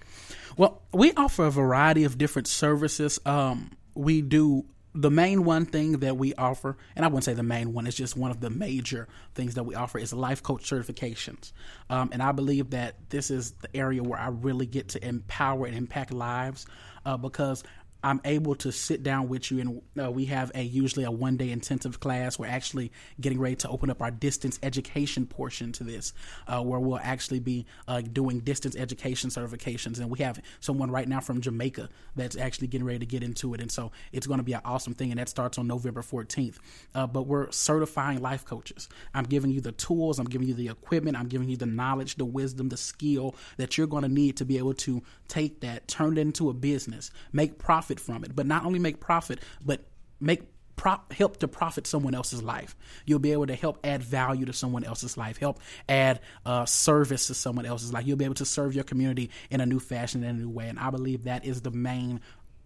Well, 0.57 0.81
we 0.93 1.13
offer 1.13 1.45
a 1.45 1.51
variety 1.51 2.03
of 2.03 2.17
different 2.17 2.47
services. 2.47 3.19
Um, 3.25 3.71
we 3.95 4.21
do 4.21 4.65
the 4.93 5.09
main 5.09 5.45
one 5.45 5.65
thing 5.65 5.99
that 5.99 6.17
we 6.17 6.33
offer, 6.35 6.77
and 6.95 7.05
I 7.05 7.07
wouldn't 7.07 7.23
say 7.23 7.33
the 7.33 7.43
main 7.43 7.73
one, 7.73 7.87
it's 7.87 7.95
just 7.95 8.17
one 8.17 8.31
of 8.31 8.41
the 8.41 8.49
major 8.49 9.07
things 9.35 9.55
that 9.55 9.63
we 9.63 9.75
offer 9.75 9.99
is 9.99 10.11
life 10.13 10.43
coach 10.43 10.69
certifications. 10.69 11.53
Um, 11.89 12.09
and 12.11 12.21
I 12.21 12.31
believe 12.31 12.71
that 12.71 13.09
this 13.09 13.31
is 13.31 13.51
the 13.51 13.75
area 13.75 14.03
where 14.03 14.19
I 14.19 14.27
really 14.27 14.65
get 14.65 14.89
to 14.89 15.05
empower 15.05 15.65
and 15.65 15.75
impact 15.75 16.11
lives 16.11 16.65
uh, 17.05 17.17
because 17.17 17.63
I'm 18.03 18.21
able 18.25 18.55
to 18.55 18.71
sit 18.71 19.03
down 19.03 19.29
with 19.29 19.51
you, 19.51 19.59
and 19.59 19.81
uh, 20.01 20.11
we 20.11 20.25
have 20.25 20.51
a 20.55 20.63
usually 20.63 21.05
a 21.05 21.11
one 21.11 21.37
day 21.37 21.51
intensive 21.51 21.99
class. 21.99 22.39
We're 22.39 22.47
actually 22.47 22.91
getting 23.19 23.39
ready 23.39 23.55
to 23.57 23.69
open 23.69 23.89
up 23.89 24.01
our 24.01 24.11
distance 24.11 24.59
education 24.63 25.27
portion 25.27 25.71
to 25.73 25.83
this, 25.83 26.13
uh, 26.47 26.61
where 26.61 26.79
we'll 26.79 26.99
actually 26.99 27.39
be 27.39 27.65
uh, 27.87 28.01
doing 28.01 28.39
distance 28.39 28.75
education 28.75 29.29
certifications. 29.29 29.99
And 29.99 30.09
we 30.09 30.19
have 30.19 30.41
someone 30.59 30.89
right 30.89 31.07
now 31.07 31.19
from 31.19 31.41
Jamaica 31.41 31.89
that's 32.15 32.37
actually 32.37 32.67
getting 32.67 32.85
ready 32.85 32.99
to 32.99 33.05
get 33.05 33.23
into 33.23 33.53
it, 33.53 33.61
and 33.61 33.71
so 33.71 33.91
it's 34.11 34.27
going 34.27 34.39
to 34.39 34.43
be 34.43 34.53
an 34.53 34.61
awesome 34.65 34.93
thing. 34.93 35.11
And 35.11 35.19
that 35.19 35.29
starts 35.29 35.57
on 35.57 35.67
November 35.67 36.01
14th. 36.01 36.57
Uh, 36.95 37.07
but 37.07 37.23
we're 37.23 37.51
certifying 37.51 38.21
life 38.21 38.45
coaches. 38.45 38.89
I'm 39.13 39.25
giving 39.25 39.51
you 39.51 39.61
the 39.61 39.73
tools, 39.73 40.17
I'm 40.17 40.27
giving 40.27 40.47
you 40.47 40.53
the 40.53 40.69
equipment, 40.69 41.17
I'm 41.17 41.27
giving 41.27 41.49
you 41.49 41.57
the 41.57 41.65
knowledge, 41.65 42.15
the 42.15 42.25
wisdom, 42.25 42.69
the 42.69 42.77
skill 42.77 43.35
that 43.57 43.77
you're 43.77 43.87
going 43.87 44.03
to 44.03 44.09
need 44.09 44.37
to 44.37 44.45
be 44.45 44.57
able 44.57 44.73
to 44.73 45.03
take 45.27 45.59
that, 45.61 45.87
turn 45.87 46.17
it 46.17 46.21
into 46.21 46.49
a 46.49 46.53
business, 46.53 47.11
make 47.31 47.57
profit 47.57 47.90
from 47.99 48.23
it, 48.23 48.35
but 48.35 48.45
not 48.45 48.65
only 48.65 48.79
make 48.79 48.99
profit, 48.99 49.39
but 49.63 49.83
make 50.19 50.43
prop, 50.75 51.13
help 51.13 51.37
to 51.37 51.47
profit 51.47 51.85
someone 51.85 52.15
else's 52.15 52.41
life. 52.41 52.75
You'll 53.05 53.19
be 53.19 53.33
able 53.33 53.47
to 53.47 53.55
help 53.55 53.79
add 53.83 54.01
value 54.01 54.45
to 54.45 54.53
someone 54.53 54.83
else's 54.83 55.15
life, 55.15 55.37
help 55.37 55.59
add 55.87 56.21
uh, 56.45 56.65
service 56.65 57.27
to 57.27 57.33
someone 57.33 57.65
else's 57.65 57.93
life. 57.93 58.07
You'll 58.07 58.17
be 58.17 58.25
able 58.25 58.35
to 58.35 58.45
serve 58.45 58.73
your 58.73 58.83
community 58.83 59.29
in 59.51 59.61
a 59.61 59.65
new 59.65 59.79
fashion, 59.79 60.23
in 60.23 60.29
a 60.29 60.39
new 60.39 60.49
way. 60.49 60.67
And 60.67 60.79
I 60.79 60.89
believe 60.89 61.25
that 61.25 61.45
is 61.45 61.61
the 61.61 61.71
main 61.71 62.21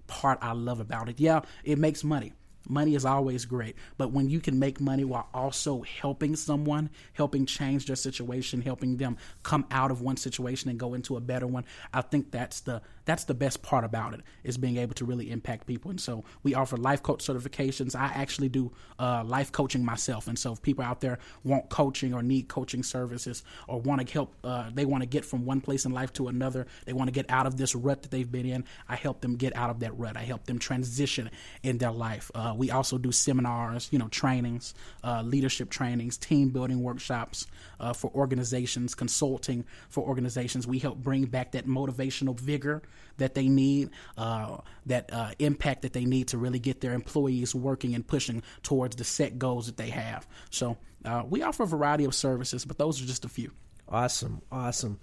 part 0.08 0.40
I 0.42 0.54
love 0.54 0.80
about 0.80 1.10
it. 1.10 1.20
Yeah, 1.20 1.42
it 1.66 1.78
makes 1.78 2.04
money. 2.04 2.32
Money 2.68 2.96
is 2.96 3.06
always 3.06 3.46
great, 3.46 3.76
but 3.98 4.12
when 4.12 4.30
you 4.30 4.40
can 4.40 4.58
make 4.58 4.82
money 4.82 5.04
while 5.04 5.28
also 5.34 5.84
helping 5.84 6.36
someone, 6.36 6.90
helping 7.14 7.46
change 7.46 7.86
their 7.86 7.96
situation, 7.96 8.62
helping 8.62 8.98
them 8.98 9.18
come 9.44 9.66
out 9.70 9.92
of 9.92 10.02
one 10.02 10.18
situation 10.18 10.70
and 10.70 10.80
go 10.80 10.96
into 10.96 11.16
a 11.16 11.22
better 11.22 11.46
one, 11.46 11.66
I 11.94 12.02
think 12.02 12.32
that's 12.32 12.62
the 12.62 12.82
that's 13.06 13.24
the 13.24 13.34
best 13.34 13.62
part 13.62 13.84
about 13.84 14.14
it 14.14 14.22
is 14.44 14.58
being 14.58 14.78
able 14.78 14.94
to 14.96 15.06
really 15.06 15.32
impact 15.32 15.68
people. 15.68 15.92
And 15.92 16.02
so 16.02 16.24
we 16.44 16.54
offer 16.54 16.78
life 16.78 17.02
coach 17.04 17.26
certifications. 17.26 17.96
I 17.96 18.06
actually 18.06 18.50
do 18.50 18.72
uh, 19.00 19.24
life 19.24 19.52
coaching 19.52 19.86
myself, 19.86 20.28
and 20.28 20.38
so 20.38 20.54
if 20.54 20.62
people 20.62 20.84
out 20.84 21.02
there 21.02 21.20
want 21.44 21.70
coaching 21.70 22.14
or 22.14 22.24
need 22.24 22.48
coaching 22.48 22.84
services 22.84 23.44
or 23.68 23.80
want 23.80 24.06
to 24.06 24.14
help, 24.14 24.34
uh, 24.44 24.70
they 24.74 24.86
want 24.86 25.02
to 25.04 25.08
get 25.08 25.24
from 25.24 25.46
one 25.46 25.62
place 25.62 25.86
in 25.86 25.92
life 25.92 26.12
to 26.14 26.28
another, 26.28 26.68
they 26.86 26.94
want 26.94 27.08
to 27.08 27.12
get 27.12 27.30
out 27.30 27.46
of 27.46 27.58
this 27.58 27.76
rut 27.76 28.02
that 28.02 28.12
they've 28.12 28.32
been 28.32 28.46
in. 28.46 28.64
I 28.90 28.96
help 28.96 29.22
them 29.22 29.36
get 29.36 29.56
out 29.56 29.70
of 29.70 29.80
that 29.80 29.98
rut. 29.98 30.18
I 30.18 30.22
help 30.22 30.46
them 30.46 30.60
transition 30.60 31.30
in 31.64 31.78
their 31.78 31.92
life. 31.92 32.32
Uh, 32.34 32.54
we 32.56 32.72
also 32.72 32.98
do 32.98 33.12
seminars, 33.12 33.90
you 33.92 34.00
know, 34.00 34.08
trainings, 34.08 34.74
uh, 35.04 35.22
leadership 35.22 35.70
trainings, 35.70 36.18
team 36.18 36.50
building 36.50 36.82
workshops 36.82 37.48
uh, 37.80 37.94
for 37.94 38.12
organizations, 38.16 38.96
consulting 38.96 39.66
for 39.90 40.04
organizations. 40.04 40.68
We 40.68 40.80
help 40.80 40.98
bring 40.98 41.26
back 41.26 41.52
that 41.52 41.68
motivational 41.68 42.40
vigor 42.40 42.82
that 43.18 43.34
they 43.34 43.48
need, 43.48 43.90
uh, 44.18 44.58
that 44.86 45.12
uh, 45.14 45.32
impact 45.40 45.84
that 45.84 45.94
they 45.94 46.06
need 46.06 46.30
to 46.30 46.38
really 46.38 46.60
get 46.60 46.82
their 46.82 46.94
employees 46.94 47.56
working 47.56 47.96
and 47.96 48.06
pushing 48.06 48.44
towards 48.64 48.96
the 48.96 49.04
set 49.04 49.40
goals 49.40 49.68
that 49.68 49.78
they 49.78 49.90
have. 49.90 50.28
So 50.50 50.78
uh, 51.04 51.24
we 51.28 51.42
offer 51.42 51.64
a 51.64 51.68
variety 51.68 52.06
of 52.06 52.14
services, 52.16 52.66
but 52.66 52.78
those 52.78 53.02
are 53.02 53.06
just 53.06 53.26
a 53.26 53.30
few. 53.30 53.52
Awesome, 53.88 54.42
awesome. 54.52 55.00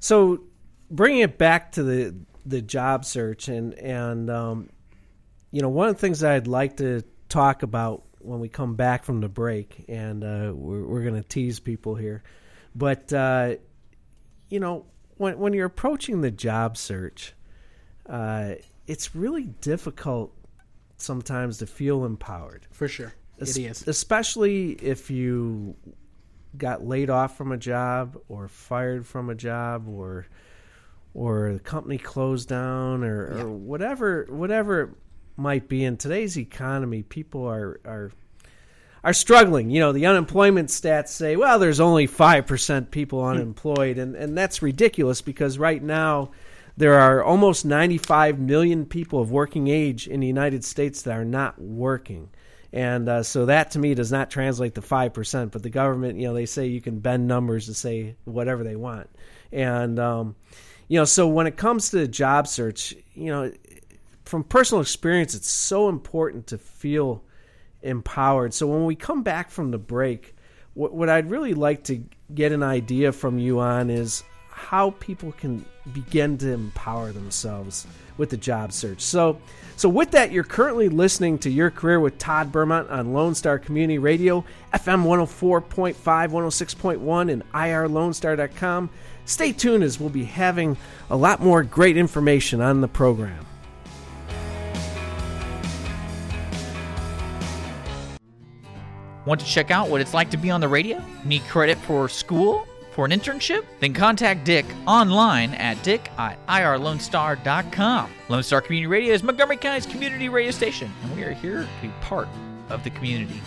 So 0.00 0.44
bringing 0.90 1.20
it 1.20 1.38
back 1.38 1.72
to 1.72 1.82
the 1.82 2.14
the 2.46 2.62
job 2.62 3.04
search 3.04 3.48
and 3.48 3.74
and 3.74 4.30
um, 4.30 4.70
you 5.50 5.62
know, 5.62 5.68
one 5.68 5.88
of 5.88 5.96
the 5.96 6.00
things 6.00 6.22
I'd 6.22 6.46
like 6.46 6.76
to 6.78 7.02
talk 7.28 7.62
about 7.62 8.04
when 8.20 8.40
we 8.40 8.48
come 8.48 8.74
back 8.74 9.04
from 9.04 9.20
the 9.20 9.28
break, 9.28 9.84
and 9.88 10.24
uh, 10.24 10.52
we're, 10.54 10.84
we're 10.84 11.02
going 11.02 11.14
to 11.14 11.26
tease 11.26 11.60
people 11.60 11.94
here, 11.94 12.22
but 12.74 13.12
uh, 13.12 13.56
you 14.48 14.60
know, 14.60 14.86
when 15.18 15.38
when 15.38 15.52
you're 15.52 15.66
approaching 15.66 16.22
the 16.22 16.30
job 16.30 16.76
search, 16.76 17.34
uh, 18.08 18.54
it's 18.86 19.14
really 19.14 19.44
difficult 19.44 20.34
sometimes 20.96 21.58
to 21.58 21.66
feel 21.66 22.04
empowered. 22.04 22.66
For 22.70 22.88
sure, 22.88 23.12
it 23.36 23.56
is, 23.56 23.86
especially 23.86 24.72
if 24.72 25.10
you 25.10 25.76
got 26.56 26.84
laid 26.84 27.10
off 27.10 27.36
from 27.36 27.52
a 27.52 27.56
job 27.58 28.18
or 28.28 28.48
fired 28.48 29.06
from 29.06 29.28
a 29.28 29.34
job 29.34 29.88
or 29.88 30.26
or 31.14 31.52
the 31.54 31.60
company 31.60 31.98
closed 31.98 32.48
down 32.48 33.02
or, 33.04 33.34
yeah. 33.34 33.42
or 33.42 33.50
whatever 33.50 34.26
whatever 34.30 34.96
might 35.36 35.68
be 35.68 35.84
in 35.84 35.96
today's 35.96 36.38
economy, 36.38 37.02
people 37.02 37.46
are 37.46 37.80
are 37.84 38.10
are 39.04 39.12
struggling. 39.12 39.70
You 39.70 39.80
know, 39.80 39.92
the 39.92 40.06
unemployment 40.06 40.68
stats 40.68 41.08
say, 41.08 41.36
well, 41.36 41.58
there's 41.58 41.80
only 41.80 42.06
five 42.06 42.46
percent 42.46 42.90
people 42.90 43.22
hmm. 43.22 43.30
unemployed, 43.30 43.98
and 43.98 44.14
and 44.14 44.36
that's 44.36 44.62
ridiculous 44.62 45.20
because 45.20 45.58
right 45.58 45.82
now 45.82 46.30
there 46.78 46.94
are 46.94 47.24
almost 47.24 47.64
95 47.64 48.38
million 48.38 48.86
people 48.86 49.20
of 49.20 49.32
working 49.32 49.66
age 49.66 50.06
in 50.06 50.20
the 50.20 50.28
United 50.28 50.64
States 50.64 51.02
that 51.02 51.18
are 51.18 51.24
not 51.24 51.60
working. 51.60 52.30
And 52.72 53.08
uh, 53.08 53.22
so 53.24 53.46
that 53.46 53.72
to 53.72 53.80
me 53.80 53.94
does 53.94 54.12
not 54.12 54.30
translate 54.30 54.76
to 54.76 54.80
5%, 54.80 55.50
but 55.50 55.62
the 55.64 55.70
government, 55.70 56.20
you 56.20 56.28
know, 56.28 56.34
they 56.34 56.46
say 56.46 56.66
you 56.66 56.80
can 56.80 57.00
bend 57.00 57.26
numbers 57.26 57.66
to 57.66 57.74
say 57.74 58.14
whatever 58.24 58.62
they 58.62 58.76
want. 58.76 59.10
And, 59.50 59.98
um, 59.98 60.36
you 60.86 61.00
know, 61.00 61.04
so 61.04 61.26
when 61.26 61.48
it 61.48 61.56
comes 61.56 61.90
to 61.90 62.06
job 62.06 62.46
search, 62.46 62.94
you 63.14 63.32
know, 63.32 63.52
from 64.24 64.44
personal 64.44 64.80
experience, 64.80 65.34
it's 65.34 65.50
so 65.50 65.88
important 65.88 66.46
to 66.48 66.58
feel 66.58 67.24
empowered. 67.82 68.54
So 68.54 68.66
when 68.66 68.84
we 68.84 68.94
come 68.94 69.22
back 69.22 69.50
from 69.50 69.70
the 69.70 69.78
break, 69.78 70.34
what, 70.74 70.92
what 70.92 71.08
I'd 71.08 71.30
really 71.30 71.54
like 71.54 71.84
to 71.84 72.02
get 72.34 72.52
an 72.52 72.62
idea 72.62 73.12
from 73.12 73.38
you 73.38 73.60
on 73.60 73.90
is 73.90 74.22
how 74.48 74.90
people 74.98 75.32
can 75.32 75.64
begin 75.92 76.36
to 76.38 76.52
empower 76.52 77.12
themselves 77.12 77.86
with 78.16 78.30
the 78.30 78.36
job 78.36 78.72
search. 78.72 79.00
So, 79.00 79.40
so 79.76 79.88
with 79.88 80.10
that, 80.10 80.32
you're 80.32 80.44
currently 80.44 80.88
listening 80.88 81.38
to 81.38 81.50
Your 81.50 81.70
Career 81.70 82.00
with 82.00 82.18
Todd 82.18 82.50
Bermont 82.50 82.90
on 82.90 83.12
Lone 83.12 83.34
Star 83.34 83.58
Community 83.58 83.98
Radio, 83.98 84.44
FM 84.74 85.04
104.5, 85.04 85.94
106.1, 85.94 87.32
and 87.32 87.52
irlonestar.com. 87.52 88.90
Stay 89.24 89.52
tuned 89.52 89.84
as 89.84 90.00
we'll 90.00 90.08
be 90.08 90.24
having 90.24 90.76
a 91.10 91.16
lot 91.16 91.40
more 91.40 91.62
great 91.62 91.96
information 91.96 92.60
on 92.60 92.80
the 92.80 92.88
program. 92.88 93.46
Want 99.28 99.42
to 99.42 99.46
check 99.46 99.70
out 99.70 99.90
what 99.90 100.00
it's 100.00 100.14
like 100.14 100.30
to 100.30 100.38
be 100.38 100.50
on 100.50 100.62
the 100.62 100.68
radio? 100.68 101.04
Need 101.22 101.42
credit 101.42 101.76
for 101.76 102.08
school? 102.08 102.66
For 102.92 103.04
an 103.04 103.10
internship? 103.10 103.62
Then 103.78 103.92
contact 103.92 104.46
Dick 104.46 104.64
online 104.86 105.52
at 105.52 105.82
dick 105.82 106.10
at 106.16 106.38
irlonestar.com. 106.46 108.10
Lone 108.30 108.42
Star 108.42 108.62
Community 108.62 108.86
Radio 108.86 109.12
is 109.12 109.22
Montgomery 109.22 109.58
County's 109.58 109.84
community 109.84 110.30
radio 110.30 110.50
station, 110.50 110.90
and 111.02 111.14
we 111.14 111.24
are 111.24 111.32
here 111.32 111.60
to 111.60 111.68
be 111.82 111.92
part 112.00 112.26
of 112.70 112.82
the 112.84 112.88
community. 112.88 113.42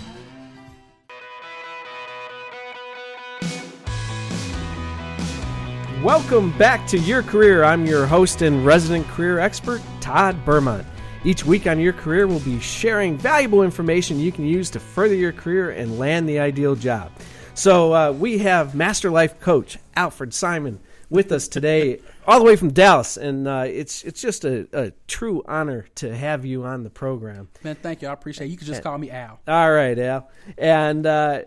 Welcome 6.03 6.55
back 6.59 6.85
to 6.89 6.99
Your 6.99 7.23
Career. 7.23 7.63
I'm 7.63 7.87
your 7.87 8.05
host 8.05 8.43
and 8.43 8.63
resident 8.63 9.07
career 9.07 9.39
expert, 9.39 9.81
Todd 9.99 10.45
Bermont. 10.45 10.85
Each 11.23 11.45
week 11.45 11.67
on 11.67 11.79
Your 11.79 11.93
Career, 11.93 12.25
we'll 12.25 12.39
be 12.39 12.59
sharing 12.59 13.15
valuable 13.15 13.61
information 13.61 14.19
you 14.19 14.31
can 14.31 14.43
use 14.43 14.71
to 14.71 14.79
further 14.79 15.13
your 15.13 15.31
career 15.31 15.69
and 15.69 15.99
land 15.99 16.27
the 16.27 16.39
ideal 16.39 16.75
job. 16.75 17.11
So 17.53 17.93
uh, 17.93 18.11
we 18.11 18.39
have 18.39 18.73
Master 18.73 19.11
Life 19.11 19.39
Coach 19.39 19.77
Alford 19.95 20.33
Simon 20.33 20.79
with 21.11 21.31
us 21.31 21.47
today, 21.47 21.99
all 22.27 22.39
the 22.39 22.45
way 22.45 22.55
from 22.55 22.71
Dallas, 22.71 23.17
and 23.17 23.47
uh, 23.47 23.65
it's 23.67 24.03
it's 24.03 24.19
just 24.19 24.45
a, 24.45 24.67
a, 24.73 24.93
true 25.07 25.43
honor 25.45 25.85
to 25.95 26.15
have 26.15 26.43
you 26.43 26.63
on 26.63 26.83
the 26.83 26.89
program. 26.89 27.49
Man, 27.63 27.75
thank 27.75 28.01
you. 28.01 28.07
I 28.07 28.13
appreciate 28.13 28.47
it. 28.47 28.49
You 28.49 28.57
can 28.57 28.65
just 28.65 28.81
call 28.81 28.97
me 28.97 29.11
Al. 29.11 29.39
All 29.47 29.71
right, 29.71 29.99
Al. 29.99 30.27
And 30.57 31.05
uh, 31.05 31.41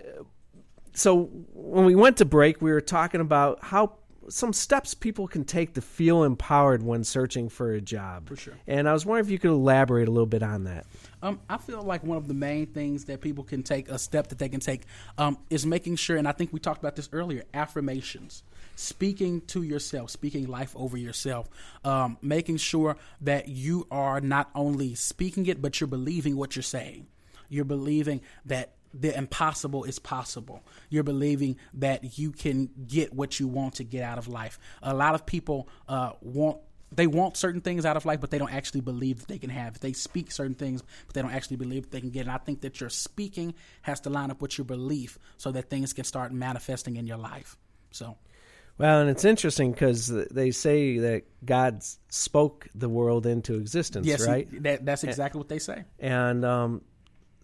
so 0.93 1.25
when 1.53 1.85
we 1.85 1.97
went 1.97 2.18
to 2.18 2.25
break, 2.25 2.62
we 2.62 2.70
were 2.70 2.81
talking 2.81 3.20
about 3.20 3.59
how 3.64 3.95
some 4.29 4.53
steps 4.53 4.95
people 4.95 5.27
can 5.29 5.45
take 5.45 5.75
to 5.75 5.81
feel 5.81 6.25
empowered 6.25 6.83
when 6.83 7.05
searching 7.05 7.49
for 7.49 7.72
a 7.72 7.81
job. 7.81 8.29
For 8.29 8.37
sure. 8.37 8.55
And 8.66 8.89
I 8.89 8.93
was 8.93 9.05
wondering 9.05 9.27
if 9.27 9.31
you 9.31 9.39
could 9.39 9.51
elaborate 9.51 10.09
a 10.09 10.11
little 10.11 10.27
bit 10.27 10.43
on 10.43 10.64
that. 10.64 10.87
Um, 11.22 11.41
I 11.49 11.57
feel 11.57 11.83
like 11.83 12.05
one 12.05 12.18
of 12.18 12.29
the 12.29 12.35
main 12.35 12.66
things 12.66 13.07
that 13.07 13.20
people 13.20 13.45
can 13.45 13.62
take, 13.62 13.89
a 13.89 13.99
step 13.99 14.29
that 14.29 14.39
they 14.39 14.49
can 14.49 14.61
take, 14.61 14.83
um, 15.18 15.39
is 15.51 15.64
making 15.64 15.97
sure, 15.97 16.16
and 16.16 16.29
I 16.29 16.33
think 16.33 16.53
we 16.53 16.61
talked 16.61 16.81
about 16.81 16.97
this 16.97 17.09
earlier, 17.12 17.45
affirmations. 17.55 18.43
Speaking 18.77 19.41
to 19.43 19.62
yourself, 19.62 20.11
speaking 20.11 20.49
life 20.49 20.75
over 20.77 20.97
yourself, 20.97 21.49
um, 21.85 22.18
making 22.20 22.57
sure 22.57 22.97
that 23.20 23.49
you 23.49 23.87
are 23.91 24.20
not 24.20 24.51
only 24.55 24.95
speaking 24.95 25.47
it, 25.47 25.62
but 25.62 25.81
you're 25.81 25.89
believing 25.89 26.37
what 26.37 26.57
you're 26.57 26.62
saying. 26.62 27.07
You're 27.49 27.64
believing 27.64 28.20
that 28.47 28.75
the 28.99 29.16
impossible 29.16 29.84
is 29.84 29.99
possible. 29.99 30.62
You're 30.88 31.03
believing 31.03 31.57
that 31.74 32.18
you 32.18 32.30
can 32.30 32.70
get 32.86 33.12
what 33.12 33.40
you 33.40 33.49
want 33.49 33.74
to 33.76 33.84
get 33.84 34.03
out 34.03 34.18
of 34.18 34.28
life. 34.28 34.59
A 34.82 34.95
lot 34.95 35.14
of 35.14 35.26
people 35.26 35.68
uh, 35.88 36.12
want 36.20 36.59
they 36.92 37.07
want 37.07 37.36
certain 37.36 37.61
things 37.61 37.84
out 37.84 37.97
of 37.97 38.07
life, 38.07 38.20
but 38.20 38.30
they 38.30 38.38
don't 38.38 38.53
actually 38.53 38.80
believe 38.80 39.18
that 39.18 39.28
they 39.28 39.38
can 39.38 39.51
have. 39.51 39.80
They 39.80 39.92
speak 39.92 40.30
certain 40.30 40.55
things, 40.55 40.82
but 41.07 41.14
they 41.14 41.22
don't 41.22 41.32
actually 41.32 41.57
believe 41.57 41.90
they 41.90 42.01
can 42.01 42.11
get. 42.11 42.22
And 42.22 42.30
I 42.30 42.38
think 42.38 42.61
that 42.61 42.80
your 42.80 42.90
speaking 42.90 43.55
has 43.82 44.01
to 44.01 44.11
line 44.11 44.30
up 44.30 44.40
with 44.40 44.59
your 44.59 44.64
belief 44.64 45.18
so 45.36 45.51
that 45.53 45.70
things 45.70 45.92
can 45.92 46.05
start 46.05 46.32
manifesting 46.32 46.97
in 46.97 47.07
your 47.07 47.18
life. 47.18 47.57
So. 47.90 48.16
Well, 48.76 49.01
and 49.01 49.11
it's 49.11 49.24
interesting 49.24 49.70
because 49.70 50.09
they 50.09 50.51
say 50.51 50.99
that 50.99 51.22
God 51.45 51.82
spoke 52.09 52.68
the 52.74 52.88
world 52.88 53.24
into 53.24 53.55
existence, 53.55 54.07
yes, 54.07 54.26
right? 54.26 54.49
That, 54.64 54.84
that's 54.84 55.05
exactly 55.05 55.38
what 55.38 55.49
they 55.49 55.61
say. 55.61 55.84
And 56.01 56.45
um, 56.45 56.82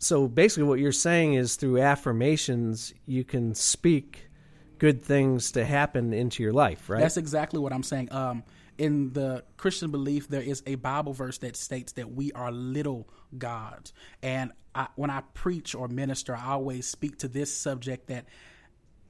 so 0.01 0.27
basically, 0.27 0.65
what 0.65 0.79
you're 0.79 0.93
saying 0.93 1.35
is 1.35 1.57
through 1.57 1.83
affirmations, 1.83 2.95
you 3.05 3.23
can 3.23 3.55
speak 3.55 4.31
good 4.79 5.03
things 5.03 5.53
to 5.53 5.65
happen 5.65 6.15
into 6.15 6.43
your 6.43 6.55
life, 6.55 6.89
right? 6.89 7.01
That's 7.01 7.19
exactly 7.19 7.61
what 7.61 7.75
I'm 7.75 7.83
saying. 7.83 8.11
Um, 8.11 8.43
in 8.79 9.13
the 9.13 9.45
Christian 9.59 9.91
belief, 9.91 10.27
there 10.27 10.41
is 10.41 10.63
a 10.67 10.77
Bible 10.77 11.13
verse 11.13 11.37
that 11.39 11.55
states 11.55 11.93
that 11.93 12.13
we 12.13 12.33
are 12.33 12.51
little 12.51 13.11
gods. 13.37 13.93
And 14.23 14.53
I, 14.75 14.89
when 14.97 15.11
I 15.11 15.21
preach 15.35 15.75
or 15.75 15.87
minister, 15.87 16.35
I 16.35 16.47
always 16.47 16.87
speak 16.87 17.19
to 17.19 17.29
this 17.29 17.55
subject 17.55 18.07
that 18.07 18.25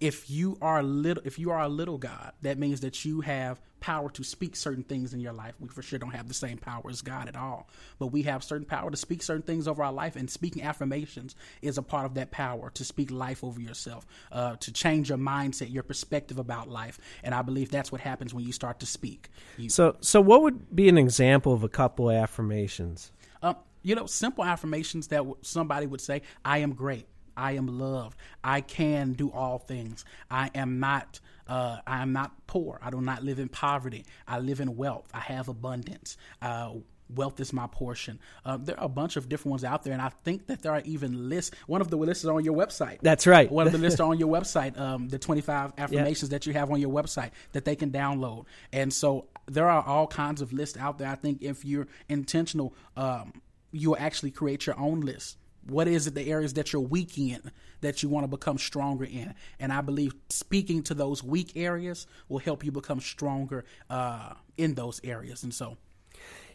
if 0.01 0.29
you 0.29 0.59
are 0.61 0.83
little 0.83 1.23
if 1.27 1.39
you 1.39 1.51
are 1.51 1.61
a 1.61 1.69
little 1.69 1.99
god 1.99 2.33
that 2.41 2.59
means 2.59 2.81
that 2.81 3.05
you 3.05 3.21
have 3.21 3.61
power 3.81 4.11
to 4.11 4.23
speak 4.23 4.55
certain 4.55 4.85
things 4.85 5.15
in 5.15 5.21
your 5.21 5.33
life 5.33 5.55
we 5.59 5.69
for 5.69 5.83
sure 5.83 5.99
don't 5.99 6.15
have 6.15 6.29
the 6.29 6.35
same 6.35 6.59
power 6.59 6.83
as 6.89 7.03
god 7.03 7.29
at 7.29 7.37
all 7.37 7.69
but 7.99 8.09
we 8.09 8.23
have 8.23 8.45
certain 8.45 8.67
power 8.67 8.91
to 8.91 8.97
speak 8.97 9.23
certain 9.23 9.43
things 9.43 9.67
over 9.67 9.83
our 9.83 9.93
life 9.93 10.17
and 10.17 10.31
speaking 10.31 10.63
affirmations 10.63 11.35
is 11.63 11.79
a 11.79 11.83
part 11.83 12.07
of 12.07 12.15
that 12.15 12.31
power 12.31 12.71
to 12.71 12.85
speak 12.85 13.11
life 13.11 13.43
over 13.43 13.61
yourself 13.61 14.07
uh, 14.33 14.57
to 14.57 14.73
change 14.73 15.09
your 15.09 15.19
mindset 15.19 15.73
your 15.73 15.83
perspective 15.83 16.39
about 16.39 16.69
life 16.69 16.99
and 17.23 17.35
i 17.35 17.43
believe 17.43 17.71
that's 17.71 17.91
what 17.91 18.01
happens 18.01 18.35
when 18.35 18.45
you 18.45 18.53
start 18.53 18.79
to 18.81 18.87
speak 18.87 19.29
you, 19.57 19.69
so 19.69 19.97
so 20.01 20.21
what 20.21 20.43
would 20.43 20.75
be 20.75 20.89
an 20.89 20.99
example 20.99 21.53
of 21.53 21.65
a 21.65 21.69
couple 21.69 22.11
affirmations 22.11 23.13
uh, 23.43 23.55
you 23.83 23.95
know, 23.95 24.07
simple 24.07 24.45
affirmations 24.45 25.09
that 25.09 25.19
w- 25.19 25.37
somebody 25.43 25.87
would 25.87 26.01
say, 26.01 26.23
I 26.45 26.59
am 26.59 26.75
great. 26.75 27.07
I 27.37 27.53
am 27.53 27.67
loved. 27.67 28.19
I 28.45 28.61
can 28.61 29.15
do 29.15 29.31
all 29.31 29.59
things. 29.59 30.05
I 30.31 30.51
am 30.55 30.81
not. 30.81 31.21
Uh, 31.51 31.79
I 31.87 32.01
am 32.01 32.13
not 32.13 32.47
poor. 32.47 32.79
I 32.81 32.91
do 32.91 33.01
not 33.01 33.25
live 33.25 33.41
in 33.41 33.49
poverty. 33.49 34.07
I 34.27 34.39
live 34.39 34.61
in 34.61 34.77
wealth. 34.77 35.09
I 35.13 35.19
have 35.21 35.49
abundance. 35.49 36.17
Uh, 36.41 36.75
wealth 37.15 37.41
is 37.41 37.53
my 37.53 37.67
portion. 37.67 38.21
Uh, 38.45 38.57
there 38.57 38.79
are 38.79 38.85
a 38.85 38.89
bunch 38.89 39.17
of 39.17 39.29
different 39.29 39.51
ones 39.51 39.65
out 39.65 39.83
there, 39.83 39.93
and 39.93 40.01
I 40.01 40.11
think 40.25 40.47
that 40.47 40.63
there 40.63 40.73
are 40.73 40.83
even 40.85 41.29
lists. 41.29 41.51
One 41.67 41.81
of 41.81 41.91
the 41.91 41.97
lists 41.97 42.23
is 42.23 42.31
on 42.31 42.45
your 42.45 42.55
website. 42.57 42.99
That's 43.03 43.27
right. 43.27 43.51
One 43.51 43.67
of 43.67 43.73
the 43.73 43.79
lists 43.79 43.99
are 43.99 44.09
on 44.11 44.19
your 44.21 44.29
website. 44.29 44.79
Um, 44.79 45.09
the 45.09 45.19
twenty-five 45.19 45.73
affirmations 45.77 46.31
that 46.31 46.47
you 46.47 46.53
have 46.53 46.71
on 46.71 46.81
your 46.81 46.91
website 46.93 47.31
that 47.53 47.65
they 47.65 47.75
can 47.75 47.91
download, 47.91 48.45
and 48.73 48.93
so 48.93 49.27
there 49.47 49.69
are 49.69 49.83
all 49.85 50.07
kinds 50.07 50.41
of 50.41 50.53
lists 50.53 50.79
out 50.79 50.99
there. 50.99 51.09
I 51.09 51.17
think 51.17 51.43
if 51.43 51.65
you're 51.65 51.89
intentional, 52.09 52.75
um, 52.97 53.33
you'll 53.73 53.97
actually 53.99 54.31
create 54.31 54.67
your 54.67 54.79
own 54.79 55.01
list. 55.01 55.37
What 55.71 55.89
is 55.89 56.07
it 56.07 56.15
the 56.15 56.29
areas 56.31 56.55
that 56.55 56.73
you're 56.73 56.83
weak 56.83 57.17
in 57.17 57.53
that 57.81 58.03
you 58.03 58.09
want 58.09 58.25
to 58.25 58.29
become 58.29 58.59
stronger 58.59 59.05
in? 59.05 59.35
And 59.59 59.73
I 59.73 59.81
believe 59.81 60.15
speaking 60.29 60.83
to 60.85 60.95
those 60.95 61.23
weak 61.23 61.53
areas 61.57 62.07
will 62.29 62.39
help 62.39 62.65
you 62.65 62.73
become 62.73 63.01
stronger 63.01 63.65
uh, 63.89 64.35
in 64.57 64.75
those 64.75 65.01
areas. 65.05 65.43
And 65.43 65.55
so, 65.55 65.77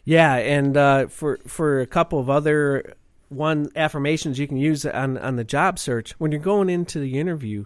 Yeah, 0.04 0.34
and 0.36 0.76
uh, 0.76 1.06
for 1.08 1.38
for 1.46 1.80
a 1.80 1.86
couple 1.86 2.20
of 2.20 2.30
other 2.30 2.94
one 3.28 3.70
affirmations 3.74 4.38
you 4.38 4.46
can 4.46 4.56
use 4.56 4.86
on 4.86 5.18
on 5.18 5.36
the 5.36 5.44
job 5.44 5.78
search 5.78 6.12
when 6.18 6.30
you're 6.30 6.40
going 6.40 6.70
into 6.70 7.00
the 7.00 7.18
interview, 7.18 7.64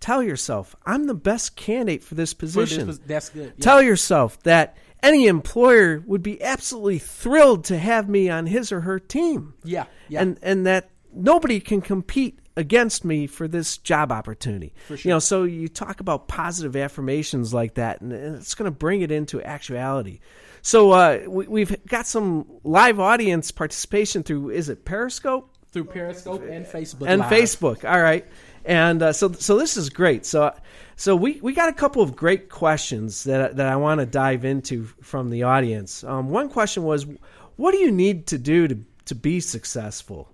tell 0.00 0.22
yourself, 0.22 0.74
"I'm 0.86 1.06
the 1.06 1.14
best 1.14 1.56
candidate 1.56 2.02
for 2.02 2.14
this 2.14 2.32
for 2.32 2.46
this 2.46 2.54
position." 2.54 2.98
that's 3.06 3.28
good. 3.28 3.52
Yeah. 3.56 3.62
Tell 3.62 3.82
yourself 3.82 4.42
that 4.44 4.76
any 5.02 5.26
employer 5.26 6.02
would 6.06 6.22
be 6.22 6.42
absolutely 6.42 6.98
thrilled 6.98 7.64
to 7.64 7.78
have 7.78 8.08
me 8.08 8.28
on 8.28 8.46
his 8.46 8.72
or 8.72 8.80
her 8.82 8.98
team. 8.98 9.54
yeah, 9.64 9.86
yeah. 10.08 10.22
and 10.22 10.38
and 10.42 10.66
that 10.66 10.90
nobody 11.12 11.60
can 11.60 11.80
compete 11.80 12.38
against 12.56 13.04
me 13.04 13.26
for 13.26 13.46
this 13.46 13.76
job 13.78 14.10
opportunity. 14.10 14.72
For 14.86 14.96
You 14.96 15.10
know, 15.10 15.18
so 15.18 15.44
you 15.44 15.68
talk 15.68 16.00
about 16.00 16.26
positive 16.26 16.74
affirmations 16.74 17.52
like 17.52 17.74
that, 17.74 18.00
and 18.00 18.12
it's 18.12 18.54
going 18.54 18.70
to 18.70 18.76
bring 18.76 19.02
it 19.02 19.10
into 19.10 19.42
actuality. 19.42 20.20
So 20.62 20.90
uh, 20.92 21.20
we, 21.28 21.46
we've 21.46 21.86
got 21.86 22.06
some 22.06 22.46
live 22.64 22.98
audience 22.98 23.52
participation 23.52 24.22
through 24.22 24.50
is 24.50 24.68
it 24.68 24.84
Periscope 24.84 25.52
through 25.70 25.84
Periscope 25.84 26.42
and 26.42 26.66
Facebook 26.66 27.06
and 27.06 27.20
Live. 27.20 27.30
Facebook? 27.30 27.88
All 27.88 28.00
right, 28.00 28.26
and 28.66 29.02
uh, 29.02 29.12
so 29.12 29.32
so 29.32 29.56
this 29.56 29.76
is 29.76 29.88
great. 29.88 30.26
So 30.26 30.54
so 30.96 31.14
we, 31.14 31.40
we 31.40 31.52
got 31.52 31.68
a 31.68 31.72
couple 31.72 32.02
of 32.02 32.16
great 32.16 32.48
questions 32.48 33.24
that 33.24 33.56
that 33.56 33.68
I 33.68 33.76
want 33.76 34.00
to 34.00 34.06
dive 34.06 34.44
into 34.44 34.84
from 34.84 35.30
the 35.30 35.44
audience. 35.44 36.04
Um, 36.04 36.30
one 36.30 36.48
question 36.48 36.82
was, 36.82 37.06
what 37.56 37.72
do 37.72 37.78
you 37.78 37.90
need 37.90 38.26
to 38.28 38.38
do 38.38 38.68
to 38.68 38.78
to 39.06 39.14
be 39.14 39.40
successful? 39.40 40.32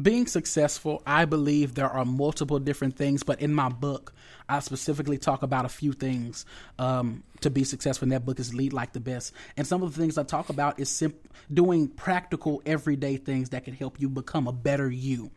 Being 0.00 0.26
successful, 0.26 1.02
I 1.06 1.24
believe 1.24 1.74
there 1.74 1.88
are 1.88 2.04
multiple 2.04 2.58
different 2.58 2.96
things, 2.96 3.22
but 3.22 3.40
in 3.40 3.54
my 3.54 3.68
book, 3.68 4.12
I 4.48 4.60
specifically 4.60 5.18
talk 5.18 5.42
about 5.42 5.64
a 5.64 5.68
few 5.68 5.92
things 5.92 6.46
um, 6.78 7.22
to 7.40 7.50
be 7.50 7.64
successful. 7.64 8.06
And 8.06 8.12
that 8.12 8.24
book 8.24 8.38
is 8.38 8.54
Lead 8.54 8.72
Like 8.72 8.92
the 8.92 9.00
Best. 9.00 9.32
And 9.56 9.66
some 9.66 9.82
of 9.82 9.94
the 9.94 10.00
things 10.00 10.18
I 10.18 10.22
talk 10.22 10.50
about 10.50 10.78
is 10.78 10.90
sim- 10.90 11.14
doing 11.52 11.88
practical, 11.88 12.62
everyday 12.66 13.16
things 13.16 13.50
that 13.50 13.64
can 13.64 13.74
help 13.74 14.00
you 14.00 14.08
become 14.08 14.46
a 14.46 14.52
better 14.52 14.90
you. 14.90 15.30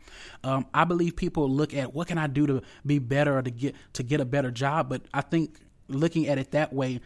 Um, 0.44 0.66
I 0.74 0.84
believe 0.84 1.16
people 1.16 1.48
look 1.48 1.74
at 1.74 1.94
what 1.94 2.08
can 2.08 2.18
I 2.18 2.26
do 2.26 2.46
to 2.46 2.62
be 2.84 2.98
better 2.98 3.38
or 3.38 3.42
to 3.42 3.50
get 3.50 3.74
to 3.94 4.02
get 4.02 4.20
a 4.20 4.24
better 4.24 4.50
job, 4.50 4.88
but 4.88 5.02
I 5.12 5.22
think 5.22 5.58
looking 5.88 6.28
at 6.28 6.38
it 6.38 6.52
that 6.52 6.72
way 6.72 7.00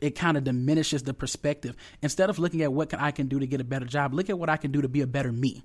it 0.00 0.16
kind 0.16 0.36
of 0.36 0.44
diminishes 0.44 1.04
the 1.04 1.14
perspective. 1.14 1.76
Instead 2.02 2.28
of 2.28 2.38
looking 2.38 2.62
at 2.62 2.72
what 2.72 2.90
can 2.90 2.98
I 2.98 3.10
can 3.10 3.28
do 3.28 3.38
to 3.38 3.46
get 3.46 3.60
a 3.60 3.64
better 3.64 3.86
job, 3.86 4.12
look 4.12 4.28
at 4.28 4.38
what 4.38 4.50
I 4.50 4.56
can 4.56 4.70
do 4.70 4.82
to 4.82 4.88
be 4.88 5.00
a 5.00 5.06
better 5.06 5.32
me. 5.32 5.62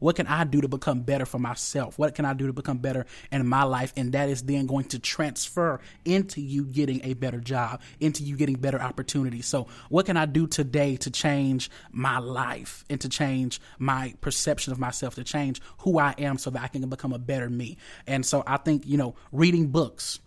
What 0.00 0.16
can 0.16 0.26
I 0.26 0.44
do 0.44 0.60
to 0.62 0.68
become 0.68 1.02
better 1.02 1.24
for 1.24 1.38
myself? 1.38 1.98
What 1.98 2.14
can 2.14 2.24
I 2.24 2.32
do 2.32 2.46
to 2.48 2.52
become 2.52 2.78
better 2.78 3.06
in 3.30 3.46
my 3.46 3.62
life? 3.62 3.92
And 3.96 4.12
that 4.12 4.28
is 4.28 4.42
then 4.42 4.66
going 4.66 4.86
to 4.86 4.98
transfer 4.98 5.80
into 6.04 6.40
you 6.40 6.64
getting 6.64 7.04
a 7.04 7.14
better 7.14 7.38
job, 7.38 7.80
into 8.00 8.24
you 8.24 8.36
getting 8.36 8.56
better 8.56 8.80
opportunities. 8.80 9.46
So, 9.46 9.68
what 9.88 10.06
can 10.06 10.16
I 10.16 10.26
do 10.26 10.46
today 10.46 10.96
to 10.96 11.10
change 11.10 11.70
my 11.92 12.18
life 12.18 12.84
and 12.90 13.00
to 13.02 13.08
change 13.08 13.60
my 13.78 14.14
perception 14.20 14.72
of 14.72 14.78
myself, 14.78 15.14
to 15.14 15.24
change 15.24 15.60
who 15.78 15.98
I 15.98 16.14
am 16.18 16.38
so 16.38 16.50
that 16.50 16.62
I 16.62 16.68
can 16.68 16.88
become 16.88 17.12
a 17.12 17.18
better 17.18 17.48
me? 17.48 17.76
And 18.06 18.24
so, 18.24 18.42
I 18.46 18.56
think, 18.56 18.86
you 18.86 18.96
know, 18.96 19.14
reading 19.32 19.68
books, 19.68 20.18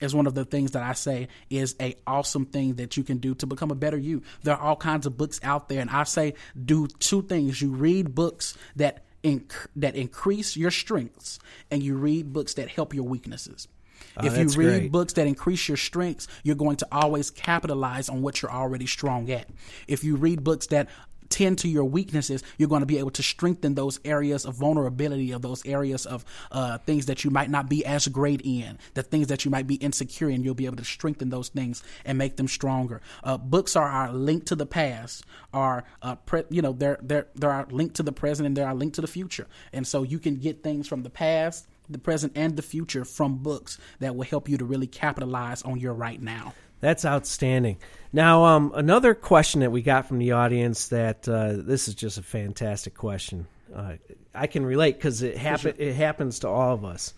is 0.00 0.14
one 0.14 0.26
of 0.26 0.34
the 0.34 0.44
things 0.44 0.72
that 0.72 0.82
I 0.82 0.94
say 0.94 1.28
is 1.48 1.76
a 1.80 1.94
awesome 2.06 2.44
thing 2.44 2.74
that 2.74 2.96
you 2.96 3.04
can 3.04 3.18
do 3.18 3.34
to 3.36 3.46
become 3.46 3.70
a 3.70 3.74
better 3.76 3.96
you. 3.96 4.22
There 4.42 4.54
are 4.54 4.60
all 4.60 4.76
kinds 4.76 5.06
of 5.06 5.16
books 5.16 5.38
out 5.44 5.68
there, 5.68 5.80
and 5.80 5.88
I 5.88 6.02
say 6.04 6.34
do 6.62 6.88
two 6.88 7.22
things: 7.22 7.62
you 7.62 7.70
read 7.70 8.14
books 8.14 8.56
that 8.76 9.04
inc- 9.22 9.66
that 9.76 9.96
increase 9.96 10.56
your 10.56 10.70
strengths, 10.70 11.38
and 11.70 11.82
you 11.82 11.96
read 11.96 12.32
books 12.32 12.54
that 12.54 12.68
help 12.68 12.94
your 12.94 13.04
weaknesses. 13.04 13.68
Ah, 14.16 14.26
if 14.26 14.36
you 14.36 14.46
read 14.58 14.78
great. 14.80 14.92
books 14.92 15.12
that 15.14 15.26
increase 15.26 15.68
your 15.68 15.76
strengths, 15.76 16.28
you're 16.42 16.56
going 16.56 16.76
to 16.76 16.86
always 16.92 17.30
capitalize 17.30 18.08
on 18.08 18.20
what 18.22 18.42
you're 18.42 18.50
already 18.50 18.86
strong 18.86 19.30
at. 19.30 19.48
If 19.88 20.04
you 20.04 20.16
read 20.16 20.44
books 20.44 20.66
that 20.68 20.88
tend 21.32 21.58
to 21.58 21.68
your 21.68 21.84
weaknesses, 21.84 22.44
you're 22.58 22.68
going 22.68 22.80
to 22.82 22.86
be 22.86 22.98
able 22.98 23.10
to 23.10 23.22
strengthen 23.22 23.74
those 23.74 23.98
areas 24.04 24.44
of 24.44 24.54
vulnerability, 24.54 25.32
of 25.32 25.42
those 25.42 25.64
areas 25.66 26.06
of 26.06 26.24
uh, 26.52 26.78
things 26.78 27.06
that 27.06 27.24
you 27.24 27.30
might 27.30 27.50
not 27.50 27.68
be 27.68 27.84
as 27.84 28.06
great 28.06 28.42
in, 28.44 28.78
the 28.94 29.02
things 29.02 29.28
that 29.28 29.44
you 29.44 29.50
might 29.50 29.66
be 29.66 29.76
insecure 29.76 30.28
in. 30.28 30.44
You'll 30.44 30.54
be 30.54 30.66
able 30.66 30.76
to 30.76 30.84
strengthen 30.84 31.30
those 31.30 31.48
things 31.48 31.82
and 32.04 32.18
make 32.18 32.36
them 32.36 32.46
stronger. 32.46 33.00
Uh, 33.24 33.38
books 33.38 33.74
are 33.74 33.88
our 33.88 34.12
link 34.12 34.44
to 34.46 34.54
the 34.54 34.66
past, 34.66 35.24
are 35.52 35.84
uh, 36.02 36.16
pre- 36.16 36.44
you 36.50 36.62
know 36.62 36.72
they're 36.72 36.98
they're 37.02 37.26
they're 37.34 37.50
our 37.50 37.66
link 37.70 37.94
to 37.94 38.02
the 38.02 38.12
present 38.12 38.46
and 38.46 38.56
they're 38.56 38.68
our 38.68 38.74
link 38.74 38.94
to 38.94 39.00
the 39.00 39.06
future. 39.06 39.46
And 39.72 39.86
so 39.86 40.02
you 40.02 40.18
can 40.18 40.36
get 40.36 40.62
things 40.62 40.86
from 40.86 41.02
the 41.02 41.10
past. 41.10 41.66
The 41.88 41.98
present 41.98 42.32
and 42.36 42.56
the 42.56 42.62
future 42.62 43.04
from 43.04 43.38
books 43.38 43.76
that 43.98 44.14
will 44.14 44.24
help 44.24 44.48
you 44.48 44.56
to 44.56 44.64
really 44.64 44.86
capitalize 44.86 45.62
on 45.62 45.78
your 45.78 45.92
right 45.92 46.22
now. 46.22 46.54
That's 46.82 47.04
outstanding. 47.04 47.78
Now, 48.12 48.44
um, 48.44 48.72
another 48.74 49.14
question 49.14 49.60
that 49.60 49.70
we 49.70 49.82
got 49.82 50.08
from 50.08 50.18
the 50.18 50.32
audience 50.32 50.88
that 50.88 51.28
uh, 51.28 51.54
this 51.56 51.86
is 51.86 51.94
just 51.94 52.18
a 52.18 52.22
fantastic 52.22 52.94
question. 52.94 53.46
Uh, 53.74 53.94
I 54.34 54.48
can 54.48 54.66
relate 54.66 54.96
because 54.96 55.22
it 55.22 55.38
happen 55.38 55.76
it 55.78 55.94
happens 55.94 56.40
to 56.40 56.48
all 56.48 56.74
of 56.74 56.84
us. 56.84 57.14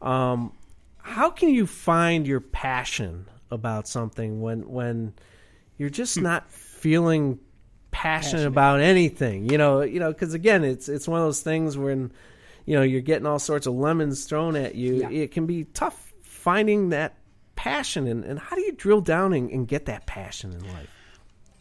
Um, 0.00 0.52
how 0.98 1.28
can 1.28 1.48
you 1.48 1.66
find 1.66 2.24
your 2.24 2.40
passion 2.40 3.26
about 3.50 3.88
something 3.88 4.40
when 4.40 4.68
when 4.68 5.12
you're 5.76 5.90
just 5.90 6.20
not 6.20 6.48
feeling 6.52 7.40
passionate, 7.90 8.46
about 8.46 8.80
anything? 8.80 9.50
You 9.50 9.58
know, 9.58 9.80
you 9.80 9.98
know, 9.98 10.12
because 10.12 10.34
again, 10.34 10.62
it's 10.62 10.88
it's 10.88 11.08
one 11.08 11.20
of 11.20 11.26
those 11.26 11.42
things 11.42 11.76
when 11.76 12.12
you 12.64 12.76
know 12.76 12.82
you're 12.82 13.00
getting 13.00 13.26
all 13.26 13.40
sorts 13.40 13.66
of 13.66 13.74
lemons 13.74 14.24
thrown 14.24 14.54
at 14.54 14.76
you. 14.76 14.98
Yeah. 14.98 15.10
It 15.10 15.32
can 15.32 15.46
be 15.46 15.64
tough 15.64 16.12
finding 16.22 16.90
that 16.90 17.16
passion 17.60 18.06
and, 18.06 18.24
and 18.24 18.38
how 18.38 18.56
do 18.56 18.62
you 18.62 18.72
drill 18.72 19.02
down 19.02 19.34
and, 19.34 19.50
and 19.50 19.68
get 19.68 19.84
that 19.84 20.06
passion 20.06 20.50
in 20.52 20.62
life 20.72 20.88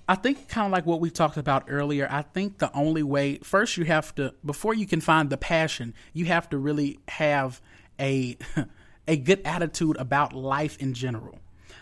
I 0.08 0.16
think 0.16 0.47
kind 0.47 0.66
of 0.66 0.72
like 0.72 0.88
what 0.88 1.02
we 1.02 1.12
talked 1.12 1.38
about 1.38 1.66
earlier. 1.68 2.08
I 2.10 2.24
think 2.24 2.58
the 2.58 2.76
only 2.76 3.04
way 3.04 3.38
first 3.43 3.78
you 3.78 3.86
have 3.86 4.16
to 4.16 4.34
before 4.43 4.74
you 4.74 4.88
can 4.88 5.02
find 5.02 5.30
the 5.30 5.38
passion, 5.38 5.93
you 6.14 6.26
have 6.26 6.50
to 6.50 6.58
really 6.58 6.97
have 7.10 7.62
a 8.00 8.36
a 9.08 9.18
good 9.18 9.41
attitude 9.45 9.97
about 9.97 10.34
life 10.34 10.78
in 10.80 10.95
general. 10.95 11.38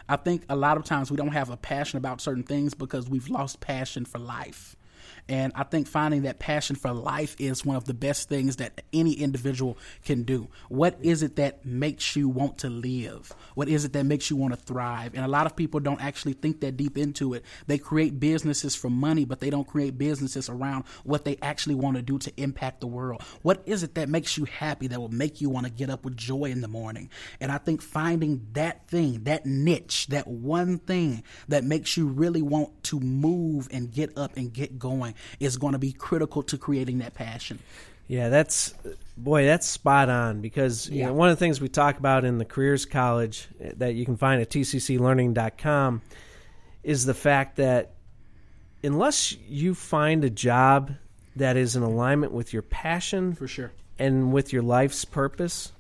I 0.10 0.18
think 0.18 0.44
a 0.50 0.58
lot 0.58 0.76
of 0.76 0.84
times 0.84 1.12
we 1.12 1.16
don't 1.16 1.34
have 1.34 1.50
a 1.50 1.56
passion 1.56 1.98
about 1.98 2.20
certain 2.20 2.44
things 2.44 2.74
because 2.74 3.10
we've 3.10 3.30
lost 3.30 3.62
passion 3.62 4.04
for 4.04 4.20
life. 4.20 4.77
And 5.30 5.52
I 5.56 5.64
think 5.64 5.88
finding 5.88 6.22
that 6.24 6.40
passion 6.40 6.76
for 6.76 6.92
life 6.92 7.36
is 7.40 7.66
one 7.66 7.76
of 7.76 7.86
the 7.86 7.94
best 7.94 8.30
things 8.30 8.58
that 8.58 8.82
any 8.94 9.14
individual 9.14 9.78
can 10.06 10.24
do. 10.24 10.48
What 10.70 10.98
is 11.02 11.22
it 11.24 11.36
that 11.36 11.66
makes 11.66 12.16
you 12.16 12.30
want 12.30 12.60
to 12.60 12.70
live? 12.70 13.34
What 13.56 13.68
is 13.68 13.84
it 13.84 13.94
that 13.94 14.06
makes 14.06 14.30
you 14.30 14.38
want 14.38 14.54
to 14.54 14.60
thrive? 14.60 15.14
And 15.16 15.26
a 15.26 15.28
lot 15.28 15.46
of 15.46 15.56
people 15.56 15.80
don't 15.80 16.02
actually 16.02 16.34
think 16.34 16.62
that 16.62 16.78
deep 16.78 16.98
into 16.98 17.34
it. 17.34 17.44
They 17.68 17.78
create 17.78 18.20
businesses 18.20 18.76
for 18.76 18.90
money, 18.90 19.26
but 19.26 19.40
they 19.42 19.50
don't 19.50 19.68
create 19.68 19.98
businesses 19.98 20.50
around 20.50 20.86
what 21.04 21.26
they 21.26 21.38
actually 21.42 21.76
want 21.76 21.98
to 21.98 22.02
do 22.02 22.18
to 22.20 22.32
impact 22.38 22.80
the 22.80 22.88
world. 22.88 23.22
What 23.42 23.64
is 23.66 23.84
it 23.84 23.96
that 23.96 24.10
makes 24.10 24.38
you 24.38 24.46
happy 24.46 24.88
that 24.88 25.00
will 25.00 25.10
make 25.10 25.42
you 25.42 25.50
want 25.50 25.66
to 25.66 25.72
get 25.72 25.90
up 25.90 26.06
with 26.06 26.16
joy 26.16 26.46
in 26.46 26.62
the 26.62 26.68
morning? 26.70 27.10
And 27.42 27.52
I 27.52 27.58
think 27.58 27.82
finding 27.82 28.48
that 28.54 28.88
thing, 28.88 29.26
that 29.26 29.46
niche, 29.46 30.08
that 30.08 30.28
one 30.28 30.78
thing 30.78 31.24
that 31.50 31.66
makes 31.66 31.98
you 31.98 32.08
really 32.08 32.42
want 32.42 32.84
to 32.86 33.00
move 33.00 33.68
and 33.72 33.92
get 33.92 34.18
up 34.18 34.38
and 34.38 34.54
get 34.54 34.80
going 34.80 35.16
is 35.40 35.58
going 35.58 35.74
to 35.74 35.80
be 35.80 35.92
critical 35.92 36.44
to 36.44 36.58
creating 36.58 37.00
that 37.00 37.14
passion. 37.14 37.60
yeah 38.08 38.30
that's 38.30 38.74
boy 39.18 39.46
that's 39.46 39.66
spot 39.68 40.10
on 40.10 40.40
because 40.42 40.90
you 40.90 41.00
Yeah. 41.00 41.08
know 41.08 41.14
one 41.14 41.30
of 41.30 41.36
the 41.36 41.40
things 41.40 41.60
we 41.60 41.68
talk 41.70 41.98
about 41.98 42.24
in 42.26 42.38
the 42.38 42.46
careers 42.46 42.86
college 42.86 43.48
eh, 43.60 43.72
that 43.78 43.96
you 43.96 44.06
can 44.06 44.16
find 44.18 44.42
at 44.42 44.50
tcclearning.com 44.50 46.02
is 46.84 47.06
the 47.06 47.14
fact 47.14 47.58
that 47.58 47.92
unless 48.84 49.36
you 49.50 49.74
find 49.76 50.24
a 50.24 50.30
job 50.30 50.92
that 51.36 51.58
is 51.58 51.76
in 51.76 51.84
alignment 51.84 52.32
with 52.32 52.54
your 52.54 52.62
passion 52.62 53.34
For 53.34 53.48
sure. 53.48 53.72
and 54.00 54.32
with 54.32 54.54
your 54.54 54.62
life's 54.62 55.04
purpose 55.06 55.72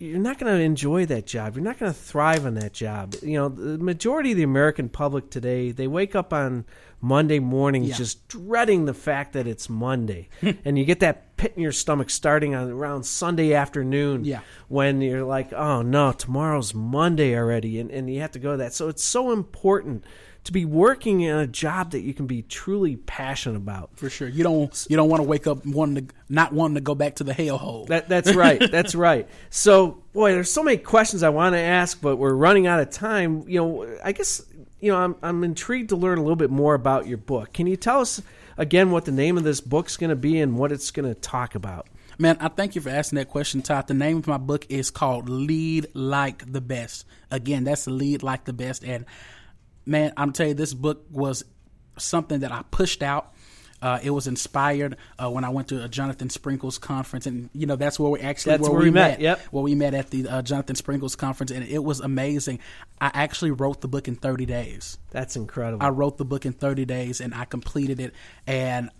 you're 0.00 0.18
not 0.18 0.38
going 0.38 0.52
to 0.56 0.62
enjoy 0.62 1.04
that 1.06 1.26
job. 1.26 1.54
You're 1.54 1.62
not 1.64 1.78
going 1.78 1.92
to 1.92 1.98
thrive 1.98 2.46
on 2.46 2.54
that 2.54 2.72
job. 2.72 3.14
You 3.22 3.34
know, 3.34 3.48
the 3.50 3.76
majority 3.78 4.30
of 4.32 4.38
the 4.38 4.42
American 4.42 4.88
public 4.88 5.28
today, 5.30 5.72
they 5.72 5.86
wake 5.86 6.16
up 6.16 6.32
on 6.32 6.64
Monday 7.02 7.38
mornings 7.38 7.90
Yeah. 7.90 7.96
just 7.96 8.26
dreading 8.26 8.86
the 8.86 8.94
fact 8.94 9.34
that 9.34 9.46
it's 9.46 9.68
Monday. 9.68 10.30
and 10.64 10.78
you 10.78 10.86
get 10.86 11.00
that 11.00 11.36
pit 11.36 11.52
in 11.54 11.62
your 11.62 11.72
stomach 11.72 12.08
starting 12.08 12.54
on 12.54 12.70
around 12.70 13.04
Sunday 13.04 13.52
afternoon 13.52 14.24
Yeah. 14.24 14.40
when 14.68 15.00
you're 15.02 15.24
like, 15.24 15.52
"Oh 15.52 15.82
no, 15.82 16.12
tomorrow's 16.12 16.74
Monday 16.74 17.36
already." 17.36 17.78
And 17.78 17.90
and 17.90 18.12
you 18.12 18.20
have 18.20 18.32
to 18.32 18.38
go 18.38 18.52
to 18.52 18.56
that. 18.58 18.72
So 18.74 18.88
it's 18.88 19.04
so 19.04 19.32
important 19.32 20.04
to 20.44 20.52
be 20.52 20.64
working 20.64 21.20
in 21.20 21.36
a 21.36 21.46
job 21.46 21.90
that 21.90 22.00
you 22.00 22.14
can 22.14 22.26
be 22.26 22.42
truly 22.42 22.96
passionate 22.96 23.56
about. 23.56 23.90
For 23.96 24.08
sure, 24.08 24.28
you 24.28 24.42
don't 24.42 24.86
you 24.88 24.96
don't 24.96 25.08
want 25.08 25.22
to 25.22 25.28
wake 25.28 25.46
up 25.46 25.64
wanting 25.66 26.06
to 26.06 26.14
not 26.28 26.52
wanting 26.52 26.76
to 26.76 26.80
go 26.80 26.94
back 26.94 27.16
to 27.16 27.24
the 27.24 27.32
hellhole. 27.32 27.86
That, 27.88 28.08
that's 28.08 28.34
right. 28.34 28.60
That's 28.70 28.94
right. 28.94 29.28
So, 29.50 30.02
boy, 30.12 30.32
there's 30.32 30.50
so 30.50 30.62
many 30.62 30.76
questions 30.76 31.22
I 31.22 31.28
want 31.30 31.54
to 31.54 31.58
ask, 31.58 32.00
but 32.00 32.16
we're 32.16 32.34
running 32.34 32.66
out 32.66 32.80
of 32.80 32.90
time. 32.90 33.44
You 33.48 33.60
know, 33.60 33.98
I 34.04 34.12
guess 34.12 34.42
you 34.80 34.92
know 34.92 34.98
I'm 34.98 35.16
I'm 35.22 35.44
intrigued 35.44 35.90
to 35.90 35.96
learn 35.96 36.18
a 36.18 36.22
little 36.22 36.36
bit 36.36 36.50
more 36.50 36.74
about 36.74 37.06
your 37.06 37.18
book. 37.18 37.52
Can 37.52 37.66
you 37.66 37.76
tell 37.76 38.00
us 38.00 38.22
again 38.56 38.90
what 38.90 39.04
the 39.04 39.12
name 39.12 39.36
of 39.36 39.44
this 39.44 39.60
book's 39.60 39.96
going 39.96 40.10
to 40.10 40.16
be 40.16 40.40
and 40.40 40.56
what 40.56 40.72
it's 40.72 40.90
going 40.90 41.08
to 41.08 41.18
talk 41.18 41.54
about? 41.54 41.88
Man, 42.18 42.36
I 42.38 42.48
thank 42.48 42.74
you 42.74 42.82
for 42.82 42.90
asking 42.90 43.16
that 43.16 43.30
question, 43.30 43.62
Todd. 43.62 43.86
The 43.86 43.94
name 43.94 44.18
of 44.18 44.26
my 44.26 44.36
book 44.36 44.66
is 44.68 44.90
called 44.90 45.30
Lead 45.30 45.86
Like 45.94 46.52
the 46.52 46.60
Best. 46.60 47.06
Again, 47.30 47.64
that's 47.64 47.86
Lead 47.86 48.22
Like 48.22 48.44
the 48.44 48.52
Best. 48.52 48.84
And 48.84 49.06
man, 49.90 50.12
I'm 50.16 50.32
telling 50.32 50.50
you, 50.50 50.54
this 50.54 50.72
book 50.72 51.04
was 51.10 51.44
something 51.98 52.40
that 52.40 52.52
I 52.52 52.62
pushed 52.70 53.02
out. 53.02 53.34
Uh, 53.82 53.98
it 54.02 54.10
was 54.10 54.26
inspired 54.26 54.96
uh, 55.18 55.30
when 55.30 55.42
I 55.42 55.48
went 55.48 55.68
to 55.68 55.82
a 55.82 55.88
Jonathan 55.88 56.28
Sprinkles 56.28 56.76
conference, 56.78 57.26
and 57.26 57.48
you 57.54 57.66
know 57.66 57.76
that's 57.76 57.98
where 57.98 58.10
we 58.10 58.20
actually 58.20 58.52
That's 58.52 58.62
where, 58.64 58.72
where 58.72 58.82
we 58.82 58.90
met, 58.90 59.20
yep. 59.20 59.40
Where 59.50 59.62
we 59.62 59.74
met 59.74 59.94
at 59.94 60.10
the 60.10 60.28
uh, 60.28 60.42
Jonathan 60.42 60.76
Sprinkles 60.76 61.16
conference, 61.16 61.50
and 61.50 61.66
it 61.66 61.82
was 61.82 62.00
amazing. 62.00 62.58
I 63.00 63.10
actually 63.14 63.52
wrote 63.52 63.80
the 63.80 63.88
book 63.88 64.06
in 64.06 64.16
30 64.16 64.44
days. 64.44 64.98
That's 65.10 65.34
incredible. 65.34 65.84
I 65.84 65.88
wrote 65.88 66.18
the 66.18 66.26
book 66.26 66.44
in 66.44 66.52
30 66.52 66.84
days 66.84 67.22
and 67.22 67.34
I 67.34 67.46
completed 67.46 67.98
it. 67.98 68.12
And 68.46 68.90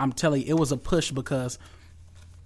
I'm 0.00 0.12
telling 0.12 0.42
you, 0.42 0.48
it 0.48 0.58
was 0.58 0.72
a 0.72 0.78
push 0.78 1.10
because 1.10 1.58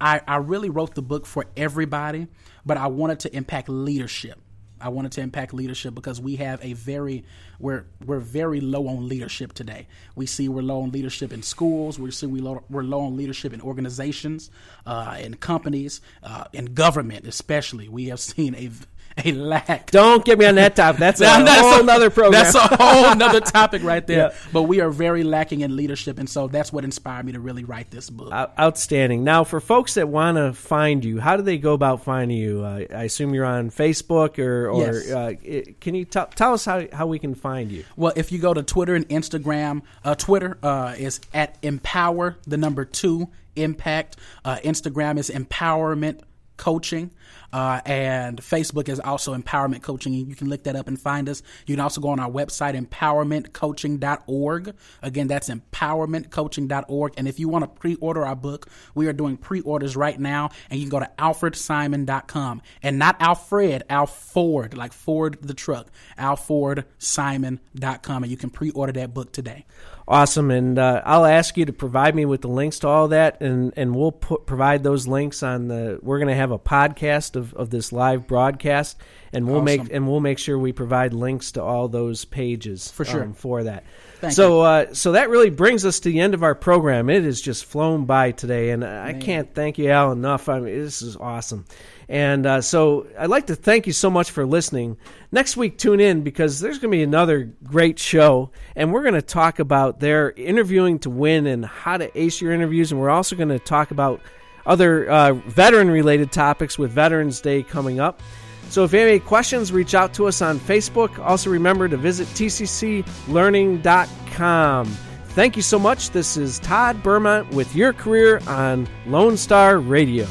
I, 0.00 0.20
I 0.26 0.36
really 0.36 0.68
wrote 0.68 0.96
the 0.96 1.02
book 1.02 1.24
for 1.24 1.46
everybody, 1.56 2.26
but 2.64 2.76
I 2.76 2.88
wanted 2.88 3.20
to 3.20 3.36
impact 3.36 3.68
leadership. 3.68 4.40
I 4.80 4.88
wanted 4.90 5.12
to 5.12 5.20
impact 5.20 5.54
leadership 5.54 5.94
because 5.94 6.20
we 6.20 6.36
have 6.36 6.64
a 6.64 6.74
very 6.74 7.24
we're 7.58 7.86
we're 8.04 8.20
very 8.20 8.60
low 8.60 8.88
on 8.88 9.08
leadership 9.08 9.52
today. 9.52 9.86
We 10.14 10.26
see 10.26 10.48
we're 10.48 10.62
low 10.62 10.82
on 10.82 10.90
leadership 10.90 11.32
in 11.32 11.42
schools. 11.42 11.98
We 11.98 12.10
see 12.10 12.26
we 12.26 12.40
low, 12.40 12.62
we're 12.68 12.82
low 12.82 13.00
on 13.00 13.16
leadership 13.16 13.52
in 13.52 13.60
organizations, 13.60 14.50
uh, 14.84 15.16
in 15.20 15.34
companies, 15.34 16.00
uh, 16.22 16.44
in 16.52 16.66
government, 16.66 17.26
especially. 17.26 17.88
We 17.88 18.06
have 18.06 18.20
seen 18.20 18.54
a 18.54 18.70
a 19.24 19.32
lack 19.32 19.90
Don't 19.90 20.24
get 20.24 20.38
me 20.38 20.44
on 20.44 20.56
that 20.56 20.76
topic. 20.76 20.98
That's 21.00 21.20
a 21.22 21.24
that's 21.24 21.60
whole 21.60 21.80
a- 21.80 21.84
nother 21.84 22.10
program. 22.10 22.32
That's 22.44 22.54
a 22.54 22.76
whole 22.76 23.14
nother 23.16 23.40
topic 23.40 23.82
right 23.82 24.06
there. 24.06 24.32
But 24.52 24.64
we 24.64 24.80
are 24.80 24.90
very 24.90 25.24
lacking 25.24 25.62
in 25.62 25.74
leadership, 25.74 26.18
and 26.18 26.28
so 26.28 26.48
that's 26.48 26.72
what 26.72 26.84
inspired 26.84 27.24
me 27.24 27.32
to 27.32 27.40
really 27.40 27.64
write 27.64 27.90
this 27.90 28.10
book. 28.10 28.30
Out- 28.32 28.52
Outstanding. 28.58 29.24
Now, 29.24 29.44
for 29.44 29.60
folks 29.60 29.94
that 29.94 30.08
want 30.08 30.36
to 30.36 30.52
find 30.52 31.04
you, 31.04 31.18
how 31.18 31.36
do 31.36 31.42
they 31.42 31.56
go 31.56 31.72
about 31.72 32.04
finding 32.04 32.36
you? 32.36 32.62
Uh, 32.62 32.84
I 32.94 33.04
assume 33.04 33.32
you're 33.32 33.44
on 33.46 33.70
Facebook, 33.70 34.38
or, 34.38 34.68
or 34.70 34.80
Yes. 34.92 35.10
uh, 35.10 35.32
can 35.80 35.94
you 35.94 36.04
t- 36.04 36.20
tell 36.34 36.52
us 36.52 36.64
how, 36.66 36.86
how 36.92 37.06
we 37.06 37.18
can 37.18 37.34
find 37.34 37.70
you? 37.72 37.84
Well, 37.96 38.12
if 38.16 38.32
you 38.32 38.38
go 38.38 38.52
to 38.52 38.62
Twitter 38.62 38.94
and 38.94 39.08
Instagram, 39.08 39.80
uh, 40.04 40.14
Twitter 40.14 40.58
uh, 40.62 40.94
is 40.98 41.20
at 41.32 41.56
empower 41.62 42.36
the 42.46 42.56
number 42.58 42.84
two 42.84 43.28
impact. 43.56 44.16
Uh, 44.44 44.56
Instagram 44.62 45.18
is 45.18 45.30
empowerment 45.30 46.20
coaching. 46.58 47.10
Uh, 47.52 47.80
and 47.84 48.40
Facebook 48.40 48.88
is 48.88 49.00
also 49.00 49.36
empowerment 49.36 49.82
coaching. 49.82 50.12
You 50.12 50.34
can 50.34 50.48
look 50.48 50.64
that 50.64 50.76
up 50.76 50.88
and 50.88 51.00
find 51.00 51.28
us. 51.28 51.42
You 51.66 51.74
can 51.74 51.82
also 51.82 52.00
go 52.00 52.08
on 52.08 52.20
our 52.20 52.30
website, 52.30 52.80
empowermentcoaching.org. 52.80 54.74
Again, 55.02 55.28
that's 55.28 55.48
empowermentcoaching.org. 55.48 57.14
And 57.16 57.28
if 57.28 57.38
you 57.38 57.48
want 57.48 57.64
to 57.64 57.68
pre 57.68 57.94
order 57.96 58.26
our 58.26 58.36
book, 58.36 58.68
we 58.94 59.06
are 59.08 59.12
doing 59.12 59.36
pre 59.36 59.60
orders 59.60 59.96
right 59.96 60.18
now. 60.18 60.50
And 60.70 60.80
you 60.80 60.86
can 60.86 60.90
go 60.90 61.00
to 61.00 61.10
alfredsimon.com. 61.18 62.62
And 62.82 62.98
not 62.98 63.16
Alfred, 63.20 63.84
Al 63.88 64.06
Ford, 64.06 64.76
like 64.76 64.92
Ford 64.92 65.38
the 65.40 65.54
truck, 65.54 65.90
alfordsimon.com. 66.18 68.22
And 68.22 68.30
you 68.30 68.36
can 68.36 68.50
pre 68.50 68.70
order 68.70 68.92
that 68.92 69.14
book 69.14 69.32
today. 69.32 69.64
Awesome, 70.08 70.52
and 70.52 70.78
uh, 70.78 71.02
I'll 71.04 71.26
ask 71.26 71.56
you 71.56 71.64
to 71.64 71.72
provide 71.72 72.14
me 72.14 72.26
with 72.26 72.42
the 72.42 72.48
links 72.48 72.78
to 72.80 72.88
all 72.88 73.08
that, 73.08 73.40
and, 73.40 73.72
and 73.76 73.96
we'll 73.96 74.12
put, 74.12 74.46
provide 74.46 74.84
those 74.84 75.08
links 75.08 75.42
on 75.42 75.66
the. 75.66 75.98
We're 76.00 76.18
going 76.18 76.28
to 76.28 76.36
have 76.36 76.52
a 76.52 76.60
podcast 76.60 77.34
of, 77.36 77.54
of 77.54 77.70
this 77.70 77.92
live 77.92 78.26
broadcast, 78.26 78.96
and 79.32 79.46
we'll 79.46 79.62
make 79.62 79.92
and 79.92 80.08
we'll 80.08 80.20
make 80.20 80.38
sure 80.38 80.58
we 80.58 80.72
provide 80.72 81.12
links 81.12 81.52
to 81.52 81.62
all 81.62 81.88
those 81.88 82.24
pages 82.24 82.90
For 82.90 83.04
sure. 83.04 83.24
um, 83.24 83.34
for 83.34 83.64
that. 83.64 83.84
Thank 84.20 84.32
so 84.32 84.62
uh, 84.62 84.94
so 84.94 85.12
that 85.12 85.28
really 85.28 85.50
brings 85.50 85.84
us 85.84 86.00
to 86.00 86.08
the 86.08 86.20
end 86.20 86.34
of 86.34 86.42
our 86.42 86.54
program. 86.54 87.10
It 87.10 87.24
has 87.24 87.40
just 87.40 87.66
flown 87.66 88.06
by 88.06 88.32
today, 88.32 88.70
and 88.70 88.84
I 88.84 89.12
can't 89.12 89.54
thank 89.54 89.78
you 89.78 89.90
Al 89.90 90.12
enough. 90.12 90.48
I 90.48 90.60
mean, 90.60 90.74
this 90.78 91.02
is 91.02 91.16
awesome. 91.16 91.66
And 92.08 92.46
uh, 92.46 92.60
so 92.60 93.08
I'd 93.18 93.30
like 93.30 93.48
to 93.48 93.56
thank 93.56 93.86
you 93.86 93.92
so 93.92 94.10
much 94.10 94.30
for 94.30 94.46
listening. 94.46 94.96
Next 95.32 95.56
week, 95.56 95.76
tune 95.76 96.00
in 96.00 96.22
because 96.22 96.60
there's 96.60 96.78
going 96.78 96.92
to 96.92 96.96
be 96.96 97.02
another 97.02 97.52
great 97.64 97.98
show, 97.98 98.52
and 98.76 98.92
we're 98.92 99.02
going 99.02 99.14
to 99.14 99.22
talk 99.22 99.58
about 99.58 99.98
their 99.98 100.30
interviewing 100.30 101.00
to 101.00 101.10
win 101.10 101.46
and 101.46 101.64
how 101.64 101.96
to 101.96 102.18
ace 102.18 102.40
your 102.40 102.52
interviews. 102.52 102.92
And 102.92 103.00
we're 103.00 103.10
also 103.10 103.34
going 103.34 103.48
to 103.48 103.58
talk 103.58 103.90
about 103.90 104.20
other 104.66 105.10
uh, 105.10 105.32
veteran 105.32 105.90
related 105.90 106.30
topics 106.32 106.78
with 106.78 106.90
Veterans 106.90 107.40
Day 107.40 107.62
coming 107.62 108.00
up. 108.00 108.20
So 108.68 108.84
if 108.84 108.92
you 108.92 108.98
have 108.98 109.08
any 109.08 109.20
questions, 109.20 109.72
reach 109.72 109.94
out 109.94 110.12
to 110.14 110.26
us 110.26 110.42
on 110.42 110.58
Facebook. 110.58 111.24
Also, 111.24 111.50
remember 111.50 111.88
to 111.88 111.96
visit 111.96 112.26
tcclearning.com. 112.28 114.86
Thank 115.28 115.56
you 115.56 115.62
so 115.62 115.78
much. 115.78 116.10
This 116.10 116.36
is 116.36 116.58
Todd 116.60 117.02
Bermont 117.02 117.50
with 117.50 117.74
your 117.76 117.92
career 117.92 118.40
on 118.46 118.88
Lone 119.06 119.36
Star 119.36 119.78
Radio. 119.78 120.26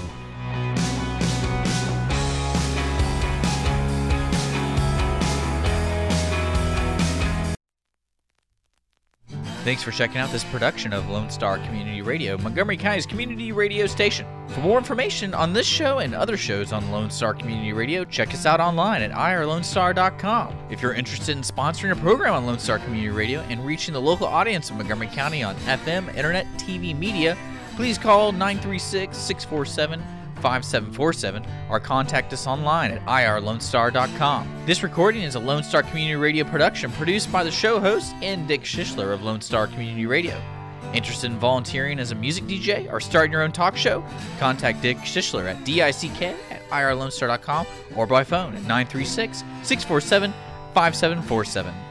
Thanks 9.66 9.82
for 9.82 9.89
checking 9.89 10.18
out 10.18 10.30
this 10.30 10.43
production 10.43 10.93
of 10.93 11.09
Lone 11.09 11.32
Star 11.32 11.57
Community 11.57 12.03
Radio, 12.03 12.38
Montgomery 12.38 12.78
County's 12.78 13.07
community 13.07 13.51
radio 13.51 13.88
station. 13.88 14.28
For 14.49 14.59
more 14.59 14.78
information 14.78 15.34
on 15.34 15.53
this 15.53 15.66
show 15.66 15.97
and 15.97 16.13
other 16.13 16.38
shows 16.38 16.72
on 16.72 16.91
Lone 16.91 17.09
Star 17.09 17.34
Community 17.34 17.74
Radio, 17.74 18.05
check 18.05 18.32
us 18.36 18.45
out 18.45 18.59
online 18.59 19.01
at 19.01 19.09
irlonestar.com. 19.09 20.55
If 20.70 20.84
you're 20.84 20.93
interested 20.93 21.36
in 21.36 21.41
sponsoring 21.41 21.89
a 21.89 21.95
program 21.95 22.36
on 22.36 22.45
Lone 22.45 22.59
Star 22.59 22.78
Community 22.78 23.09
Radio 23.09 23.39
and 23.49 23.66
reaching 23.66 23.95
the 23.95 24.01
local 24.01 24.28
audience 24.28 24.70
of 24.70 24.78
Montgomery 24.78 25.07
County 25.07 25.41
on 25.41 25.55
FM, 25.55 26.16
internet, 26.16 26.45
TV, 26.59 26.95
media, 26.95 27.36
please 27.76 27.97
call 27.97 28.32
936 28.34 29.18
647 29.18 29.99
5747 30.36 31.45
or 31.69 31.79
contact 31.79 32.33
us 32.33 32.47
online 32.47 32.91
at 32.91 33.05
irlonestar.com. 33.05 34.47
This 34.65 34.83
recording 34.83 35.23
is 35.23 35.36
a 35.36 35.39
Lone 35.39 35.63
Star 35.63 35.83
Community 35.83 36.15
Radio 36.15 36.45
production 36.45 36.91
produced 36.91 37.31
by 37.31 37.43
the 37.43 37.51
show 37.51 37.79
host 37.79 38.13
and 38.21 38.47
Dick 38.47 38.61
Schishler 38.61 39.13
of 39.13 39.23
Lone 39.23 39.41
Star 39.41 39.67
Community 39.67 40.05
Radio. 40.05 40.41
Interested 40.93 41.31
in 41.31 41.38
volunteering 41.39 41.99
as 41.99 42.11
a 42.11 42.15
music 42.15 42.45
DJ 42.45 42.91
or 42.91 42.99
starting 42.99 43.31
your 43.31 43.41
own 43.41 43.51
talk 43.51 43.75
show? 43.75 44.03
Contact 44.39 44.81
Dick 44.81 44.97
Schishler 44.97 45.45
at 45.49 45.63
dick 45.65 45.79
at 45.81 46.69
irlonestar.com 46.69 47.65
or 47.95 48.05
by 48.07 48.23
phone 48.23 48.55
at 48.55 48.61
936 48.61 49.39
647 49.63 50.31
5747. 50.73 51.84